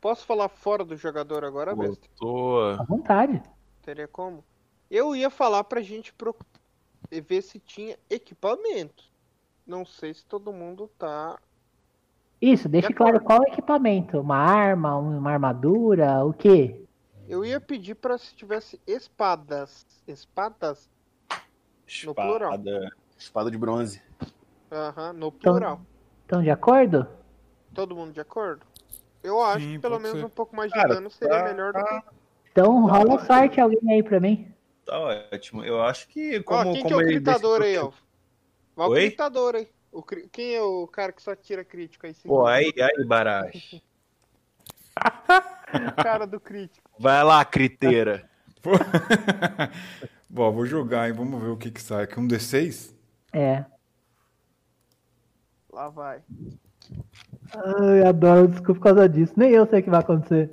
[0.00, 2.10] Posso falar fora do jogador agora, mestre?
[2.18, 2.64] Botou.
[2.72, 3.40] À vontade.
[3.80, 4.44] Teria como?
[4.90, 6.34] Eu ia falar pra gente pro...
[7.08, 9.08] ver se tinha equipamento.
[9.70, 11.38] Não sei se todo mundo tá.
[12.42, 14.18] Isso, deixe De claro qual é o equipamento.
[14.18, 16.82] Uma arma, uma armadura, o quê?
[17.28, 19.86] Eu ia pedir pra se tivesse espadas.
[20.08, 20.90] Espadas?
[22.04, 22.50] No plural.
[22.54, 22.90] Espada.
[23.16, 24.02] Espada de bronze.
[24.72, 25.80] Aham, no Então- plural.
[26.22, 27.06] Estão de acordo?
[27.72, 28.66] Todo mundo de acordo?
[29.22, 30.24] Eu acho Sim, que pelo menos ser.
[30.24, 32.02] um pouco mais de Cara, dano seria tá- melhor do que.
[32.50, 33.26] Então Tá rola ótimo.
[33.26, 34.52] sorte alguém aí pra mim.
[34.84, 35.62] Tá ótimo.
[35.64, 37.92] Eu acho que Ó, como, quem que é como o gritador aí, ó?
[38.80, 39.00] Vai o Oi?
[39.08, 39.68] gritador aí.
[39.92, 42.14] O cri- Quem é o cara que só tira crítico aí?
[42.24, 43.78] Pô, aí, aí, Barash.
[45.98, 46.90] O cara do crítico.
[46.98, 48.28] Vai lá, criteira.
[50.28, 51.14] Bom, vou jogar, hein?
[51.14, 52.04] Vamos ver o que que sai.
[52.04, 52.92] Aqui um D6?
[53.32, 53.64] É.
[55.72, 56.22] Lá vai.
[57.54, 59.34] Ai, adoro, desculpa por causa disso.
[59.36, 60.50] Nem eu sei o que vai acontecer.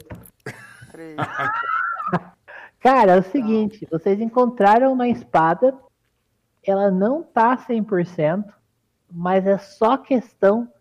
[0.91, 1.15] Três.
[2.79, 5.75] Cara, é o seguinte, vocês encontraram uma espada,
[6.69, 8.53] ela não tá 100%,
[9.11, 10.71] mas é só questão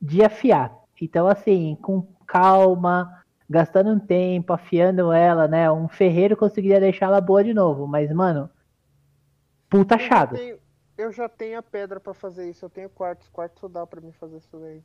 [0.00, 0.74] de afiar.
[1.00, 5.70] Então, assim, com calma, gastando um tempo, afiando ela, né?
[5.70, 8.50] Um ferreiro conseguiria deixar ela boa de novo, mas, mano,
[9.68, 10.36] puta achado.
[10.96, 12.64] Eu já tenho a pedra pra fazer isso.
[12.64, 13.30] Eu tenho quartzo.
[13.30, 14.82] Quartzo dá pra mim fazer isso daí.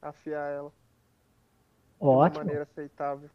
[0.00, 0.70] Afiar ela.
[2.00, 2.44] De uma Ótimo.
[2.44, 3.28] maneira aceitável.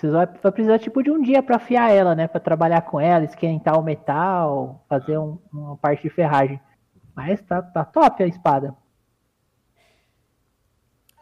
[0.00, 2.26] Vocês vai, vai precisar, tipo, de um dia pra afiar ela, né?
[2.26, 6.58] Pra trabalhar com ela, esquentar o metal, fazer um- uma parte de ferragem.
[7.14, 8.74] Mas tá, tá top a espada.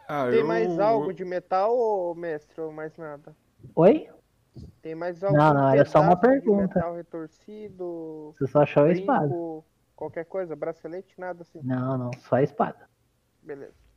[0.07, 3.35] Ah, Tem eu- mais algo de metal, ou mestre, ou mais nada?
[3.75, 4.09] Oi?
[4.81, 6.75] Tem mais algo Não, não, era só uma pergunta.
[6.75, 9.27] metal retorcido, Você só achou a espada.
[9.27, 11.59] brinco, qualquer coisa, bracelete, nada assim.
[11.63, 12.89] Não, não, só a espada.
[13.43, 13.88] Beleza.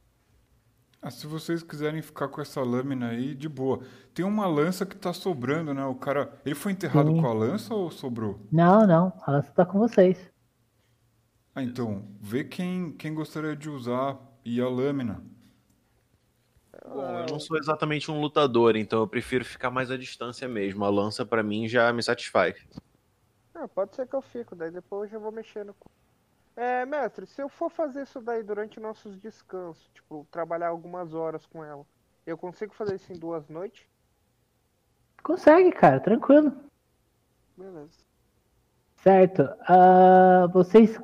[1.04, 3.80] Ah, se vocês quiserem ficar com essa lâmina aí, de boa.
[4.14, 5.84] Tem uma lança que tá sobrando, né?
[5.84, 6.40] O cara.
[6.46, 7.20] Ele foi enterrado Sim.
[7.20, 8.46] com a lança ou sobrou?
[8.52, 10.30] Não, não, a lança tá com vocês.
[11.54, 15.22] Ah, então, vê quem, quem gostaria de usar e a lâmina.
[16.84, 20.84] Bom, eu não sou exatamente um lutador, então eu prefiro ficar mais à distância mesmo.
[20.84, 22.56] A lança pra mim já me satisfaz.
[23.54, 25.74] Ah, pode ser que eu fico, daí depois eu vou mexendo.
[25.78, 25.90] com-
[26.54, 31.46] É, mestre, se eu for fazer isso daí durante nossos descansos, tipo, trabalhar algumas horas
[31.46, 31.84] com ela,
[32.26, 33.86] eu consigo fazer isso em duas noites?
[35.22, 36.52] Consegue, cara, tranquilo.
[37.56, 38.00] Beleza.
[38.96, 39.48] Certo.
[39.66, 41.00] Ah, vocês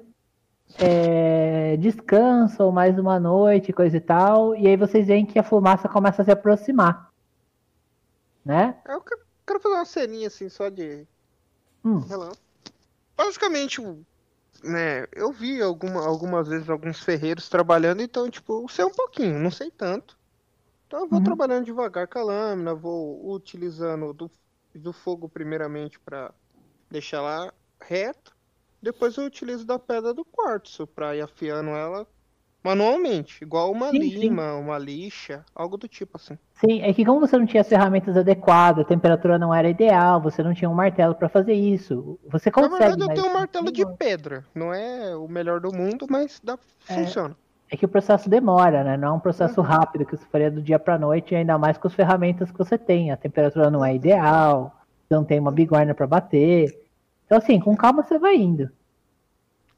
[0.78, 5.88] é, descansam mais uma noite, coisa e tal, e aí vocês veem que a fumaça
[5.88, 7.10] começa a se aproximar.
[8.44, 8.76] Né?
[8.86, 11.06] Eu quero, fazer uma ceninha assim, só de
[11.84, 12.00] Hum.
[13.16, 13.80] Basicamente,
[14.62, 19.38] né, eu vi alguma, algumas vezes alguns ferreiros trabalhando, então, tipo, eu sei um pouquinho,
[19.38, 20.18] não sei tanto.
[20.86, 21.22] Então eu vou Uhum.
[21.22, 24.30] trabalhando devagar com a lâmina, vou utilizando do,
[24.74, 26.34] do fogo primeiramente para
[26.90, 28.32] deixar ela reta.
[28.82, 32.08] Depois eu utilizo da pedra do quartzo para ir afiando ela
[32.68, 34.08] manualmente, igual uma Sim, sim.
[34.10, 36.36] lima, uma lixa, algo do tipo assim.
[36.54, 40.20] Sim, é que como você não tinha as ferramentas adequadas, a temperatura não era ideal,
[40.20, 42.18] você não tinha um martelo pra fazer isso.
[42.30, 42.78] Você Na consegue.
[42.78, 44.44] verdade, eu tenho um martelo de pedra.
[44.54, 46.58] Não é o melhor do mundo, mas dá,
[46.88, 46.94] É.
[46.94, 47.36] funciona.
[47.70, 48.96] É que o processo demora, né?
[48.96, 49.66] Não é um processo Uhum.
[49.66, 52.76] rápido que você faria do dia pra noite, ainda mais com as ferramentas que você
[52.78, 53.10] tem.
[53.12, 54.74] A temperatura não é ideal,
[55.10, 56.74] não tem uma bigorna pra bater.
[57.26, 58.70] Então, assim, com calma você vai indo.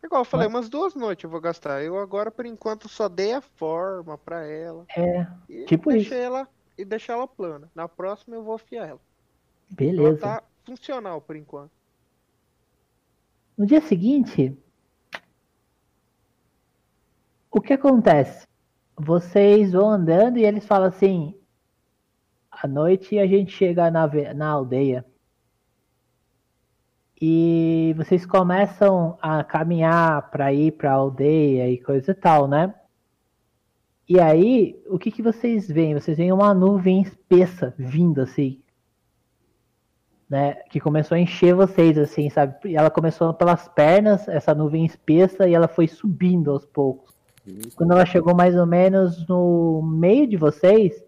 [0.03, 1.83] Igual eu falei, umas duas noites eu vou gastar.
[1.83, 4.87] Eu agora, por enquanto, só dei a forma pra ela.
[4.97, 6.27] É, E Tipo deixei isso.
[6.27, 6.49] ela
[6.79, 7.71] E deixar ela plana.
[7.75, 9.01] Na próxima eu vou afiar ela.
[9.71, 10.19] Ela beleza.
[10.19, 11.71] tá funcional por enquanto.
[13.59, 14.57] No dia seguinte,
[17.51, 18.47] o que acontece?
[18.97, 21.35] Vocês vão andando e eles falam assim:
[22.51, 25.05] à noite a gente chega na, na aldeia.
[27.21, 32.75] E vocês começam a caminhar para ir para a aldeia e coisa e tal, né?
[34.09, 35.95] E aí, o que, que vocês veem?
[35.95, 38.61] Vocês veem uma nuvem espessa vindo assim,
[40.29, 42.71] né, que começou a encher vocês, assim, sabe?
[42.71, 47.15] E ela começou pelas pernas, essa nuvem espessa, e ela foi subindo aos poucos.
[47.77, 51.05] Quando ela chegou mais ou menos no meio de vocês,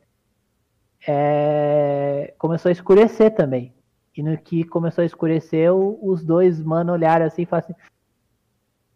[1.06, 3.72] é, começou a escurecer também.
[4.16, 7.80] E no que começou a escurecer, os dois mano olharam assim e falaram assim: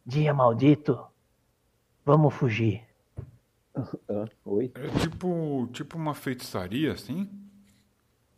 [0.05, 0.99] Dia maldito,
[2.05, 2.83] vamos fugir.
[3.75, 4.71] Ah, oi?
[4.75, 7.31] É tipo, tipo uma feitiçaria, assim?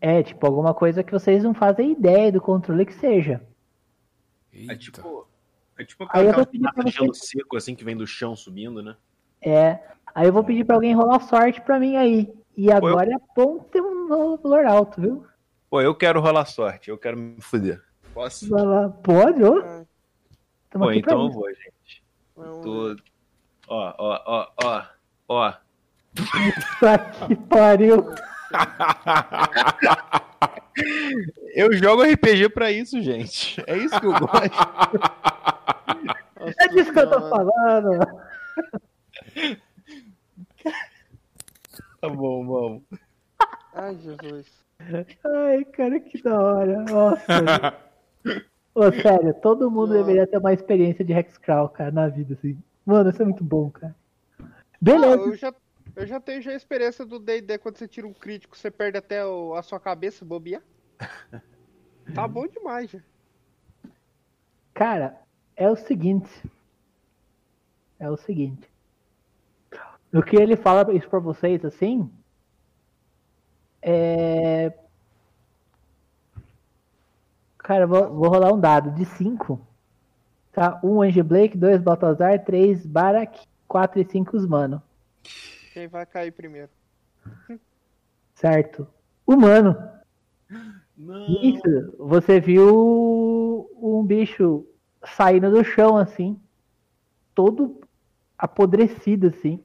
[0.01, 3.43] É, tipo, alguma coisa que vocês não fazem ideia do controle que seja.
[4.53, 4.73] Eita.
[4.73, 5.27] É tipo.
[5.77, 7.85] É tipo Aí eu aquela vou pedir pra massa de gelo você- seco, assim, que
[7.85, 8.97] vem do chão subindo, né?
[9.41, 9.81] É.
[10.15, 12.33] Aí eu vou pedir pra alguém rolar sorte pra mim aí.
[12.57, 15.25] E agora é bom ter um valor alto, viu?
[15.71, 17.83] Pô, eu quero rolar sorte, eu quero me fuder.
[18.15, 18.49] Posso?
[18.49, 18.89] Vai lá.
[18.89, 19.59] Pode, ô?
[19.59, 19.85] Ah,
[20.71, 22.03] Tamo Pô, então eu vou, gente.
[22.35, 22.97] vamos Tô.
[23.69, 24.87] Ó, ó, ó, ó,
[25.29, 25.53] ó.
[26.15, 28.07] Puta que pariu.
[31.55, 33.63] Eu jogo RPG pra isso, gente.
[33.67, 34.31] É isso que eu gosto.
[36.39, 37.99] Nossa É disso que eu tô falando.
[42.01, 42.83] tá bom, vamos.
[43.75, 44.47] Ai, Jesus.
[44.81, 46.85] Ai, cara, que da hora.
[46.85, 47.83] Nossa.
[48.75, 49.99] Ô, sério, todo mundo Nossa.
[49.99, 52.57] deveria ter uma experiência de Hexcrawl, cara, na vida, assim.
[52.87, 53.95] Mano, isso é muito bom, cara.
[54.41, 54.45] Ah,
[54.81, 55.17] Beleza.
[55.25, 55.55] eu, já,
[55.97, 58.97] eu já tenho já a experiência do D&D quando você tira um crítico, você perde
[58.99, 60.63] até o- a sua cabeça bobear.
[62.15, 63.01] Tá bom demais, já.
[64.73, 65.21] Cara,
[65.55, 66.31] é o seguinte.
[68.01, 68.67] É o seguinte.
[70.15, 72.11] O que ele fala isso pra vocês, assim.
[73.91, 74.71] É.
[77.57, 79.59] Cara, vou, vou rolar um dado de 5.
[80.53, 80.79] Tá?
[80.83, 84.83] Um Ange Blake, dois Baltazar, três Barak, quatro e cinco os mano.
[85.73, 86.71] Quem vai cair primeiro?
[88.35, 88.87] Certo?
[89.27, 89.77] Humano.
[90.97, 91.27] Não.
[91.43, 94.67] Isso, você viu um bicho
[95.05, 96.41] saindo do chão assim,
[97.35, 97.81] todo
[98.37, 99.63] apodrecido assim.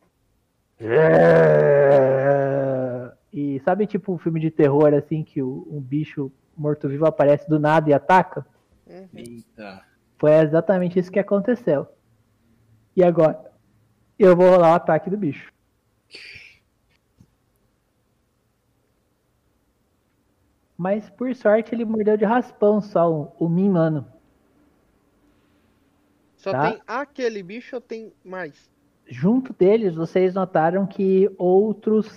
[3.34, 7.60] E sabe tipo um filme de terror assim que o- um bicho morto-vivo aparece do
[7.60, 8.46] nada e ataca?
[8.86, 9.08] Uhum.
[9.16, 9.84] Eita.
[10.20, 11.88] Foi exatamente isso que aconteceu.
[12.96, 13.52] E agora?
[14.20, 15.52] Eu vou rolar o ataque do bicho.
[20.78, 24.06] Mas por sorte ele mordeu de raspão só o, o Min, mano.
[26.38, 26.72] Só Tá.
[26.72, 28.70] tem aquele bicho ou tem mais?
[29.08, 32.16] Junto deles, vocês notaram que outros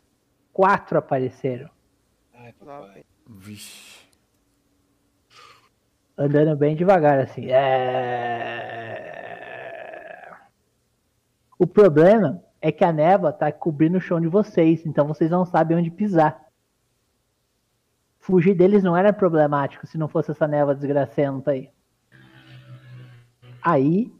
[0.56, 1.68] quatro apareceram.
[2.32, 3.04] Ai, papai.
[3.28, 4.06] Vixe.
[6.16, 7.50] Andando bem devagar, assim.
[7.50, 8.72] É...
[11.58, 15.44] O problema é que a névoa tá cobrindo o chão de vocês, então vocês não
[15.44, 16.42] sabem onde pisar.
[18.18, 21.70] Fugir deles não era problemático se não fosse essa névoa desgracenta aí.
[23.60, 24.10] Aí,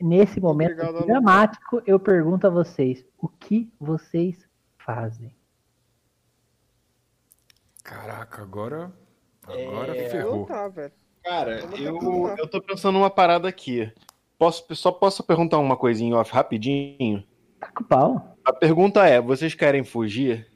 [0.00, 5.38] nesse momento Obrigado, dramático, eu pergunto a vocês: o que vocês fazem?
[7.90, 8.92] Caraca, agora.
[9.42, 10.46] Agora É, Eu ferrou.
[10.46, 10.92] tá, velho.
[11.24, 13.92] Cara, eu, eu tô pensando numa parada aqui.
[14.38, 17.26] Posso, só posso perguntar uma coisinha off rapidinho?
[17.58, 18.38] Tá com pau?
[18.44, 20.46] A pergunta é: vocês querem fugir?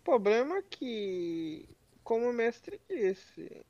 [0.00, 1.68] O problema é que,
[2.02, 3.64] como o mestre disse,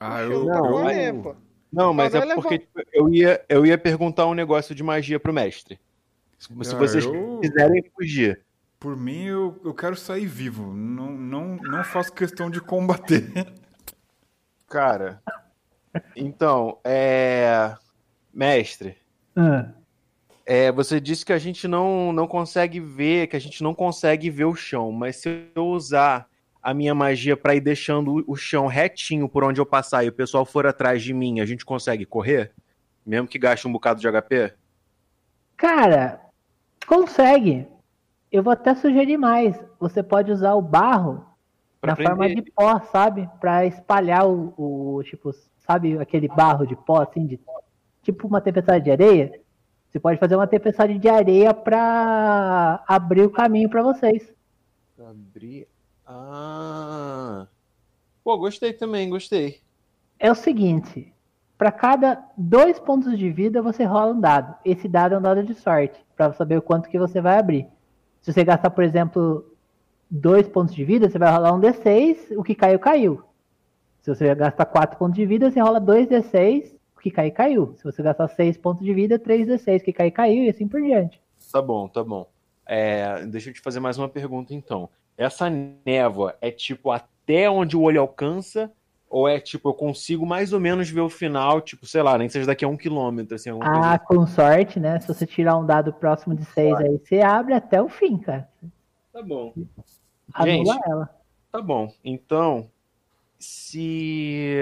[0.00, 0.46] Ah, eu.
[0.46, 0.58] tá
[0.88, 1.36] a eu-.
[1.72, 5.32] Não, mas é porque tipo, eu ia, eu ia perguntar um negócio de magia pro
[5.32, 5.78] mestre.
[6.36, 8.44] Se se Ah, vocês eu- quiserem fugir.
[8.84, 10.74] Por mim, eu, eu quero sair vivo.
[10.74, 13.32] Não, não, não faço questão de combater.
[14.68, 15.22] Cara,
[16.14, 17.74] então, é.
[18.30, 18.98] Mestre,
[19.34, 19.70] Ah,
[20.44, 24.28] é, você disse que a gente não, não consegue ver, que a gente não consegue
[24.28, 26.28] ver o chão, mas se eu usar
[26.62, 30.08] a minha magia pra ir deixando o- o chão retinho por onde eu passar e
[30.08, 32.52] o pessoal for atrás de mim, a gente consegue correr?
[33.06, 34.52] Mesmo que gaste um bocado de HP?
[35.56, 36.20] Cara,
[36.86, 37.66] consegue.
[38.34, 39.56] Eu vou até sugerir mais.
[39.78, 41.24] Você pode usar o barro
[41.80, 42.42] Pra na forma prender.
[42.42, 43.30] de pó, sabe?
[43.38, 47.38] Pra espalhar o, o, tipo, sabe aquele barro de pó, assim, de
[48.02, 49.40] tipo uma tempestade de areia,
[49.88, 54.28] você pode fazer uma tempestade de areia para abrir o caminho para vocês.
[54.98, 55.68] Abrir.
[56.04, 57.46] Ah.
[58.24, 59.60] Pô, gostei também, gostei.
[60.18, 61.14] É o seguinte:
[61.56, 64.56] para cada dois pontos de vida você rola um dado.
[64.64, 67.68] Esse dado é um dado de sorte para saber o quanto que você vai abrir.
[68.24, 69.54] Se você gastar, por exemplo,
[70.10, 73.22] dois pontos de vida, você vai rolar um D6, o que caiu, caiu.
[74.00, 77.74] Se você gastar quatro pontos de vida, você rola dois D6, o que caiu, caiu.
[77.76, 80.66] Se você gastar seis pontos de vida, três D6, o que caiu, caiu, e assim
[80.66, 81.20] por diante.
[81.52, 82.26] Tá bom, tá bom.
[82.64, 84.88] É, deixa eu te fazer mais uma pergunta então.
[85.18, 85.50] Essa
[85.84, 88.72] névoa é tipo até onde o olho alcança?
[89.14, 92.28] Ou é tipo, eu consigo mais ou menos ver o final, tipo, sei lá, nem
[92.28, 94.04] seja daqui a um quilômetro, assim, Ah, assim.
[94.06, 94.98] com sorte, né?
[94.98, 98.48] Se você tirar um dado próximo de seis aí, você abre até o fim, cara.
[99.12, 99.54] Tá bom.
[100.34, 100.88] Anula Gente.
[100.90, 101.08] ela.
[101.52, 101.92] Tá bom.
[102.04, 102.68] Então,
[103.38, 104.56] se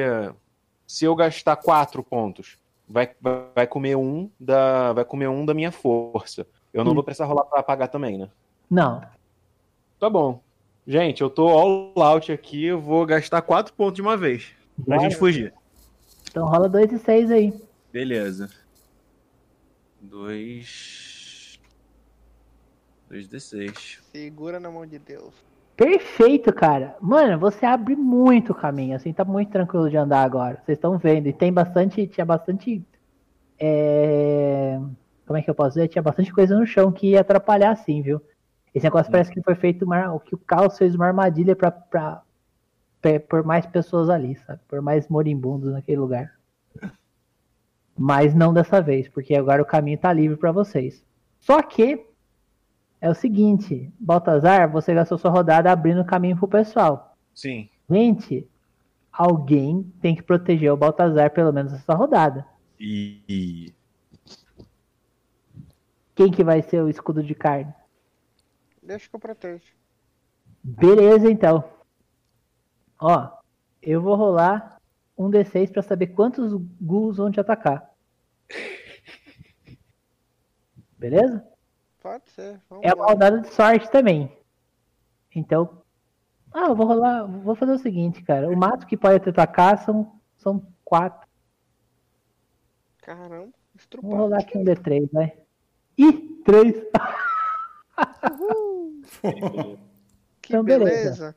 [0.87, 5.55] se eu gastar quatro pontos, vai, vai, vai comer um da vai comer um da
[5.55, 6.47] minha força.
[6.75, 6.97] Eu não Hum.
[6.97, 8.29] vou precisar rolar pra apagar também, né?
[8.71, 9.01] Não.
[9.99, 10.43] Tá bom.
[10.87, 14.53] Gente, eu tô all out aqui, eu vou gastar quatro pontos de uma vez.
[14.85, 15.53] Pra gente fugir.
[16.31, 17.53] Então rola dois e seis aí.
[17.93, 18.51] Beleza.
[20.01, 21.61] Dois.
[23.09, 24.01] Dois D6.
[24.11, 25.33] Segura na mão de Deus.
[25.77, 26.97] Perfeito, cara.
[27.01, 30.61] Mano, você abre muito caminho, assim, tá muito tranquilo de andar agora.
[30.65, 31.29] Vocês estão vendo.
[31.29, 32.83] E tem bastante, tinha bastante.
[33.59, 34.79] é,
[35.27, 35.89] Como é que eu posso dizer?
[35.89, 38.21] Tinha bastante coisa no chão que ia atrapalhar, assim, viu?
[38.75, 40.19] Esse negócio parece que foi feito uma...
[40.21, 42.23] que o caos fez uma armadilha pra, pra...
[43.01, 44.61] pra- por mais pessoas ali, sabe?
[44.67, 46.33] Por mais moribundos naquele lugar.
[47.97, 51.05] Mas não dessa vez, porque agora o caminho tá livre pra vocês.
[51.39, 52.07] Só que
[53.01, 57.17] é o seguinte, Baltazar, você gastou sua rodada abrindo caminho pro pessoal.
[57.35, 57.69] Sim.
[57.91, 58.49] Gente,
[59.13, 62.47] alguém tem que proteger o Baltazar pelo menos essa rodada.
[62.81, 63.75] E.
[66.15, 67.75] Quem que vai ser o escudo de carne?
[68.83, 69.73] Deixa que eu protejo.
[70.63, 71.65] Beleza, então.
[72.99, 73.29] Ó,
[73.81, 74.81] eu vou rolar
[75.17, 77.91] um D6 pra saber quantos ghouls vão te atacar.
[80.99, 81.45] Beleza?
[82.01, 82.61] Pode ser.
[82.69, 84.37] Vamos É uma rodada de sorte também.
[85.35, 85.83] Então.
[86.53, 87.27] Ah, eu vou rolar.
[87.27, 88.49] Vou fazer o seguinte, cara.
[88.49, 91.29] O máximo que pode te atacar são, são quatro.
[92.99, 94.15] Caramba, Vou estrupado.
[94.17, 95.37] rolar aqui um D3, vai.
[95.99, 96.75] Ih, três.
[99.21, 100.91] Que Então, beleza.
[100.91, 101.37] beleza.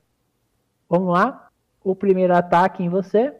[0.89, 1.49] Vamos lá.
[1.83, 3.35] O primeiro ataque em você.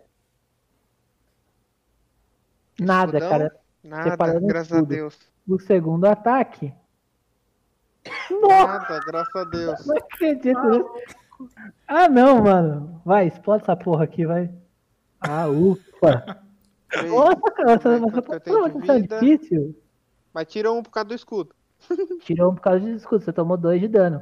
[2.79, 3.29] Nada, Escudão?
[3.29, 3.59] cara.
[3.83, 4.89] Nada, Separando graças a tudo.
[4.89, 5.19] Deus.
[5.47, 6.73] O segundo ataque.
[8.29, 9.85] Nossa, Nada, graças a Deus.
[9.85, 10.89] não acredito nisso.
[11.87, 13.01] Ah, não, mano.
[13.05, 14.51] Vai, explode essa porra aqui, vai.
[15.21, 16.41] Ah, ufa.
[17.07, 18.39] Nossa, cara, essa, é essa porra
[18.85, 19.81] tá difícil.
[20.33, 21.54] Mas tira um por causa do escudo.
[22.21, 23.23] Tirou um por causa de escudo.
[23.23, 24.21] Você tomou dois de dano.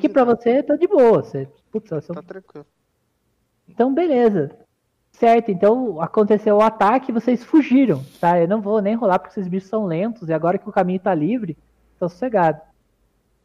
[0.00, 1.22] Que pra você tá de boa.
[1.22, 2.66] Você, putz, você Tá tranquilo.
[3.68, 4.50] Então, beleza.
[5.12, 8.40] Certo, então aconteceu o ataque e vocês fugiram, tá?
[8.40, 11.00] Eu não vou nem rolar porque esses bichos são lentos e agora que o caminho
[11.00, 11.56] tá livre,
[11.98, 12.60] tô sossegado.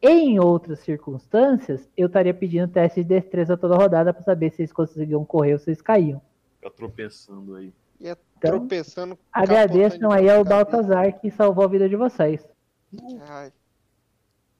[0.00, 4.72] Em outras circunstâncias, eu estaria pedindo teste de destreza toda rodada pra saber se eles
[4.72, 6.20] conseguiam correr ou se eles caíam.
[6.60, 7.72] Fica tropeçando aí.
[8.00, 9.18] Ia Então, tropeçando.
[9.32, 10.44] Agradeçam capotando aí de ao.
[10.44, 12.46] Baltazar que salvou a vida de vocês.
[13.28, 13.52] Ai,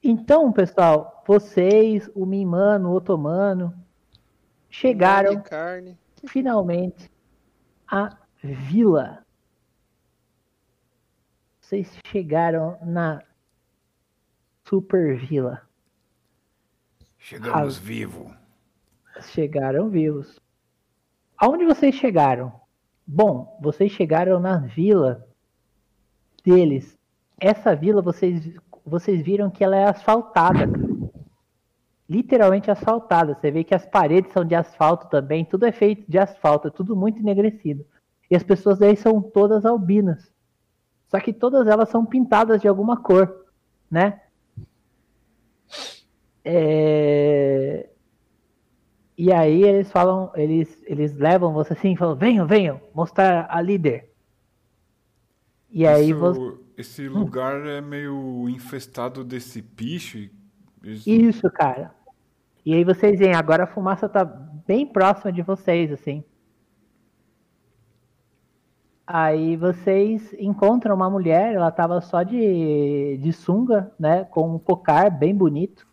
[0.03, 3.73] Então, pessoal, vocês, o Mimano, o Otomano,
[4.69, 5.43] chegaram
[6.27, 7.09] finalmente
[7.87, 9.25] a vila.
[11.59, 13.23] Vocês chegaram na
[14.67, 15.67] super vila.
[17.17, 17.81] Chegamos Ah.
[17.81, 18.35] vivo.
[19.21, 20.39] Chegaram vivos.
[21.37, 22.61] Aonde vocês chegaram?
[23.07, 25.27] Bom, vocês chegaram na vila
[26.43, 26.95] deles.
[27.39, 28.55] Essa vila vocês
[28.85, 30.67] vocês viram que ela é asfaltada.
[30.67, 30.71] cara.
[32.07, 33.33] Literalmente asfaltada.
[33.33, 36.71] Você vê que as paredes são de asfalto também, tudo é feito de asfalto, é
[36.71, 37.83] tudo muito enegrecido.
[38.29, 40.31] E as pessoas daí são todas albinas.
[41.07, 43.45] Só que todas elas são pintadas de alguma cor,
[43.89, 44.21] né?
[46.43, 47.89] É...
[49.17, 53.61] E aí eles falam, eles, eles levam você assim e falam, venham, venham, mostrar a
[53.61, 54.11] líder.
[55.71, 56.64] E aí Isso- você.
[56.77, 60.31] Esse lugar é meio infestado desse piche.
[60.83, 61.93] Eles- Isso, cara.
[62.65, 66.23] E aí vocês veem, agora a fumaça tá bem próxima de vocês, assim.
[69.07, 74.23] Aí vocês encontram uma mulher, ela tava só de, de sunga, né?
[74.25, 75.87] Com um cocar bem bonito.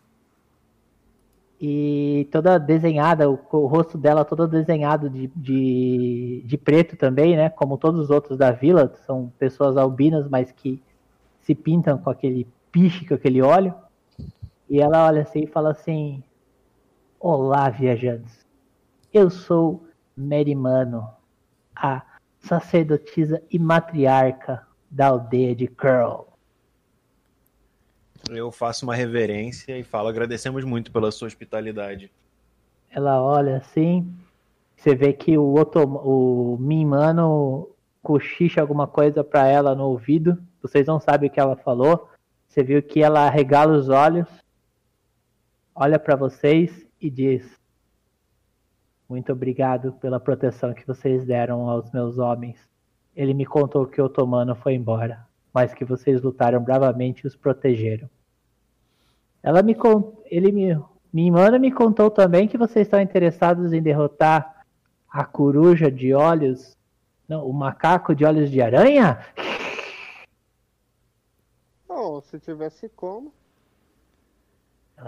[1.65, 7.49] E toda desenhada, o, o rosto dela todo desenhado de, de, de, preto também, né?
[7.49, 10.83] Como todos os outros da vila, são pessoas albinas, mas que
[11.39, 13.73] se pintam com aquele piche, com aquele óleo.
[14.69, 16.21] E ela olha assim e fala assim:
[17.17, 18.45] Olá, viajantes.
[19.13, 19.85] Eu sou
[20.17, 21.07] Merimano,
[21.73, 22.01] a
[22.39, 26.27] sacerdotisa e matriarca da aldeia de Curl.
[28.29, 32.11] Eu faço uma reverência e falo: agradecemos muito pela sua hospitalidade.
[32.89, 34.13] Ela olha assim,
[34.75, 37.69] você vê que o outro, o Mimano
[38.01, 40.37] cochicha alguma coisa para ela no ouvido.
[40.61, 42.09] Vocês não sabem o que ela falou.
[42.47, 44.29] Você viu que ela regala os olhos,
[45.73, 47.59] olha para vocês e diz:
[49.09, 52.59] Muito obrigado pela proteção que vocês deram aos meus homens.
[53.15, 57.35] Ele me contou que o otomano foi embora mas que vocês lutaram bravamente e os
[57.35, 58.09] protegeram.
[59.41, 59.75] Ela me
[60.25, 60.75] ele me,
[61.11, 64.65] minha irmã me contou também que vocês estão interessados em derrotar
[65.07, 66.75] a coruja de olhos,
[67.27, 69.19] não, o macaco de olhos de aranha?
[71.95, 73.31] Oh, se tivesse como.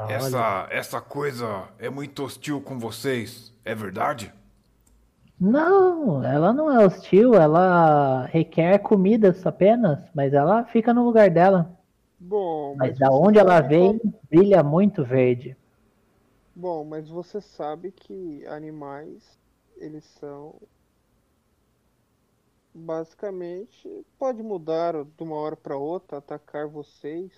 [0.07, 4.31] Essa, essa coisa é muito hostil com vocês, é verdade?
[5.39, 11.77] Não, ela não é hostil, ela requer comidas apenas, mas ela fica no lugar dela.
[12.17, 14.13] Bom, mas, mas da onde ela vem, como...
[14.29, 15.57] brilha muito verde.
[16.55, 19.37] Bom, mas você sabe que animais,
[19.77, 20.55] eles são
[22.75, 27.31] basicamente pode mudar de uma hora para outra, atacar vocês.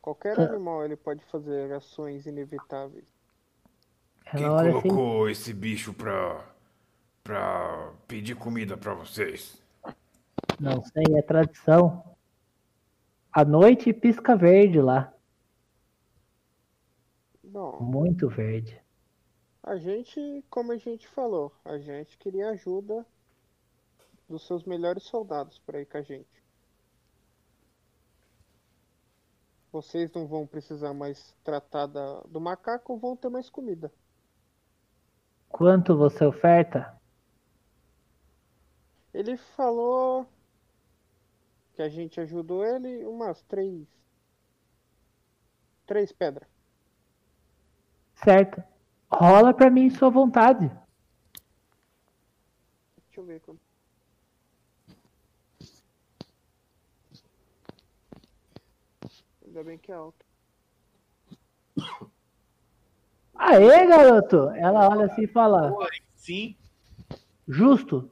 [0.00, 0.44] Qualquer ah.
[0.44, 3.13] animal ele pode fazer ações inevitáveis.
[4.30, 5.32] Quem colocou assim...
[5.32, 6.44] esse bicho pra,
[7.22, 9.62] pra pedir comida pra vocês?
[10.60, 12.16] Não sei, é tradição.
[13.32, 15.12] À noite pisca verde lá.
[17.42, 18.80] Bom, Muito verde.
[19.62, 23.06] A gente, como a gente falou, a gente queria ajuda
[24.28, 26.44] dos seus melhores soldados para ir com a gente.
[29.72, 33.92] Vocês não vão precisar mais tratar da, do macaco, vão ter mais comida.
[35.54, 37.00] Quanto você oferta?
[39.12, 40.26] Ele falou
[41.74, 43.86] que a gente ajudou ele umas três.
[45.86, 46.48] Três pedras.
[48.16, 48.60] Certo.
[49.08, 50.66] Rola pra mim sua vontade.
[52.96, 53.60] Deixa eu ver como.
[59.46, 60.26] Ainda bem que é alto.
[63.36, 64.50] Aê, garoto!
[64.50, 65.72] Ela olha assim e fala.
[66.14, 66.56] Sim.
[67.46, 68.10] Justo.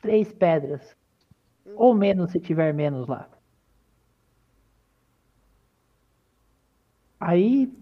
[0.00, 0.96] Três pedras.
[1.76, 3.28] Ou menos se tiver menos lá.
[7.18, 7.72] Aí,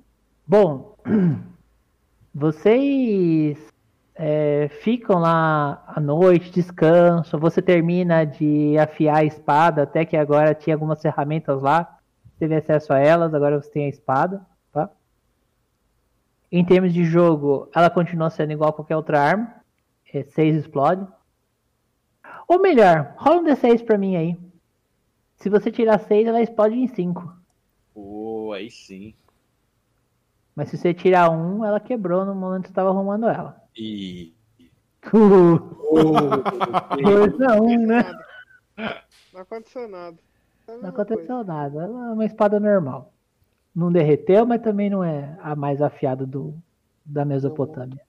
[0.47, 0.97] bom,
[2.33, 3.59] vocês
[4.15, 10.55] é, ficam lá à noite, descansam, você termina de afiar a espada, até que agora
[10.55, 11.99] tinha algumas ferramentas lá,
[12.39, 14.47] teve acesso a elas, agora você tem a espada.
[16.55, 19.55] Em termos de jogo, ela continua sendo igual a qualquer outra arma.
[20.13, 21.09] É 6 explode.
[22.47, 24.39] Ou melhor, rola um D6 pra mim aí.
[25.37, 27.35] Se você tirar 6, ela explode em 5.
[27.95, 29.15] Oh, aí sim.
[30.55, 33.59] Mas se você tirar 1, um, ela quebrou no momento que você tava arrumando ela.
[33.75, 34.35] E.
[35.11, 35.57] Uh,
[37.03, 38.05] Dois a um, né?
[39.33, 40.19] Não aconteceu nada.
[40.69, 41.83] Não aconteceu nada.
[41.83, 43.11] Ela é uma espada normal
[43.75, 46.55] não derreteu, mas também não é a mais afiada do,
[47.05, 48.01] da Mesopotâmia.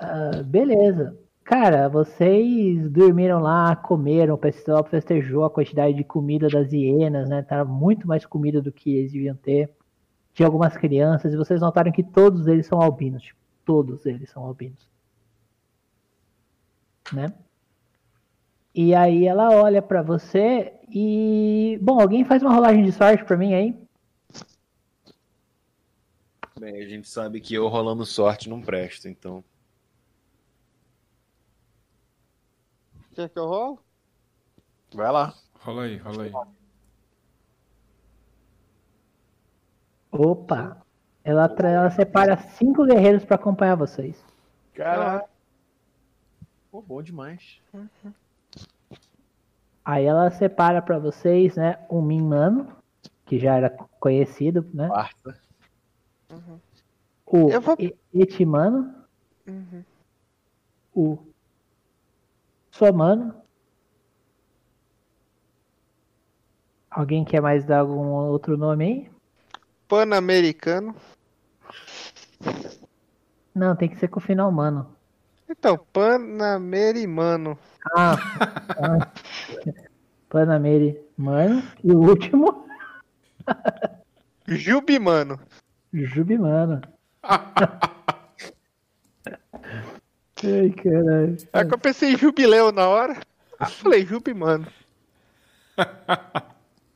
[0.00, 1.18] Uh, beleza.
[1.44, 7.42] Cara, vocês dormiram lá, comeram, o pessoal festejou a quantidade de comida das hienas, né?
[7.42, 9.70] Tava muito mais comida do que eles deviam ter.
[10.34, 13.22] Tinha algumas crianças, e vocês notaram que todos eles são albinos.
[13.22, 14.88] Tipo, todos eles são albinos.
[17.12, 17.32] Né?
[18.74, 21.78] E aí ela olha para você e.
[21.82, 23.87] Bom, alguém faz uma rolagem de sorte para mim aí?
[26.58, 29.44] Bem, a gente sabe que eu rolando sorte não presta, então.
[33.14, 33.82] Quer que eu rolo?
[34.92, 35.34] Vai lá.
[35.60, 36.32] Rola aí, rola aí.
[40.10, 40.82] Opa!
[41.22, 44.24] Ela, ela separa cinco guerreiros para acompanhar vocês.
[44.74, 45.28] Caraca!
[46.70, 47.60] Pô, bom demais.
[49.84, 52.76] Aí ela separa para vocês, né, um Minmano,
[53.26, 53.70] que já era
[54.00, 54.88] conhecido, né?
[54.88, 55.47] Quarta.
[56.30, 56.60] Uhum.
[57.26, 57.76] O Eu vou...
[58.14, 58.94] Etimano.
[59.46, 59.84] Uhum.
[60.94, 61.18] O
[62.70, 63.34] Somano.
[66.90, 69.10] Alguém quer mais dar algum outro nome aí?
[69.86, 70.94] Pan-Americano.
[73.54, 74.94] Não, tem que ser com o final humano.
[75.48, 77.58] Então, Panamerimano.
[77.96, 78.16] Ah,
[78.78, 79.12] ah.
[80.28, 81.62] Panameri, mano.
[81.82, 82.68] E o último,
[84.46, 85.40] Jubimano.
[85.92, 86.80] Jubimano.
[90.44, 91.36] Ai, caralho.
[91.52, 93.20] Aí que eu pensei em jubileu na hora.
[93.58, 94.66] Ah, falei, Jubimano.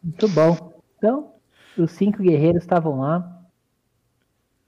[0.02, 0.80] Muito bom.
[0.96, 1.34] Então,
[1.76, 3.42] os cinco guerreiros estavam lá.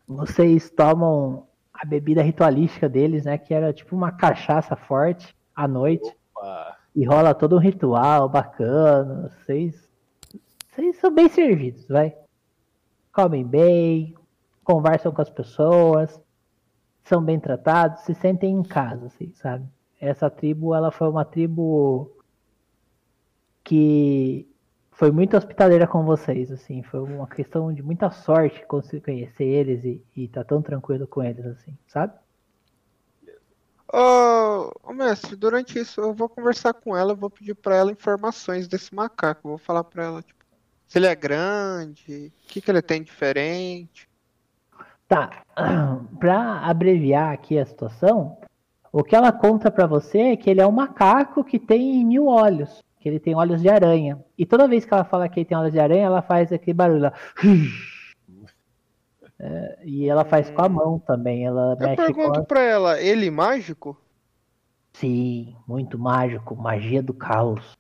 [0.07, 3.39] Vocês tomam a bebida ritualística deles, né?
[3.39, 6.13] Que era tipo uma cachaça forte à noite.
[6.37, 6.77] Opa.
[6.95, 9.31] E rola todo um ritual bacana.
[9.31, 9.89] Vocês,
[10.71, 12.15] vocês são bem servidos, vai.
[13.15, 14.15] Comem bem,
[14.65, 16.21] conversam com as pessoas,
[17.05, 19.65] são bem tratados, se sentem em casa, assim, sabe?
[20.01, 22.11] Essa tribo, ela foi uma tribo
[23.63, 24.49] que
[24.91, 29.85] foi muito hospitaleira com vocês, assim, foi uma questão de muita sorte conseguir conhecer eles
[29.85, 32.13] e, e tá tão tranquilo com eles, assim, sabe?
[33.93, 38.67] Ô, ô, mestre, durante isso eu vou conversar com ela, vou pedir pra ela informações
[38.67, 39.49] desse macaco.
[39.49, 40.44] Vou falar pra ela, tipo,
[40.95, 44.09] se ele é grande, o que que ele tem diferente.
[45.09, 45.43] Tá,
[46.21, 48.39] pra abreviar aqui a situação,
[48.93, 52.29] o que ela conta pra você é que ele é um macaco que tem mil
[52.29, 54.25] olhos, que ele tem olhos de aranha.
[54.39, 56.75] E toda vez que ela fala que ele tem olhos de aranha, ela faz aquele
[56.75, 57.11] barulho.
[59.37, 62.45] É, e ela faz com a mão também, ela Eu mexe com pergunto a...
[62.45, 64.01] pra ela, ele mágico?
[64.93, 67.77] Sim, muito mágico, magia do caos.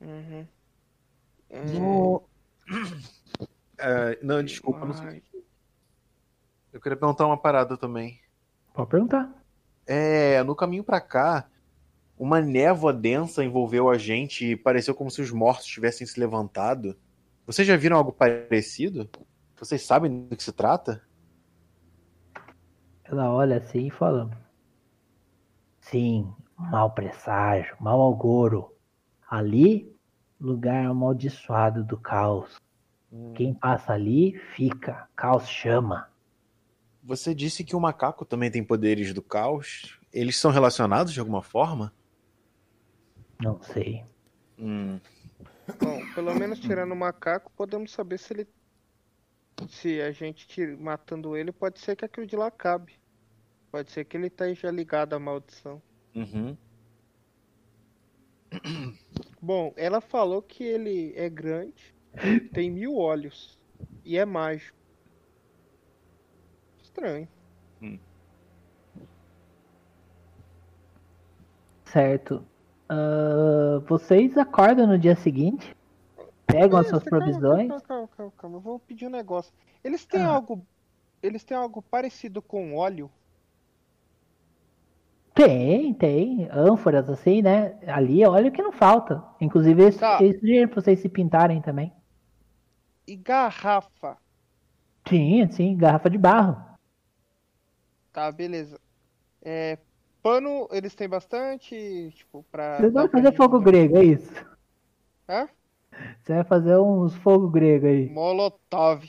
[0.00, 0.44] Uhum.
[1.62, 2.22] No-
[3.78, 5.22] É, não, desculpa, não sei.
[6.72, 8.20] Eu queria perguntar uma parada também.
[8.72, 9.32] Pode perguntar.
[9.86, 11.48] É, no caminho pra cá,
[12.18, 16.96] uma névoa densa envolveu a gente e pareceu como se os mortos tivessem se levantado.
[17.46, 19.08] Vocês já viram algo parecido?
[19.56, 21.02] Vocês sabem do que se trata?
[23.04, 24.30] Ela olha assim e fala:
[25.80, 28.74] Sim, mau presságio, mau auguro.
[29.28, 29.93] Ali,
[30.44, 32.56] lugar amaldiçoado do caos.
[33.34, 35.08] Quem passa ali, fica.
[35.14, 36.10] Caos chama.
[37.02, 39.98] Você disse que o macaco também tem poderes do caos.
[40.12, 41.92] Eles são relacionados de alguma forma?
[43.40, 44.04] Não sei.
[44.58, 44.98] Hum,
[45.80, 48.48] Bom, pelo menos tirando o macaco, podemos saber se ele.
[49.68, 52.94] Se a gente tira- matando ele, pode ser que aquilo de lá cabe.
[53.70, 55.80] Pode ser que ele esteja ligado à maldição.
[56.14, 56.56] uhum.
[59.40, 61.94] Bom, ela falou que ele é grande,
[62.52, 63.58] tem mil olhos
[64.04, 64.76] e é mágico.
[66.82, 67.28] Estranho.
[71.86, 72.44] Certo.
[72.88, 75.74] Ah, vocês acordam no dia seguinte,
[76.46, 77.68] pegam as É, suas calma, provisões.
[77.68, 78.56] Calma, calma, calma, calma.
[78.56, 79.52] Eu vou pedir um negócio.
[79.82, 80.34] Eles têm Ah.
[80.34, 80.66] algo.
[81.22, 83.10] Eles têm algo parecido com óleo?
[85.34, 86.48] Tem, tem.
[86.50, 87.76] ânforas assim, né?
[87.88, 89.22] Ali, olha o que não falta.
[89.40, 90.18] Inclusive, eles, Tá.
[90.18, 91.92] sugeriram pra vocês se pintarem também.
[93.06, 94.16] E garrafa.
[95.08, 96.56] Sim, sim, garrafa de barro.
[98.12, 98.80] Tá, beleza.
[99.42, 99.78] É,
[100.22, 102.76] pano, eles têm bastante, tipo, pra.
[102.78, 104.46] Você dar vai pra fazer fogo grego, é isso?
[105.28, 105.48] Hã?
[106.22, 108.08] Você vai fazer uns fogo grego aí.
[108.08, 109.04] Molotov.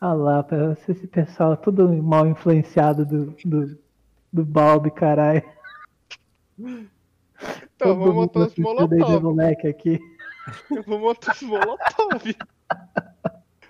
[0.00, 0.46] Olha lá,
[0.88, 3.78] esse pessoal tudo mal influenciado do, do,
[4.32, 5.42] do balde, caralho.
[6.58, 6.86] Então,
[7.78, 9.22] Todo mundo montar os molotov.
[9.22, 9.98] moleque aqui.
[10.70, 12.36] Eu vou montar os molotov.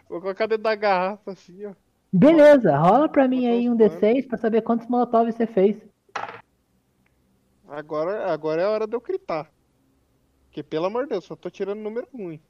[0.09, 1.73] Vou colocar dentro da garrafa assim, ó.
[2.13, 4.01] Beleza, rola pra mim aí um Molotov.
[4.01, 5.77] D6 pra saber quantos molotov você fez.
[7.69, 9.51] Agora, agora é a hora de eu gritar.
[10.47, 12.41] Porque, pelo amor de Deus, só tô tirando número ruim.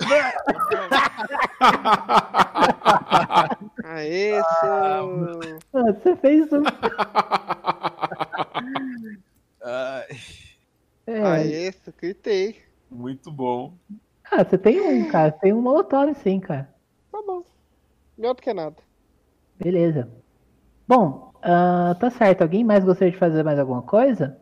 [3.84, 5.40] Aê, seu...
[5.72, 6.62] Ah, você fez um.
[9.62, 10.06] Ai,
[11.06, 11.22] É.
[11.22, 12.62] Aê, gritei.
[12.90, 13.72] muito bom.
[14.30, 15.32] Ah, você tem um, cara.
[15.32, 16.68] Você tem um molotov sim, cara.
[17.10, 17.42] Tá bom.
[18.16, 18.76] Melhor do que nada.
[19.58, 20.06] Beleza.
[20.86, 22.42] Bom, ah, tá certo.
[22.42, 24.38] Alguém mais gostaria de fazer mais alguma coisa?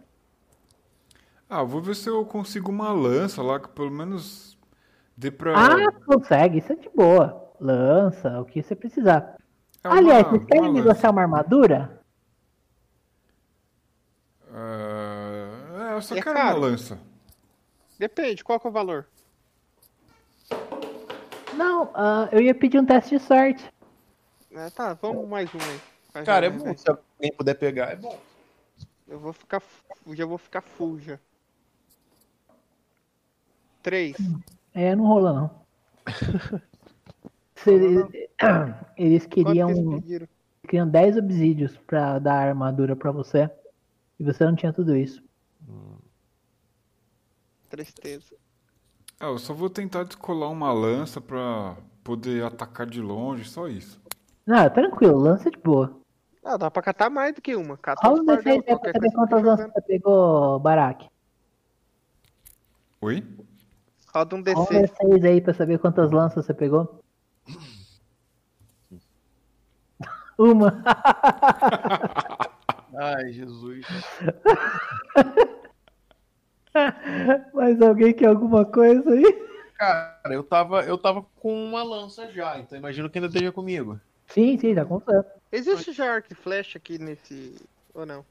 [1.49, 4.59] Ah, vou ver se eu consigo uma lança lá que pelo menos
[5.17, 5.53] dê pra.
[5.57, 6.59] Ah, consegue.
[6.59, 7.53] Isso é de boa.
[7.61, 9.37] Lança, o que você precisar.
[9.85, 12.03] É uma- Aliás, vocês querem negociar uma armadura?
[14.57, 15.91] Lança.
[15.91, 16.59] É, eu só É quero caro.
[16.59, 16.99] uma lança.
[17.99, 19.07] Depende, qual que é o valor?
[21.55, 23.65] Não, ah, eu ia pedir um teste de sorte.
[24.53, 26.25] É, tá, vamos mais um aí.
[26.25, 26.77] Cara, é bom.
[26.77, 28.19] Se alguém puder pegar, é bom.
[29.07, 29.63] Eu vou ficar.
[30.13, 31.19] Já vou ficar full já.
[33.83, 34.17] Três.
[34.75, 35.67] É, não rola não.
[37.55, 38.07] Você-
[38.97, 39.71] eles queriam,
[40.07, 40.29] eles
[40.67, 43.51] queriam 10 obsídios pra dar armadura pra você.
[44.19, 45.23] E você não tinha tudo isso.
[47.69, 48.35] Tristeza.
[49.19, 54.01] Ah, eu só vou tentar descolar uma lança pra poder atacar de longe, só isso.
[54.47, 55.99] Não, tranquilo, lança de boa.
[56.45, 57.77] Ah, dá pra catar mais do que uma.
[57.77, 61.09] Cata Rola um D6 aí pra qualquer saber coisa quantas lanças você pegou, Barak.
[63.01, 63.25] Oi?
[64.15, 64.93] Roda um Rola um D6.
[64.93, 67.01] D6 aí pra saber quantas lanças você pegou.
[70.39, 70.85] Uma.
[72.97, 73.87] Ai, Jesus.
[77.55, 79.47] Mais alguém quer alguma coisa aí?
[79.77, 84.01] Cara, eu tava, eu tava com uma lança já, então imagino que ainda esteja comigo.
[84.29, 85.25] Sim, sim, tá com você.
[85.53, 87.57] Existe já arco e flecha aqui nesse.
[87.95, 88.25] Ou não?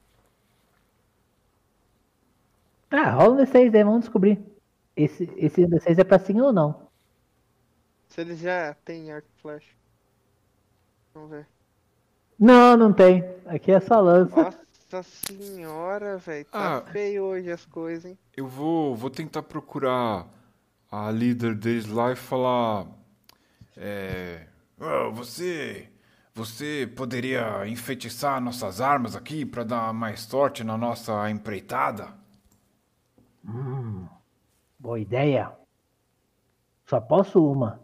[2.90, 4.38] Ah, rola um D6 aí, vamos descobrir.
[4.96, 6.88] Esse, esse D6 é pra sim ou não.
[8.08, 9.72] Se eles já têm arco e flecha.
[11.14, 11.46] Vamos ver.
[12.38, 13.24] Não, não tem.
[13.46, 14.54] Aqui é só lança.
[14.92, 16.44] Nossa senhora, velho.
[16.46, 16.80] Tá Ah.
[16.82, 18.18] feio hoje as coisas, hein?
[18.36, 20.26] Eu vou, vou tentar procurar
[20.90, 22.86] a líder deles lá e falar.
[23.76, 24.46] É.
[24.80, 25.88] "Ah, você.
[26.34, 32.12] Você poderia enfeitiçar nossas armas aqui pra dar mais sorte na nossa empreitada?
[34.78, 35.50] Boa ideia.
[36.84, 37.80] Só posso uma.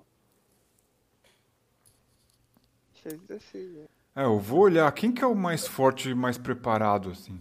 [2.92, 3.88] Deixa eu decidir.
[4.14, 4.90] É, eu vou olhar.
[4.92, 7.40] Quem que é o mais forte e mais preparado, assim?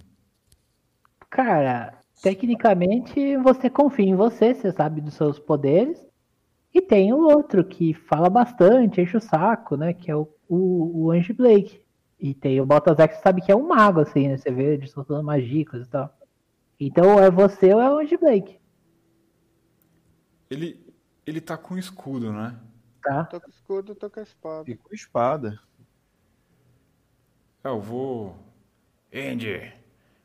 [1.29, 5.99] Cara, tecnicamente você confia em você, você sabe dos seus poderes.
[6.73, 9.93] E tem o outro que fala bastante, enche o saco, né?
[9.93, 11.81] Que é o, o, o Ange Blake.
[12.17, 14.37] E tem o Baltazar que você sabe que é um mago, assim, né?
[14.37, 16.15] Você vê ele soltando magicos e tal.
[16.79, 18.59] Então ou é você ou é o Ange Blake,
[20.49, 20.79] Ele.
[21.25, 22.59] Ele tá com escudo, né?
[23.01, 23.25] tá?
[23.25, 24.69] Tô com escudo, tô com a espada.
[24.69, 25.59] E com espada.
[27.63, 28.35] É, eu vou.
[29.13, 29.73] Andy,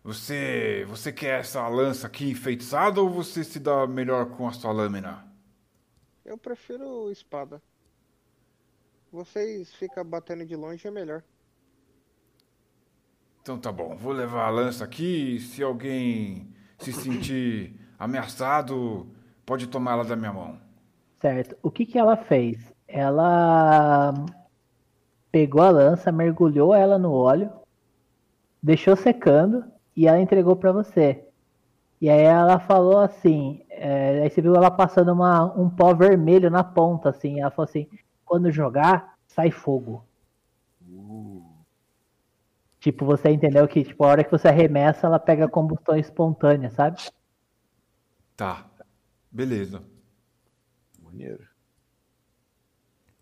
[0.02, 0.84] você.
[0.88, 5.26] Você quer essa lança aqui enfeitiçada ou você se dá melhor com a sua lâmina?
[6.24, 7.62] Eu prefiro espada.
[9.12, 11.22] Vocês ficam batendo de longe é melhor.
[13.40, 15.38] Então tá bom, vou levar a lança aqui.
[15.38, 19.08] Se alguém se sentir ameaçado,
[19.44, 20.60] pode tomar ela da minha mão.
[21.20, 21.56] Certo.
[21.62, 22.74] O que que ela fez?
[22.88, 24.12] Ela
[25.30, 27.50] pegou a lança, mergulhou ela no óleo,
[28.62, 29.64] deixou secando
[29.96, 31.24] e ela entregou pra você.
[32.00, 36.50] E aí ela falou assim, é, aí você viu ela passando uma, um pó vermelho
[36.50, 37.40] na ponta, assim.
[37.40, 37.88] Ela falou assim,
[38.24, 40.04] quando jogar, sai fogo.
[42.78, 47.02] Tipo, você entendeu que tipo, a hora que você arremessa, ela pega combustão espontânea, sabe?
[48.36, 48.66] Tá,
[49.30, 49.82] beleza.
[51.02, 51.46] Maneiro.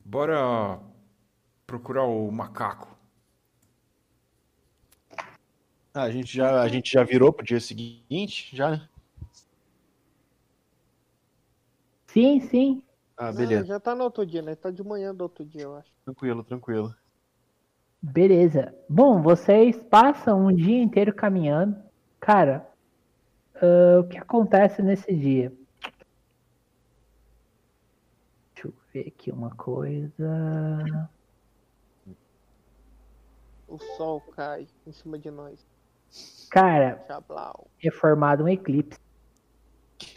[0.04, 0.80] Bora
[1.66, 2.94] procurar o macaco.
[5.92, 8.88] Ah, a gente já, a gente já virou pro dia seguinte, já, né?
[12.08, 12.82] Sim, sim.
[13.16, 13.64] Ah, Não, beleza.
[13.64, 14.54] já tá no outro dia, né?
[14.54, 15.90] Tá de manhã do outro dia, eu acho.
[16.04, 16.94] Tranquilo, tranquilo.
[18.02, 18.74] Beleza.
[18.88, 21.76] Bom, vocês passam um dia inteiro caminhando.
[22.20, 22.68] Cara,
[23.54, 25.52] ah, o que acontece nesse dia?
[28.54, 31.08] Deixa eu ver aqui uma coisa.
[33.66, 35.66] O sol cai em cima de nós.
[36.50, 37.66] Cara, Chablau.
[37.82, 39.00] é formado um eclipse.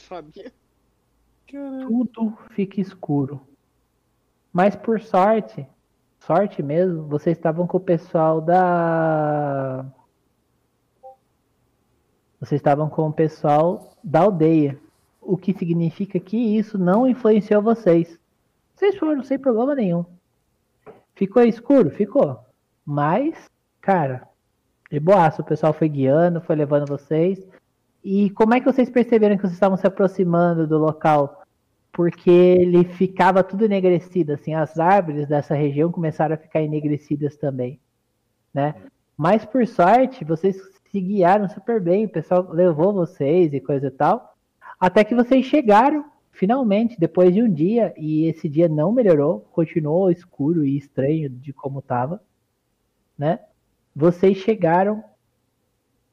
[0.07, 0.52] Sabia?
[1.48, 3.41] Tudo fica escuro.
[4.52, 5.68] Mas por sorte,
[6.19, 9.86] sorte mesmo, vocês estavam com o pessoal da.
[12.40, 14.80] Vocês estavam com o pessoal da aldeia.
[15.22, 18.19] O que significa que isso não influenciou vocês.
[18.76, 20.06] Vocês foram sem problema nenhum.
[21.15, 21.90] Ficou escuro?
[21.90, 22.47] Ficou.
[22.90, 23.52] Mas,
[23.82, 24.26] cara,
[24.90, 27.46] de boaço, o pessoal foi guiando, foi levando vocês.
[28.02, 31.44] E como é que vocês perceberam que vocês estavam se aproximando do local?
[31.92, 37.78] Porque ele ficava tudo enegrecido, assim, as árvores dessa região começaram a ficar enegrecidas também,
[38.54, 38.74] né?
[39.18, 40.56] Mas por sorte, vocês
[40.90, 44.34] se guiaram super bem, o pessoal levou vocês e coisa e tal,
[44.80, 50.10] até que vocês chegaram, finalmente, depois de um dia, e esse dia não melhorou, continuou
[50.10, 52.22] escuro e estranho de como estava,
[53.18, 53.39] né?
[53.95, 55.03] Vocês chegaram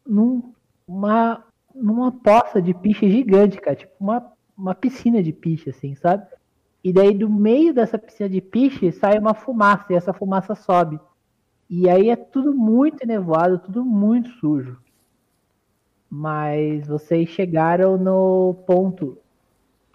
[0.06, 0.52] num,
[0.86, 1.44] uma,
[1.74, 6.26] numa poça de piche gigante, cara, tipo uma, uma piscina de piche, assim, sabe?
[6.82, 11.00] E daí do meio dessa piscina de piche sai uma fumaça, e essa fumaça sobe.
[11.68, 14.78] E aí é tudo muito enevoado, tudo muito sujo.
[16.10, 19.18] Mas vocês chegaram no ponto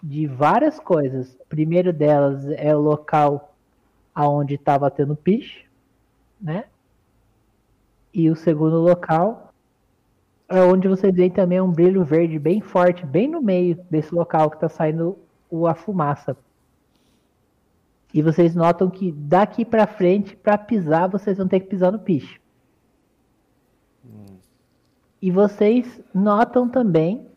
[0.02, 1.32] de várias coisas.
[1.34, 3.54] O primeiro delas é o local
[4.14, 5.64] aonde estava tendo piche,
[6.40, 6.64] né?
[8.12, 9.52] E o segundo local
[10.48, 14.50] é onde vocês veem também um brilho verde bem forte, bem no meio desse local
[14.50, 15.16] que está saindo
[15.68, 16.36] a fumaça.
[18.12, 22.00] E vocês notam que daqui para frente, para pisar, vocês vão ter que pisar no
[22.00, 22.40] piche.
[25.22, 27.28] E vocês notam também,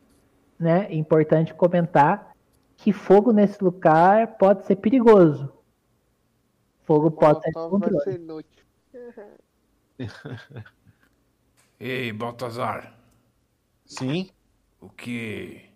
[0.57, 2.33] né, é importante comentar,
[2.77, 5.51] que fogo nesse lugar pode ser perigoso.
[6.83, 7.99] Fogo pode ser controle.
[8.03, 8.63] ser inútil.
[11.80, 12.98] Ei, Baltazar,
[13.86, 14.30] Sim.
[14.80, 15.70] o que.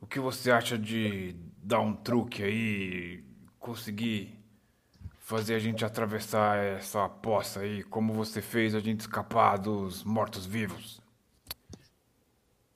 [0.00, 3.22] O que você acha de dar um truque aí,
[3.58, 4.38] conseguir
[5.18, 11.00] fazer a gente atravessar essa poça aí, como você fez a gente escapar dos mortos-vivos?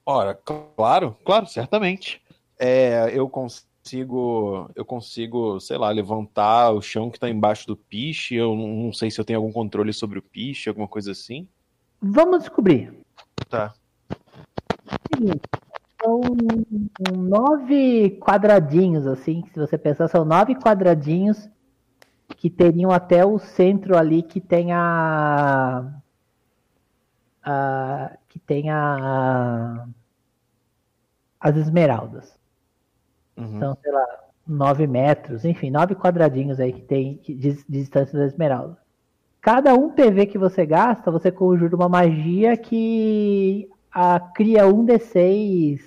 [0.07, 2.23] Ora, claro, claro, certamente.
[2.59, 8.35] É, eu consigo, eu consigo, sei lá, levantar o chão que tá embaixo do piche.
[8.35, 11.47] Eu não sei se eu tenho algum controle sobre o piche, alguma coisa assim.
[12.01, 12.93] Vamos descobrir.
[13.49, 13.75] Tá.
[15.13, 15.41] Seguinte,
[16.03, 16.21] são
[17.15, 21.49] nove quadradinhos, assim, que se você pensar, são nove quadradinhos
[22.37, 25.93] que teriam até o centro ali que tem a.
[27.43, 29.87] a- que tem a.
[31.39, 32.44] as esmeraldas.
[33.37, 33.59] Uhum.
[33.59, 34.07] São, sei lá,
[34.47, 38.79] nove metros, enfim, nove quadradinhos aí que tem de, distância da esmeralda.
[39.41, 45.81] Cada um PV que você gasta, você conjura uma magia que ah, cria um D6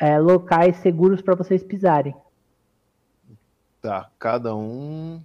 [0.00, 2.14] é, locais seguros para vocês pisarem.
[3.80, 4.10] Tá.
[4.18, 5.20] Cada um.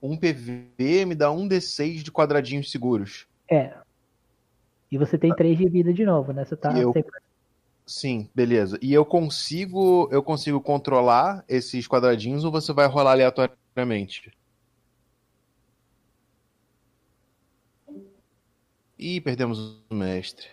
[0.00, 3.26] Um PV me dá um D6 de quadradinhos seguros.
[3.50, 3.74] É.
[4.90, 6.44] E você tem três de vida de novo, né?
[6.44, 6.94] Você tá E eu-
[7.88, 8.78] Sim, beleza.
[8.82, 14.30] E eu consigo, eu consigo controlar esses quadradinhos ou você vai rolar aleatoriamente?
[18.98, 20.48] Ih, perdemos o mestre.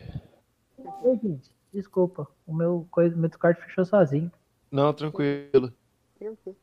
[1.04, 4.32] Oi, gente, Desculpa, o meu, coisa, meu Discord fechou sozinho.
[4.72, 5.74] Não, tranquilo.
[6.18, 6.56] Tranquilo.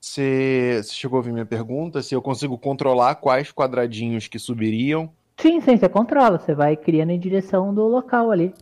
[0.00, 2.02] Você, você chegou a ouvir minha pergunta?
[2.02, 5.12] Se eu consigo controlar quais quadradinhos que subiriam?
[5.36, 6.40] Sim, sim, você controla.
[6.40, 8.52] Você vai criando em direção do local ali.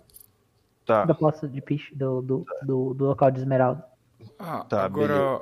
[0.91, 1.05] Tá.
[1.05, 3.87] Da poça de piche, do, do, do, do local de esmeralda.
[4.37, 5.41] Ah, Tá, agora,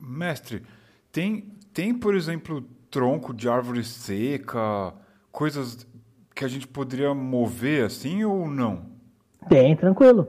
[0.00, 0.64] mestre,
[1.12, 1.42] tem,
[1.74, 4.94] tem, por exemplo, tronco de árvore seca,
[5.30, 5.86] coisas
[6.34, 8.86] que a gente poderia mover assim ou não?
[9.46, 10.26] Bem tranquilo.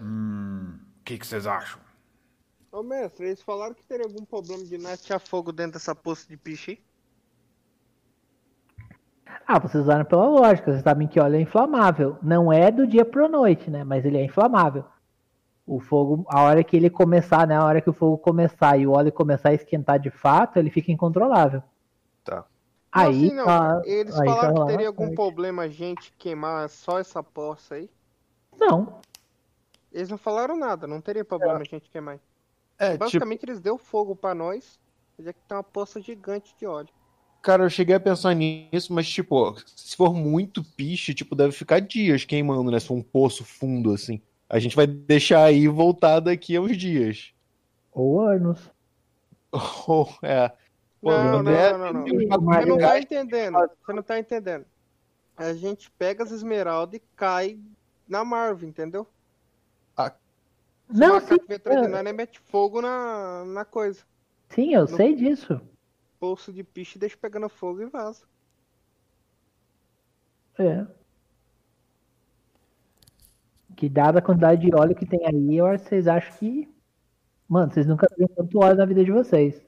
[0.00, 1.78] Hum, o que, que vocês acham?
[2.72, 6.26] Ô mestre, eles falaram que teria algum problema de não achar fogo dentro dessa poça
[6.28, 6.80] de piche aí?
[9.46, 12.16] Ah, vocês usaram pela lógica, vocês sabem que óleo é inflamável.
[12.22, 13.84] Não é do dia pra noite, né?
[13.84, 14.84] Mas ele é inflamável.
[15.66, 17.56] O fogo, a hora que ele começar, né?
[17.56, 20.70] A hora que o fogo começar e o óleo começar a esquentar de fato, ele
[20.70, 21.62] fica incontrolável.
[22.24, 22.36] Tá.
[22.36, 22.44] Não,
[22.92, 23.44] Aí, assim, não.
[23.44, 25.16] tá- Eles aí tá falaram que rolando teria algum bastante.
[25.16, 27.90] problema a gente queimar só essa poça aí.
[28.58, 29.00] Não.
[29.92, 32.18] Eles não falaram nada, não teria problema a gente queimar.
[32.78, 34.78] É, tipo, Basicamente eles deu fogo pra nós,
[35.18, 36.88] já que tem uma poça gigante de óleo.
[37.46, 41.78] Cara, eu cheguei a pensar nisso, mas, tipo, se for muito piche, tipo, deve ficar
[41.80, 42.80] dias queimando, né?
[42.80, 44.20] Se for um poço fundo, assim.
[44.50, 47.32] A gente vai deixar aí voltar daqui a uns dias.
[47.92, 48.58] Ou anos.
[49.86, 50.48] Ou, é.
[51.00, 52.38] Pô, Não, não, não, não, não.
[52.40, 53.58] bagulho Você não tá entendendo.
[53.84, 54.66] Você não tá entendendo.
[55.36, 57.60] A gente pega as esmeraldas e cai
[58.08, 59.06] na Marvel, entendeu?
[59.96, 60.12] O
[60.88, 62.12] Não, sim, de é.
[62.12, 64.00] mete fogo na, na coisa.
[64.48, 65.60] sim, eu Não- sei disso.
[66.26, 68.24] Bolso de piche, deixa pegando fogo e vaza.
[70.58, 70.84] É.
[73.76, 76.68] Que dada a quantidade de óleo que tem aí, eu acho que vocês acham que.
[77.48, 79.62] Mano, vocês nunca viram tanto óleo na vida de vocês.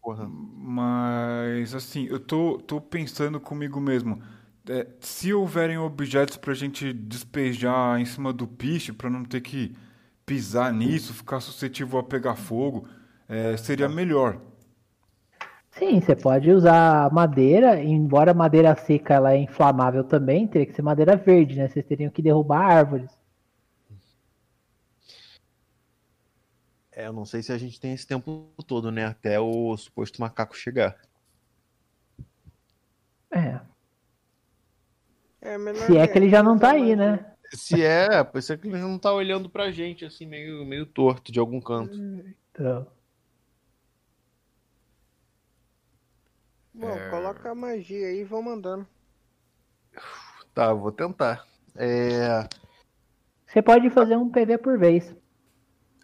[0.00, 0.26] Porra.
[0.26, 4.22] Mas, assim, eu tô, tô pensando comigo mesmo.
[4.66, 9.76] É, se houverem objetos pra gente despejar em cima do piche, pra não ter que
[10.24, 12.88] pisar nisso, ficar suscetível a pegar fogo,
[13.28, 14.40] é, seria melhor.
[15.78, 20.74] Sim, você pode usar madeira, embora a madeira seca ela é inflamável também, teria que
[20.74, 21.68] ser madeira verde, né?
[21.68, 23.16] Vocês teriam que derrubar árvores.
[26.90, 29.04] É, eu não sei se a gente tem esse tempo todo, né?
[29.04, 30.98] Até o suposto macaco chegar.
[33.30, 33.60] É.
[35.40, 35.56] É
[35.86, 37.24] Se é que ele já não tá aí, né?
[37.54, 41.30] Se é, pode ser que ele não tá olhando pra gente, assim, meio, meio torto
[41.30, 41.96] de algum canto.
[42.50, 42.84] Então,
[46.78, 48.86] Bom, coloca a magia aí e vão mandando.
[50.54, 51.44] Tá, vou tentar.
[51.74, 52.48] É...
[53.44, 55.12] você pode fazer um PV por vez.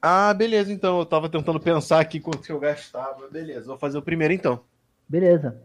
[0.03, 0.99] Ah, beleza, então.
[0.99, 3.29] Eu tava tentando pensar aqui quanto que eu gastava.
[3.29, 4.65] Beleza, vou fazer o primeiro então.
[5.09, 5.63] Beleza.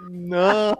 [0.00, 0.72] Não!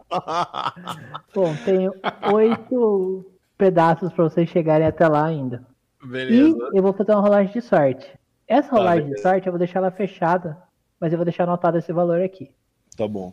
[1.32, 1.88] Bom, tem
[2.32, 3.24] oito
[3.56, 5.69] pedaços pra vocês chegarem até lá ainda.
[6.05, 6.70] Beleza.
[6.72, 8.18] E eu vou fazer uma rolagem de sorte.
[8.47, 9.28] Essa Tá, rolagem de beleza.
[9.28, 10.60] sorte eu vou deixar ela fechada,
[10.98, 12.51] mas eu vou deixar anotado esse valor aqui.
[12.97, 13.32] Tá bom.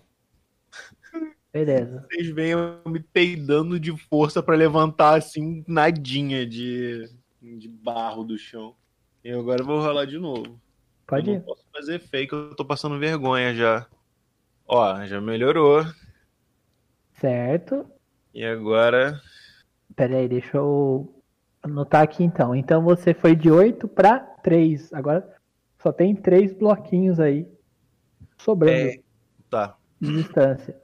[1.51, 2.05] Beleza.
[2.11, 7.09] Vocês veem eu me peidando de força pra levantar assim, nadinha de,
[7.41, 8.75] de barro do chão.
[9.23, 10.59] E agora eu vou rolar de novo.
[11.07, 11.37] Pode eu ir.
[11.37, 13.87] não posso fazer fake, eu tô passando vergonha já.
[14.67, 15.83] Ó, já melhorou.
[17.13, 17.89] Certo.
[18.33, 19.19] E agora.
[19.95, 21.16] Pera aí, deixa eu
[21.67, 22.55] anotar aqui então.
[22.55, 24.93] Então você foi de 8 para 3.
[24.93, 25.27] Agora
[25.79, 27.47] só tem três bloquinhos aí
[28.37, 28.99] sobrando É,
[29.49, 29.75] tá.
[30.01, 30.75] de distância.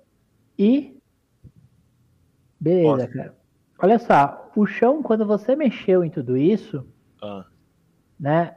[0.57, 0.97] E.
[2.59, 3.35] Beleza, cara.
[3.79, 6.87] Olha só, o chão, quando você mexeu em tudo isso,
[7.21, 7.45] Ah,
[8.19, 8.55] né?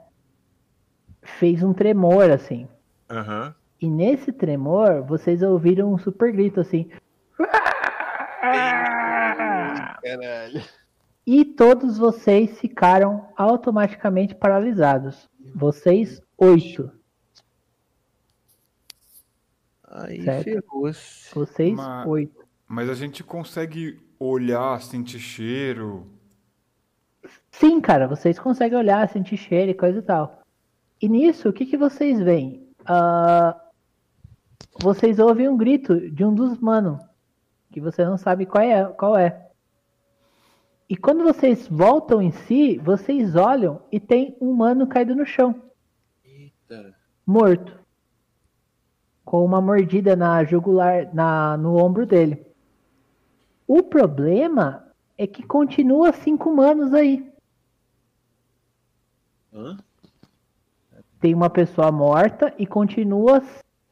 [1.23, 2.69] Fez um tremor assim.
[3.11, 3.55] Aham.
[3.81, 6.89] E nesse tremor, vocês ouviram um super grito assim.
[10.03, 10.63] Caralho.
[11.27, 15.29] E todos vocês ficaram automaticamente paralisados.
[15.55, 16.91] Vocês oito.
[19.85, 21.35] Aí ferrou-se.
[21.35, 22.47] Vocês Mas- oito.
[22.69, 26.07] Mas a gente consegue olhar, sentir cheiro.
[27.51, 30.43] Sim, cara, vocês conseguem olhar, sentir cheiro e coisa e tal.
[31.01, 32.69] E nisso, o que, que vocês veem?
[32.85, 33.59] Ah,
[34.81, 36.99] vocês ouvem um grito de um dos mano,
[37.73, 39.46] que você não sabe qual é, qual é.
[40.89, 45.63] E quando vocês voltam em si, vocês olham e tem um mano caído no chão,
[46.25, 46.95] Eita.
[47.27, 47.85] morto.
[49.25, 52.47] Com uma mordida na jugular, na, no ombro dele.
[53.67, 54.87] O problema
[55.19, 57.29] é que continua cinco manos aí.
[59.53, 59.77] Hã?
[61.21, 63.43] tem uma pessoa morta e continua.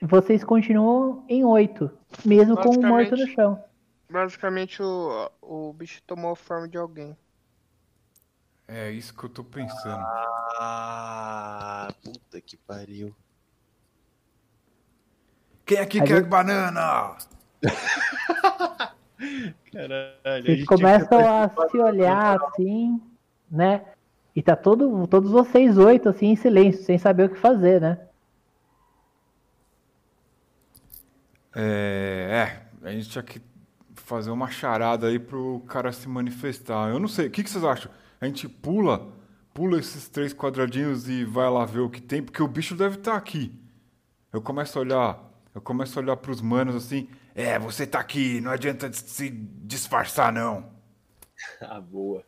[0.01, 1.91] Vocês continuam em oito,
[2.25, 3.63] mesmo com um morto no chão.
[4.11, 7.17] Basicamente o, o bicho tomou a forma de alguém.
[8.67, 10.03] É isso que eu tô pensando.
[10.59, 13.15] Ah, puta que pariu.
[15.67, 17.17] Quem aqui Aí quer eu- banana?
[19.73, 20.45] Caralho.
[20.45, 23.01] Vocês gente começam que- a se olhar assim,
[23.51, 23.85] né?
[24.37, 28.01] E tá todo, todos vocês oito assim em silêncio, sem saber o que fazer, né?
[31.55, 33.41] É, é, a gente tinha que
[34.05, 36.91] fazer uma charada aí pro cara se manifestar.
[36.91, 37.91] Eu não sei, o que, que vocês acham?
[38.21, 39.09] A gente pula,
[39.53, 42.97] pula esses três quadradinhos e vai lá ver o que tem, porque o bicho deve
[42.97, 43.59] estar aqui.
[44.33, 45.19] Eu começo a olhar,
[45.55, 50.33] eu começo a olhar pros manos assim, é, você tá aqui, não adianta se disfarçar
[50.33, 50.73] não.
[51.61, 52.25] Ah, boa.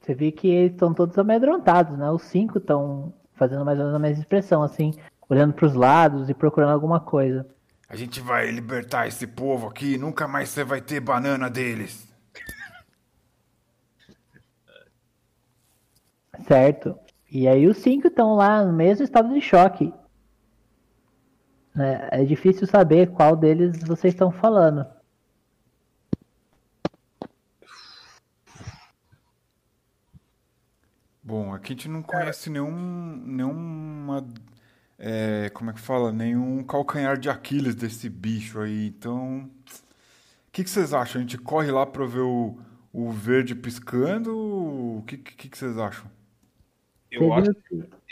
[0.00, 2.10] Você vê que eles estão todos amedrontados, né?
[2.10, 4.94] Os cinco estão fazendo mais ou menos a mesma expressão, assim,
[5.28, 7.46] olhando pros lados e procurando alguma coisa.
[7.90, 12.08] A gente vai libertar esse povo aqui, nunca mais você vai ter banana deles.
[16.46, 16.96] Certo.
[17.28, 19.92] E aí os cinco estão lá no mesmo estado de choque.
[21.76, 24.86] É, é difícil saber qual deles vocês estão falando.
[31.24, 34.24] Bom, aqui a gente não conhece nenhum, nenhuma,
[35.02, 36.12] é, como é que fala?
[36.12, 38.88] Nenhum calcanhar de Aquiles desse bicho aí.
[38.88, 39.50] Então,
[40.46, 41.18] o que, que vocês acham?
[41.18, 42.58] A gente corre lá pra ver o,
[42.92, 44.36] o verde piscando?
[44.36, 46.10] O que, que, que vocês acham?
[47.10, 47.50] Eu acho,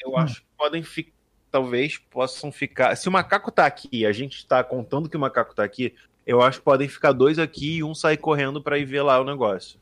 [0.03, 1.13] eu acho que podem ficar.
[1.51, 2.95] Talvez possam ficar.
[2.95, 5.95] Se o macaco tá aqui, a gente tá contando que o macaco tá aqui,
[6.27, 9.19] eu acho que podem ficar dois aqui e um sair correndo pra ir ver lá
[9.19, 9.81] o negócio.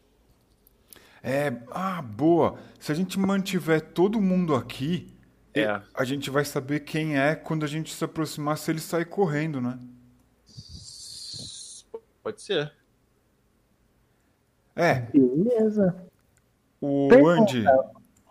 [1.21, 2.57] É, ah, boa.
[2.79, 5.16] Se a gente mantiver todo mundo aqui,
[5.61, 5.81] É.
[5.95, 9.61] a gente vai saber quem é quando a gente se aproximar se ele sair correndo,
[9.61, 9.79] né?
[12.23, 12.73] Pode ser.
[14.75, 15.97] É, Beleza.
[16.81, 17.41] o Pergunta.
[17.43, 17.65] Andy.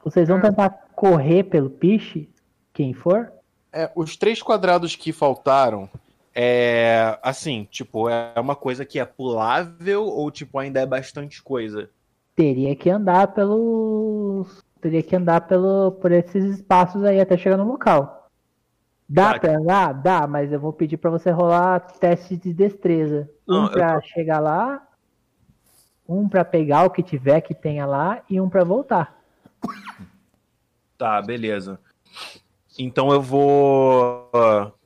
[0.04, 2.30] Vocês vão tentar correr pelo piche,
[2.72, 3.32] quem for?
[3.74, 5.90] É, os três quadrados que faltaram,
[6.34, 11.90] é assim, tipo, é uma coisa que é pulável ou tipo ainda é bastante coisa?
[12.36, 14.65] Teria que andar pelos.
[14.86, 18.30] Teria que andar pelo, por esses espaços aí até chegar no local.
[19.10, 19.40] Dá Tá.
[19.40, 19.94] pra andar?
[19.94, 23.28] Dá, mas eu vou pedir pra você rolar teste de destreza.
[23.48, 24.88] Não, Um eu pra chegar lá,
[26.08, 29.20] um pra pegar o que tiver que tenha lá e um pra voltar.
[30.96, 31.80] Tá, beleza.
[32.78, 34.30] Então eu vou.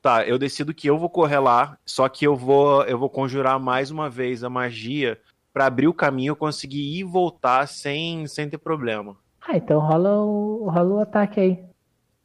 [0.02, 3.60] Tá, eu decido que eu vou correr lá, só que eu vou, eu vou conjurar
[3.60, 5.20] mais uma vez a magia
[5.52, 9.18] pra abrir o caminho, eu conseguir ir e voltar sem, sem ter problema.
[9.52, 11.64] Ah, então rola o, rola o ataque aí.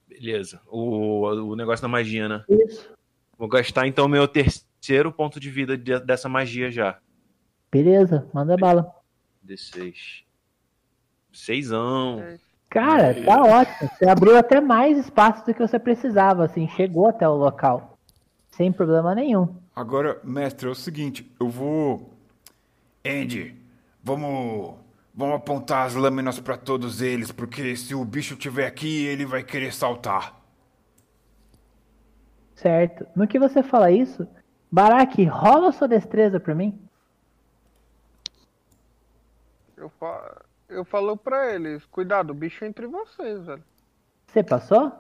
[0.07, 0.61] Beleza.
[0.69, 2.45] O, o negócio da magia, né?
[2.49, 2.93] Isso.
[3.39, 6.99] Vou gastar então meu terceiro ponto de vida de- dessa magia já.
[7.73, 8.95] Beleza, manda bala.
[9.47, 10.23] D6.
[11.33, 12.23] Seisão.
[12.69, 13.91] Cara, tá ótimo.
[13.99, 17.99] Você abriu até mais espaço do que você precisava, assim, chegou até o local.
[18.51, 19.57] Sem problema nenhum.
[19.75, 22.13] Agora, mestre, é o seguinte, eu vou.
[23.05, 23.57] Andy,
[24.03, 24.75] vamos.
[25.15, 29.45] Vamos apontar as lâminas pra todos eles, porque se o bicho tiver aqui, ele vai
[29.45, 30.41] querer saltar.
[32.57, 33.07] Certo.
[33.15, 34.27] No que você fala isso,
[34.71, 36.77] Barak, rola sua destreza pra mim.
[39.77, 40.43] Eu, fa...
[40.69, 43.63] eu falo pra eles, cuidado, o bicho é entre vocês, velho.
[44.27, 44.93] Você passou?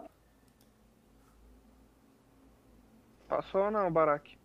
[3.26, 4.38] Passou ou não, Barak?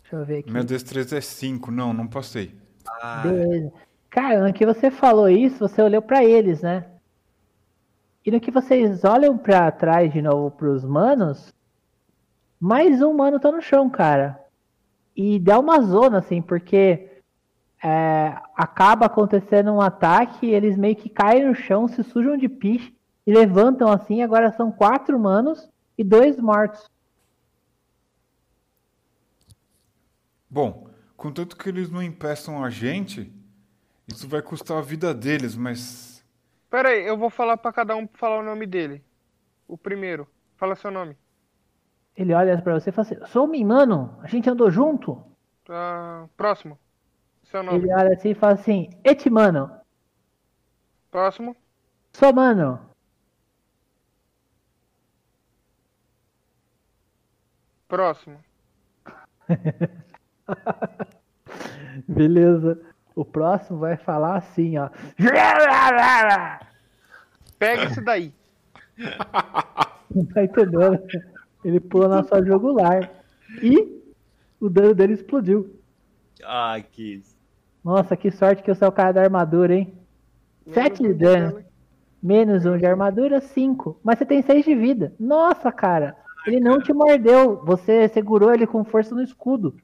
[0.00, 0.50] Deixa eu ver aqui.
[0.50, 1.70] Minha destreza é 5.
[1.70, 2.56] Não, não passei.
[3.02, 3.72] Ah, Beleza.
[4.10, 6.86] Cara, no que você falou isso, você olhou pra eles, né?
[8.24, 11.54] E no que vocês olham pra trás de novo pros manos,
[12.58, 14.38] mais um mano tá no chão, cara.
[15.16, 17.22] E dá uma zona, assim, porque
[17.82, 22.94] é, acaba acontecendo um ataque, eles meio que caem no chão, se sujam de piche
[23.26, 24.22] e levantam assim.
[24.22, 26.88] Agora são quatro manos e dois mortos.
[30.50, 30.87] Bom,
[31.18, 33.30] contanto que eles não impeçam a gente,
[34.06, 36.24] isso vai custar a vida deles, mas.
[36.70, 39.04] Pera aí, eu vou falar pra cada um falar o nome dele.
[39.66, 40.26] O primeiro.
[40.56, 41.16] Fala seu nome.
[42.16, 45.22] Ele olha pra você e fala assim: Some, mano, a gente andou junto.
[45.68, 46.78] Ah, próximo.
[47.44, 47.78] Seu nome.
[47.78, 49.70] Ele olha assim e fala assim: Eti, mano,
[51.10, 51.56] Próximo.
[52.12, 52.80] sou mano.
[57.88, 58.38] Próximo.
[62.06, 62.80] Beleza.
[63.14, 64.90] O próximo vai falar assim, ó.
[67.58, 68.32] Pega esse daí.
[70.14, 71.00] Não tá entendendo.
[71.64, 73.10] Ele pula na sua jugular.
[73.62, 74.00] E
[74.60, 75.78] o dano dele explodiu.
[76.44, 77.22] ah, que.
[77.84, 79.92] Nossa, que sorte que você é o cara da armadura, hein?
[80.72, 81.64] Sete de dano.
[82.22, 83.98] Menos um de armadura, cinco.
[84.02, 85.12] Mas você tem seis de vida.
[85.18, 86.16] Nossa, cara.
[86.46, 87.64] Ele não te mordeu.
[87.64, 89.76] Você segurou ele com força no escudo.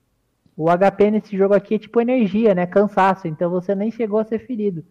[0.56, 2.66] O HP nesse jogo aqui é tipo energia, né?
[2.66, 3.26] Cansaço.
[3.26, 4.84] Então você nem chegou a ser ferido.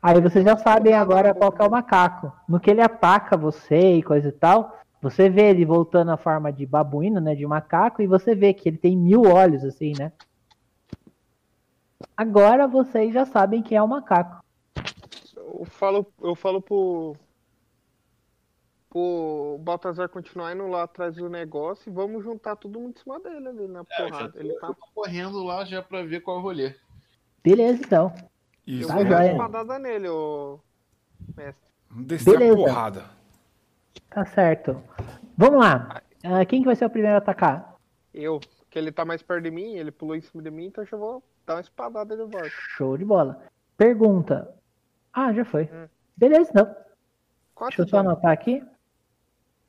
[0.00, 2.32] Aí vocês já sabem agora qual é o macaco.
[2.48, 6.52] No que ele ataca você e coisa e tal, você vê ele voltando à forma
[6.52, 7.34] de babuíno, né?
[7.34, 10.12] De macaco, e você vê que ele tem mil olhos, assim, né?
[12.16, 14.42] Agora vocês já sabem quem é o macaco.
[15.36, 17.16] Eu falo, eu falo pro.
[18.90, 23.20] Pro Baltazar continuar indo lá atrás do negócio e vamos juntar todo mundo em cima
[23.20, 24.32] dele ali na É, eu já porrada.
[24.32, 24.66] tô, Ele tá.
[24.68, 26.74] eu correndo lá já pra ver qual é o rolê.
[27.42, 28.12] Beleza, então.
[28.66, 30.58] Eu Isso, Tá vou dar uma espadada nele, ô.
[31.36, 31.68] Mestre.
[31.90, 32.56] Vamos descer a Beleza.
[32.56, 33.04] porrada.
[34.10, 34.82] Tá certo.
[35.36, 36.02] Vamos lá.
[36.24, 37.76] Ah, quem que vai ser o primeiro a atacar?
[38.12, 40.82] Eu, que ele tá mais perto de mim, ele pulou em cima de mim, então
[40.82, 42.48] eu já vou dar uma espadada de volta.
[42.50, 43.42] Show de bola.
[43.76, 44.54] Pergunta.
[45.12, 45.64] Ah, já foi.
[45.72, 45.88] Hum.
[46.16, 46.52] Beleza.
[46.52, 46.76] Deixa
[47.54, 48.62] Quatro eu só de anotar aqui.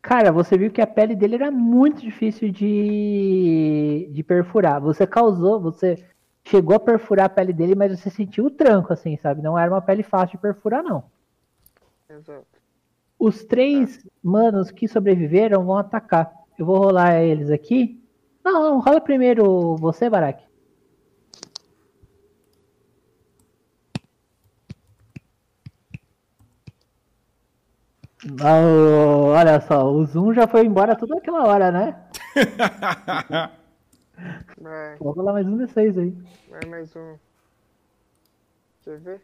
[0.01, 4.79] Cara, você viu que a pele dele era muito difícil de, de perfurar.
[4.81, 6.03] Você causou, você
[6.43, 9.41] chegou a perfurar a pele dele, mas você sentiu o tranco, assim, sabe?
[9.41, 11.03] Não era uma pele fácil de perfurar, não.
[12.09, 12.47] Exato.
[13.19, 16.31] Os três manos que sobreviveram vão atacar.
[16.57, 18.01] Eu vou rolar eles aqui.
[18.43, 20.41] Não, não, rola primeiro você, Barak.
[28.25, 31.95] Oh, olha só, o Zoom já foi embora toda aquela hora, né?
[34.57, 36.17] Vai, Vou rolar mais um D6 aí.
[36.49, 37.15] vai mais um.
[38.83, 39.21] Quer ver?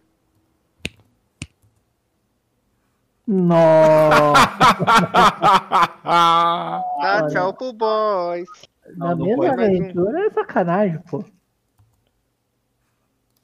[3.28, 4.34] Nossa,
[6.06, 7.28] Tá, Olha.
[7.28, 8.48] tchau pro boys.
[8.96, 9.76] na Não, não mesma foi mais um.
[9.84, 11.26] aventura é sacanagem, pô.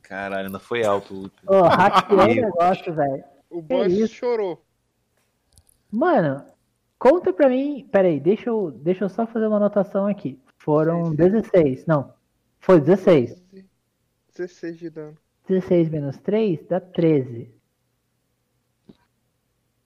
[0.03, 1.13] Caralho, ainda foi alto.
[1.13, 1.51] o último.
[1.51, 3.23] Ô, hackeei o negócio, velho.
[3.49, 4.63] O boys chorou.
[5.91, 6.45] Mano,
[6.97, 7.87] conta pra mim.
[7.91, 10.39] Peraí, deixa eu, deixa eu só fazer uma anotação aqui.
[10.57, 11.85] Foram 16.
[11.85, 12.13] Não,
[12.59, 13.41] foi 16.
[14.35, 15.17] 16 de dano.
[15.47, 17.53] 16 menos 3 dá 13.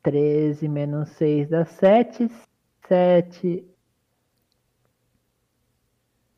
[0.03, 2.29] 13 menos 6 dá 7.
[2.87, 3.67] 7.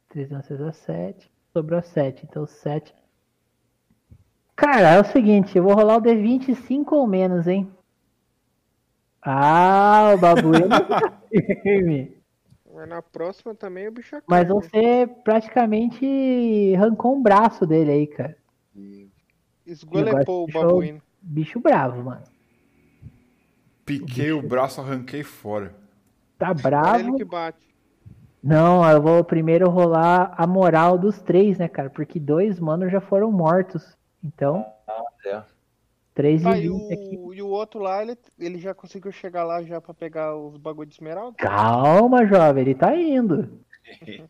[0.09, 1.31] 3 menos 6 dá 7.
[1.51, 2.25] Sobrou 7.
[2.25, 2.95] Então 7.
[4.55, 7.71] Cara, é o seguinte, eu vou rolar o D20 5 ou menos, hein?
[9.30, 11.14] Ah, o babuíno tá
[11.61, 12.17] firme.
[12.73, 14.53] Mas na próxima também o bicho é Mas né?
[14.53, 18.38] você praticamente arrancou um braço dele aí, cara.
[19.65, 21.01] Esgolepou o babuíno.
[21.22, 22.23] Bicho bravo, mano.
[23.85, 25.75] Piquei o braço, arranquei fora.
[26.38, 26.99] Tá bravo.
[26.99, 27.67] ele que bate.
[28.41, 31.89] Não, eu vou primeiro rolar a moral dos três, né, cara?
[31.89, 33.97] Porque dois manos já foram mortos.
[34.23, 34.65] Então,
[35.25, 35.43] é.
[36.17, 37.15] Três Tá, e vinte aqui.
[37.15, 40.57] o, e o outro lá, ele, ele já conseguiu chegar lá já pra pegar os
[40.57, 41.37] bagulho de esmeralda?
[41.37, 43.59] Calma, jovem, ele tá indo.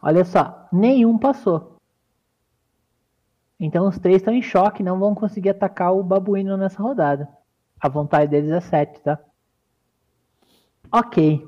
[0.00, 1.76] Olha só, nenhum passou.
[3.58, 7.28] Então os três estão em choque, não vão conseguir atacar o babuíno nessa rodada.
[7.80, 9.18] A vontade deles é 7, tá?
[10.92, 11.44] Ok.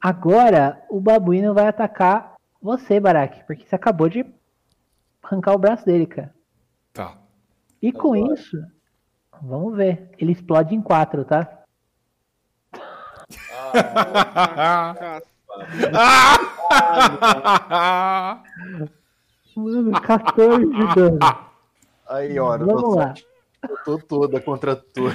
[0.00, 4.26] Agora o babuíno vai atacar você, Barak, porque você acabou de
[5.22, 6.34] arrancar o braço dele, cara.
[7.80, 7.86] Tá.
[7.86, 8.58] E com isso,
[9.42, 10.10] vamos ver.
[10.18, 11.60] Ele explode em 4, tá?
[13.72, 15.22] Cara,
[19.56, 21.18] Mano, 14 de dano.
[22.08, 23.14] Aí, ó, Vamos lá.
[23.68, 25.12] Eu tô toda contra tu.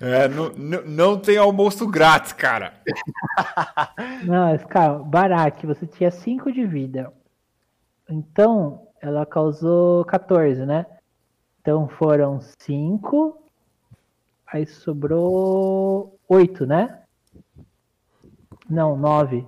[0.00, 2.74] É, não, não, não tem almoço grátis, cara.
[4.24, 7.12] Não, calma, Barak, você tinha 5 de vida.
[8.08, 10.86] Então, ela causou 14, né?
[11.68, 13.42] Então foram 5.
[14.46, 17.02] Aí sobrou 8, né?
[18.70, 19.46] Não, 9.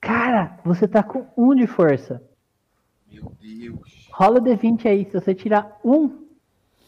[0.00, 2.22] Cara, você tá com 1 de força.
[3.12, 4.08] Meu Deus.
[4.10, 5.04] Rola o D20 aí.
[5.04, 6.08] Se você tirar 1,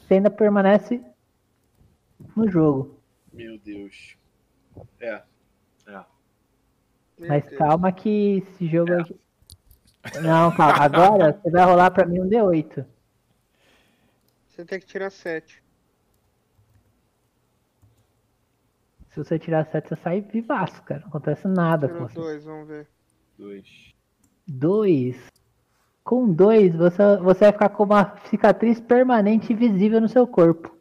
[0.00, 1.04] você ainda permanece
[2.34, 2.98] no jogo.
[3.30, 4.16] Meu Deus.
[5.00, 5.22] É.
[5.86, 7.58] meu Mas Deus.
[7.58, 9.20] calma que esse jogo aqui.
[10.22, 10.82] Não, calma.
[10.82, 12.86] Agora você vai rolar pra mim um D8.
[14.52, 15.62] Você tem que tirar 7.
[19.08, 21.00] Se você tirar 7, você sai vivaço, cara.
[21.00, 22.14] Não acontece nada com Tirou você.
[22.20, 22.88] 2, vamos ver.
[23.38, 23.94] Dois.
[24.46, 25.32] 2.
[26.04, 30.76] Com 2, você, você vai ficar com uma cicatriz permanente e visível no seu corpo.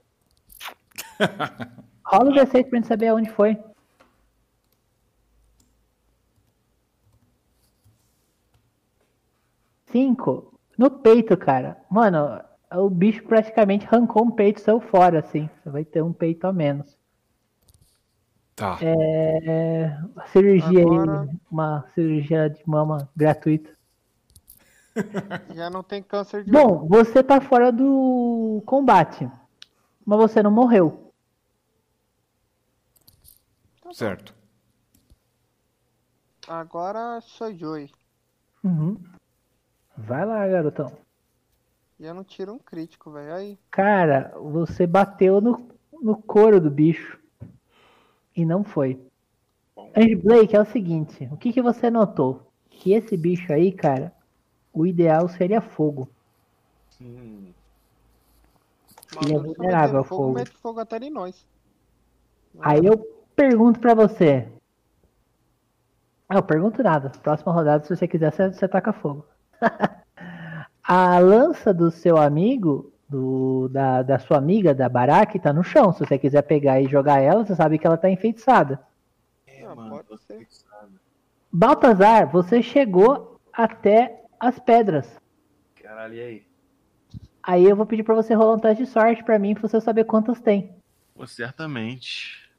[2.05, 3.57] Rola o D6 pra gente saber aonde foi.
[9.85, 10.59] Cinco.
[10.77, 11.77] No peito, cara.
[11.89, 12.41] Mano,
[12.79, 15.49] o bicho praticamente arrancou um peito e saiu fora, assim.
[15.63, 16.97] Você vai ter um peito a menos.
[18.55, 18.77] Tá.
[18.81, 23.69] É, cirurgia Agora- aí, uma cirurgia de mama gratuita.
[25.55, 29.29] Já não tem câncer de Bom, você tá fora do combate,
[30.05, 31.13] mas você não morreu.
[33.93, 34.33] Certo.
[36.47, 37.91] Agora sou Joey.
[38.63, 38.97] Uhum.
[39.97, 40.91] Vai lá, garotão.
[42.01, 43.31] E eu não tiro um crítico, velho.
[43.31, 43.59] Aí.
[43.69, 45.69] Cara, você bateu no,
[46.01, 47.19] no couro do bicho
[48.35, 48.99] e não foi.
[49.95, 52.51] Andy Blake, é o seguinte, o que, que você notou?
[52.71, 54.11] Que esse bicho aí, cara,
[54.73, 56.09] o ideal seria fogo.
[56.99, 57.51] Hum.
[59.21, 60.33] Ele é vulnerável ao fogo, fogo.
[60.33, 61.45] mete fogo até em nós.
[62.61, 62.97] Aí eu
[63.35, 64.51] pergunto pra você.
[66.27, 67.11] Ah, eu pergunto nada.
[67.21, 69.23] Próxima rodada, se você quiser, você, você taca fogo.
[70.93, 75.93] a lança do seu amigo, do, da, da sua amiga, da Barak, tá no chão.
[75.93, 78.77] Se você quiser pegar e jogar ela, você sabe que ela tá enfeitiçada.
[79.47, 80.45] É, Ah, mano, pode ser.
[81.49, 85.07] Baltazar, você chegou até as pedras.
[85.81, 86.43] Caralho, e aí?
[87.41, 89.79] Aí eu vou pedir pra você rolar um teste de sorte pra mim, pra você
[89.79, 90.75] saber quantas tem.
[91.15, 92.51] Pô, certamente.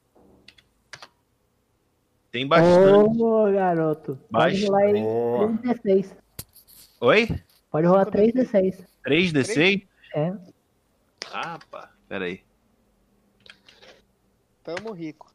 [2.31, 3.23] Tem bastante.
[3.23, 4.19] Ô, garoto.
[4.31, 4.65] Pode Bastante.
[4.65, 5.49] rolar aí Boa.
[5.49, 6.17] 3d6.
[6.99, 7.29] Oi?
[7.73, 8.87] Pode rolar Cinco 3d6.
[9.05, 9.87] 3D6?
[10.15, 10.35] É.
[11.33, 11.91] Ah, pá.
[12.07, 12.41] Pera aí.
[14.63, 15.33] Tamo rico.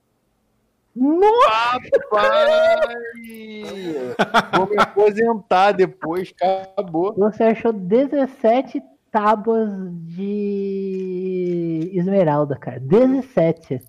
[0.95, 1.79] Nossa!
[4.55, 7.13] Vou me aposentar depois, acabou.
[7.15, 9.69] Você achou 17 tábuas
[10.05, 12.79] de esmeralda, cara.
[12.79, 13.81] 17.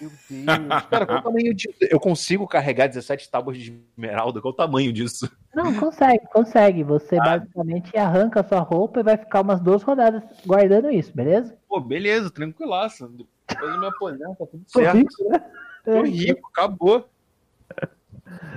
[0.00, 0.84] Meu Deus.
[0.90, 1.76] Cara, qual o tamanho disso?
[1.80, 4.40] Eu consigo carregar 17 tábuas de esmeralda?
[4.40, 5.30] Qual o tamanho disso?
[5.54, 6.82] Não, consegue, consegue.
[6.82, 11.56] Você basicamente arranca a sua roupa e vai ficar umas duas rodadas guardando isso, beleza?
[11.68, 13.08] Pô, beleza, tranquilaço.
[13.48, 14.96] Depois eu me aposento, tá tudo Tô certo.
[14.96, 15.44] rico, né?
[15.84, 17.08] Tô rico, acabou.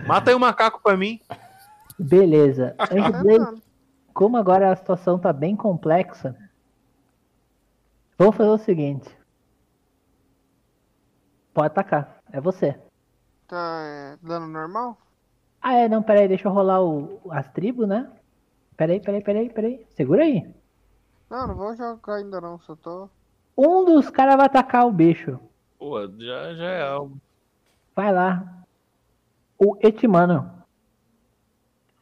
[0.06, 1.20] Mata aí o macaco pra mim.
[1.98, 2.76] Beleza.
[2.78, 2.88] Tá
[4.14, 6.38] como agora a situação tá bem complexa,
[8.18, 9.10] vamos fazer o seguinte.
[11.56, 12.18] Pode atacar.
[12.34, 12.78] É você.
[13.48, 14.98] Tá é, dano normal?
[15.62, 18.12] Ah, é, não, peraí, deixa eu rolar o, as tribos, né?
[18.76, 19.86] Peraí, peraí, peraí, peraí.
[19.96, 20.54] Segura aí.
[21.30, 23.10] Não, não vou jogar ainda não, só tô.
[23.58, 25.40] Um dos caras vai atacar o bicho.
[25.80, 27.18] Pô, já, já é algo.
[27.96, 28.66] Vai lá.
[29.58, 30.52] o Etimano.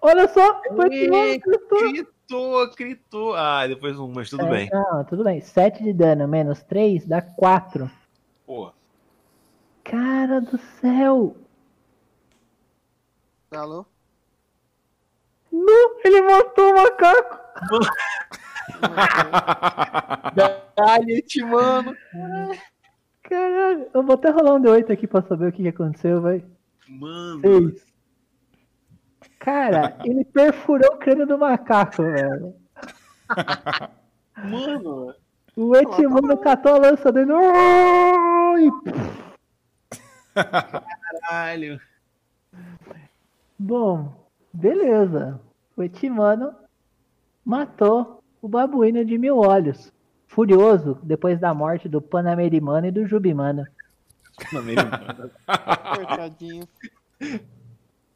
[0.02, 1.40] Olha só, o Etimano.
[1.70, 3.36] Gritou, gritou.
[3.36, 4.70] Ah, depois um, mas tudo É, bem.
[4.74, 5.40] Não, tudo bem.
[5.42, 7.90] 7 de dano menos 3 dá 4.
[8.48, 8.74] Pô,
[9.84, 11.36] Cara do céu!
[13.52, 13.86] Alô?
[15.52, 17.40] Não, ele matou o macaco!
[20.76, 21.96] Dale, mano.
[23.24, 26.44] Caralho, eu vou até rolar um D8 aqui pra saber o que, que aconteceu, vai.
[26.88, 27.42] Mano.
[27.42, 27.86] Seis.
[29.40, 32.56] Cara, ele perfurou o crânio do macaco, velho.
[34.38, 35.14] Mano.
[35.56, 38.72] O Etimano catou a lança dele e
[40.34, 41.80] Caralho.
[43.58, 44.14] Bom,
[44.54, 45.40] beleza.
[45.76, 46.54] O Etimano
[47.46, 49.92] matou o babuíno de mil olhos.
[50.28, 53.68] Furioso depois da morte do Panamerimano e do Jubimano,
[55.96, 56.68] Coitadinho.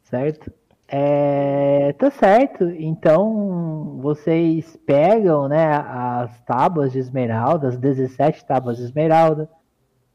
[0.02, 0.52] certo?
[0.88, 2.64] É, tá certo.
[2.70, 9.48] Então vocês pegam, né, as tábuas de esmeralda, as 17 tábuas de esmeralda,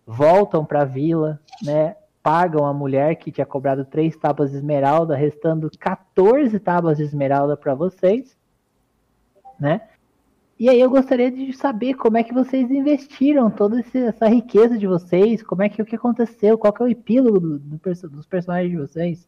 [0.05, 1.95] voltam pra vila, né?
[2.21, 7.57] Pagam a mulher que tinha cobrado três tábuas de esmeralda, restando 14 tábuas de esmeralda
[7.57, 8.37] para vocês,
[9.59, 9.81] né?
[10.59, 14.87] E aí eu gostaria de saber como é que vocês investiram toda essa riqueza de
[14.87, 18.25] vocês, como é que o que aconteceu, qual que é o epílogo do- do dos
[18.27, 19.27] personagens de vocês.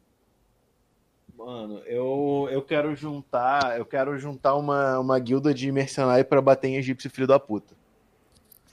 [1.38, 3.78] Mano, eu, eu quero juntar.
[3.78, 7.74] Eu quero juntar uma, uma guilda de mercenário pra bater em egípcio filho da puta.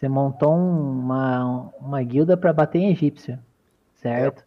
[0.03, 3.39] Você montou um- uma, uma guilda para bater em egípcio,
[3.95, 4.43] certo?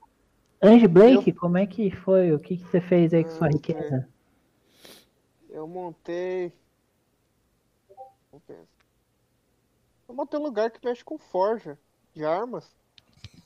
[0.61, 2.33] Ange Blake, como é que foi?
[2.33, 4.05] O que, que você fez aí com sua riqueza?
[5.49, 6.51] Eu montei.
[10.09, 11.79] Eu montei um lugar que mexe com forja
[12.13, 12.69] de armas.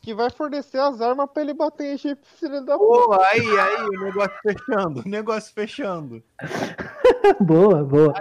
[0.02, 3.06] Que vai fornecer as armas pra ele bater em Egito, filho da puta.
[3.06, 5.02] Pô, aí, aí, o negócio fechando.
[5.06, 6.24] O negócio fechando.
[7.40, 8.14] boa, boa.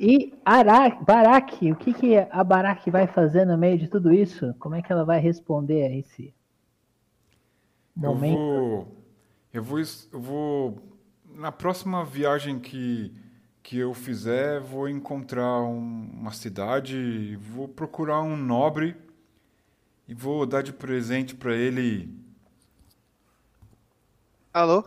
[0.00, 4.52] E Arak, Barak, o que, que a Barak vai fazer no meio de tudo isso?
[4.58, 6.34] Como é que ela vai responder a esse
[8.02, 8.50] Eu momento?
[8.54, 8.96] vou,
[9.52, 9.78] eu vou,
[10.12, 10.82] eu vou,
[11.34, 13.14] na próxima viagem que,
[13.62, 18.96] que eu fizer, vou encontrar um- uma cidade, vou procurar um nobre
[20.06, 22.14] e vou dar de presente para ele,
[24.52, 24.84] Alô?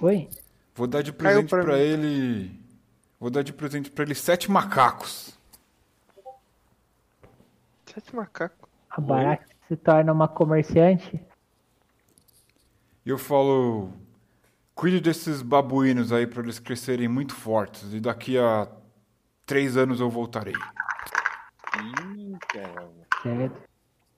[0.00, 0.28] Oi?
[0.74, 1.80] vou dar de presente para mim.
[1.80, 2.59] ele,
[3.20, 5.38] vou dar de presente para ele sete macacos.
[7.84, 8.68] Sete macacos.
[8.88, 11.20] A Barak se torna uma comerciante?
[13.04, 13.92] E eu falo,
[14.74, 18.66] cuide desses babuínos aí para eles crescerem muito fortes e daqui a
[19.46, 20.54] três anos eu voltarei.
[21.76, 23.06] Ih, caramba.
[23.22, 23.70] Certo.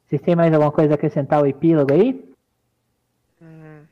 [0.06, 2.34] Vocês têm mais alguma coisa a acrescentar ao epílogo aí?
[3.40, 3.84] Hum,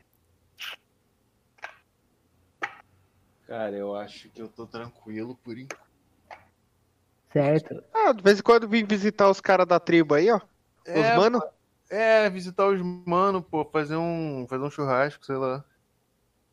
[3.51, 5.85] Cara, eu acho que eu tô tranquilo por enquanto.
[7.33, 7.83] Certo.
[7.93, 10.37] Ah, de vez em quando vim visitar os caras da tribo aí, ó.
[10.37, 11.43] Os É, mano.
[11.91, 15.65] É, visitar os mano, pô, fazer um, fazer um churrasco, sei lá.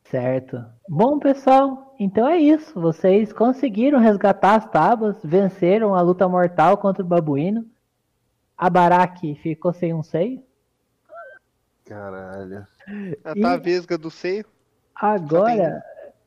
[0.05, 0.65] Certo.
[0.89, 2.73] Bom, pessoal, então é isso.
[2.81, 7.63] Vocês conseguiram resgatar as tábuas, venceram a luta mortal contra o babuíno.
[8.57, 10.43] A Barak ficou sem um seio.
[11.85, 12.65] Caralho.
[13.35, 14.45] E- tá a vesga do seio.
[14.95, 15.79] Agora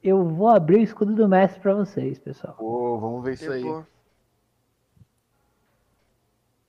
[0.02, 2.54] eu vou abrir o escudo do mestre pra vocês, pessoal.
[2.58, 3.64] Pô, vamos ver isso aí.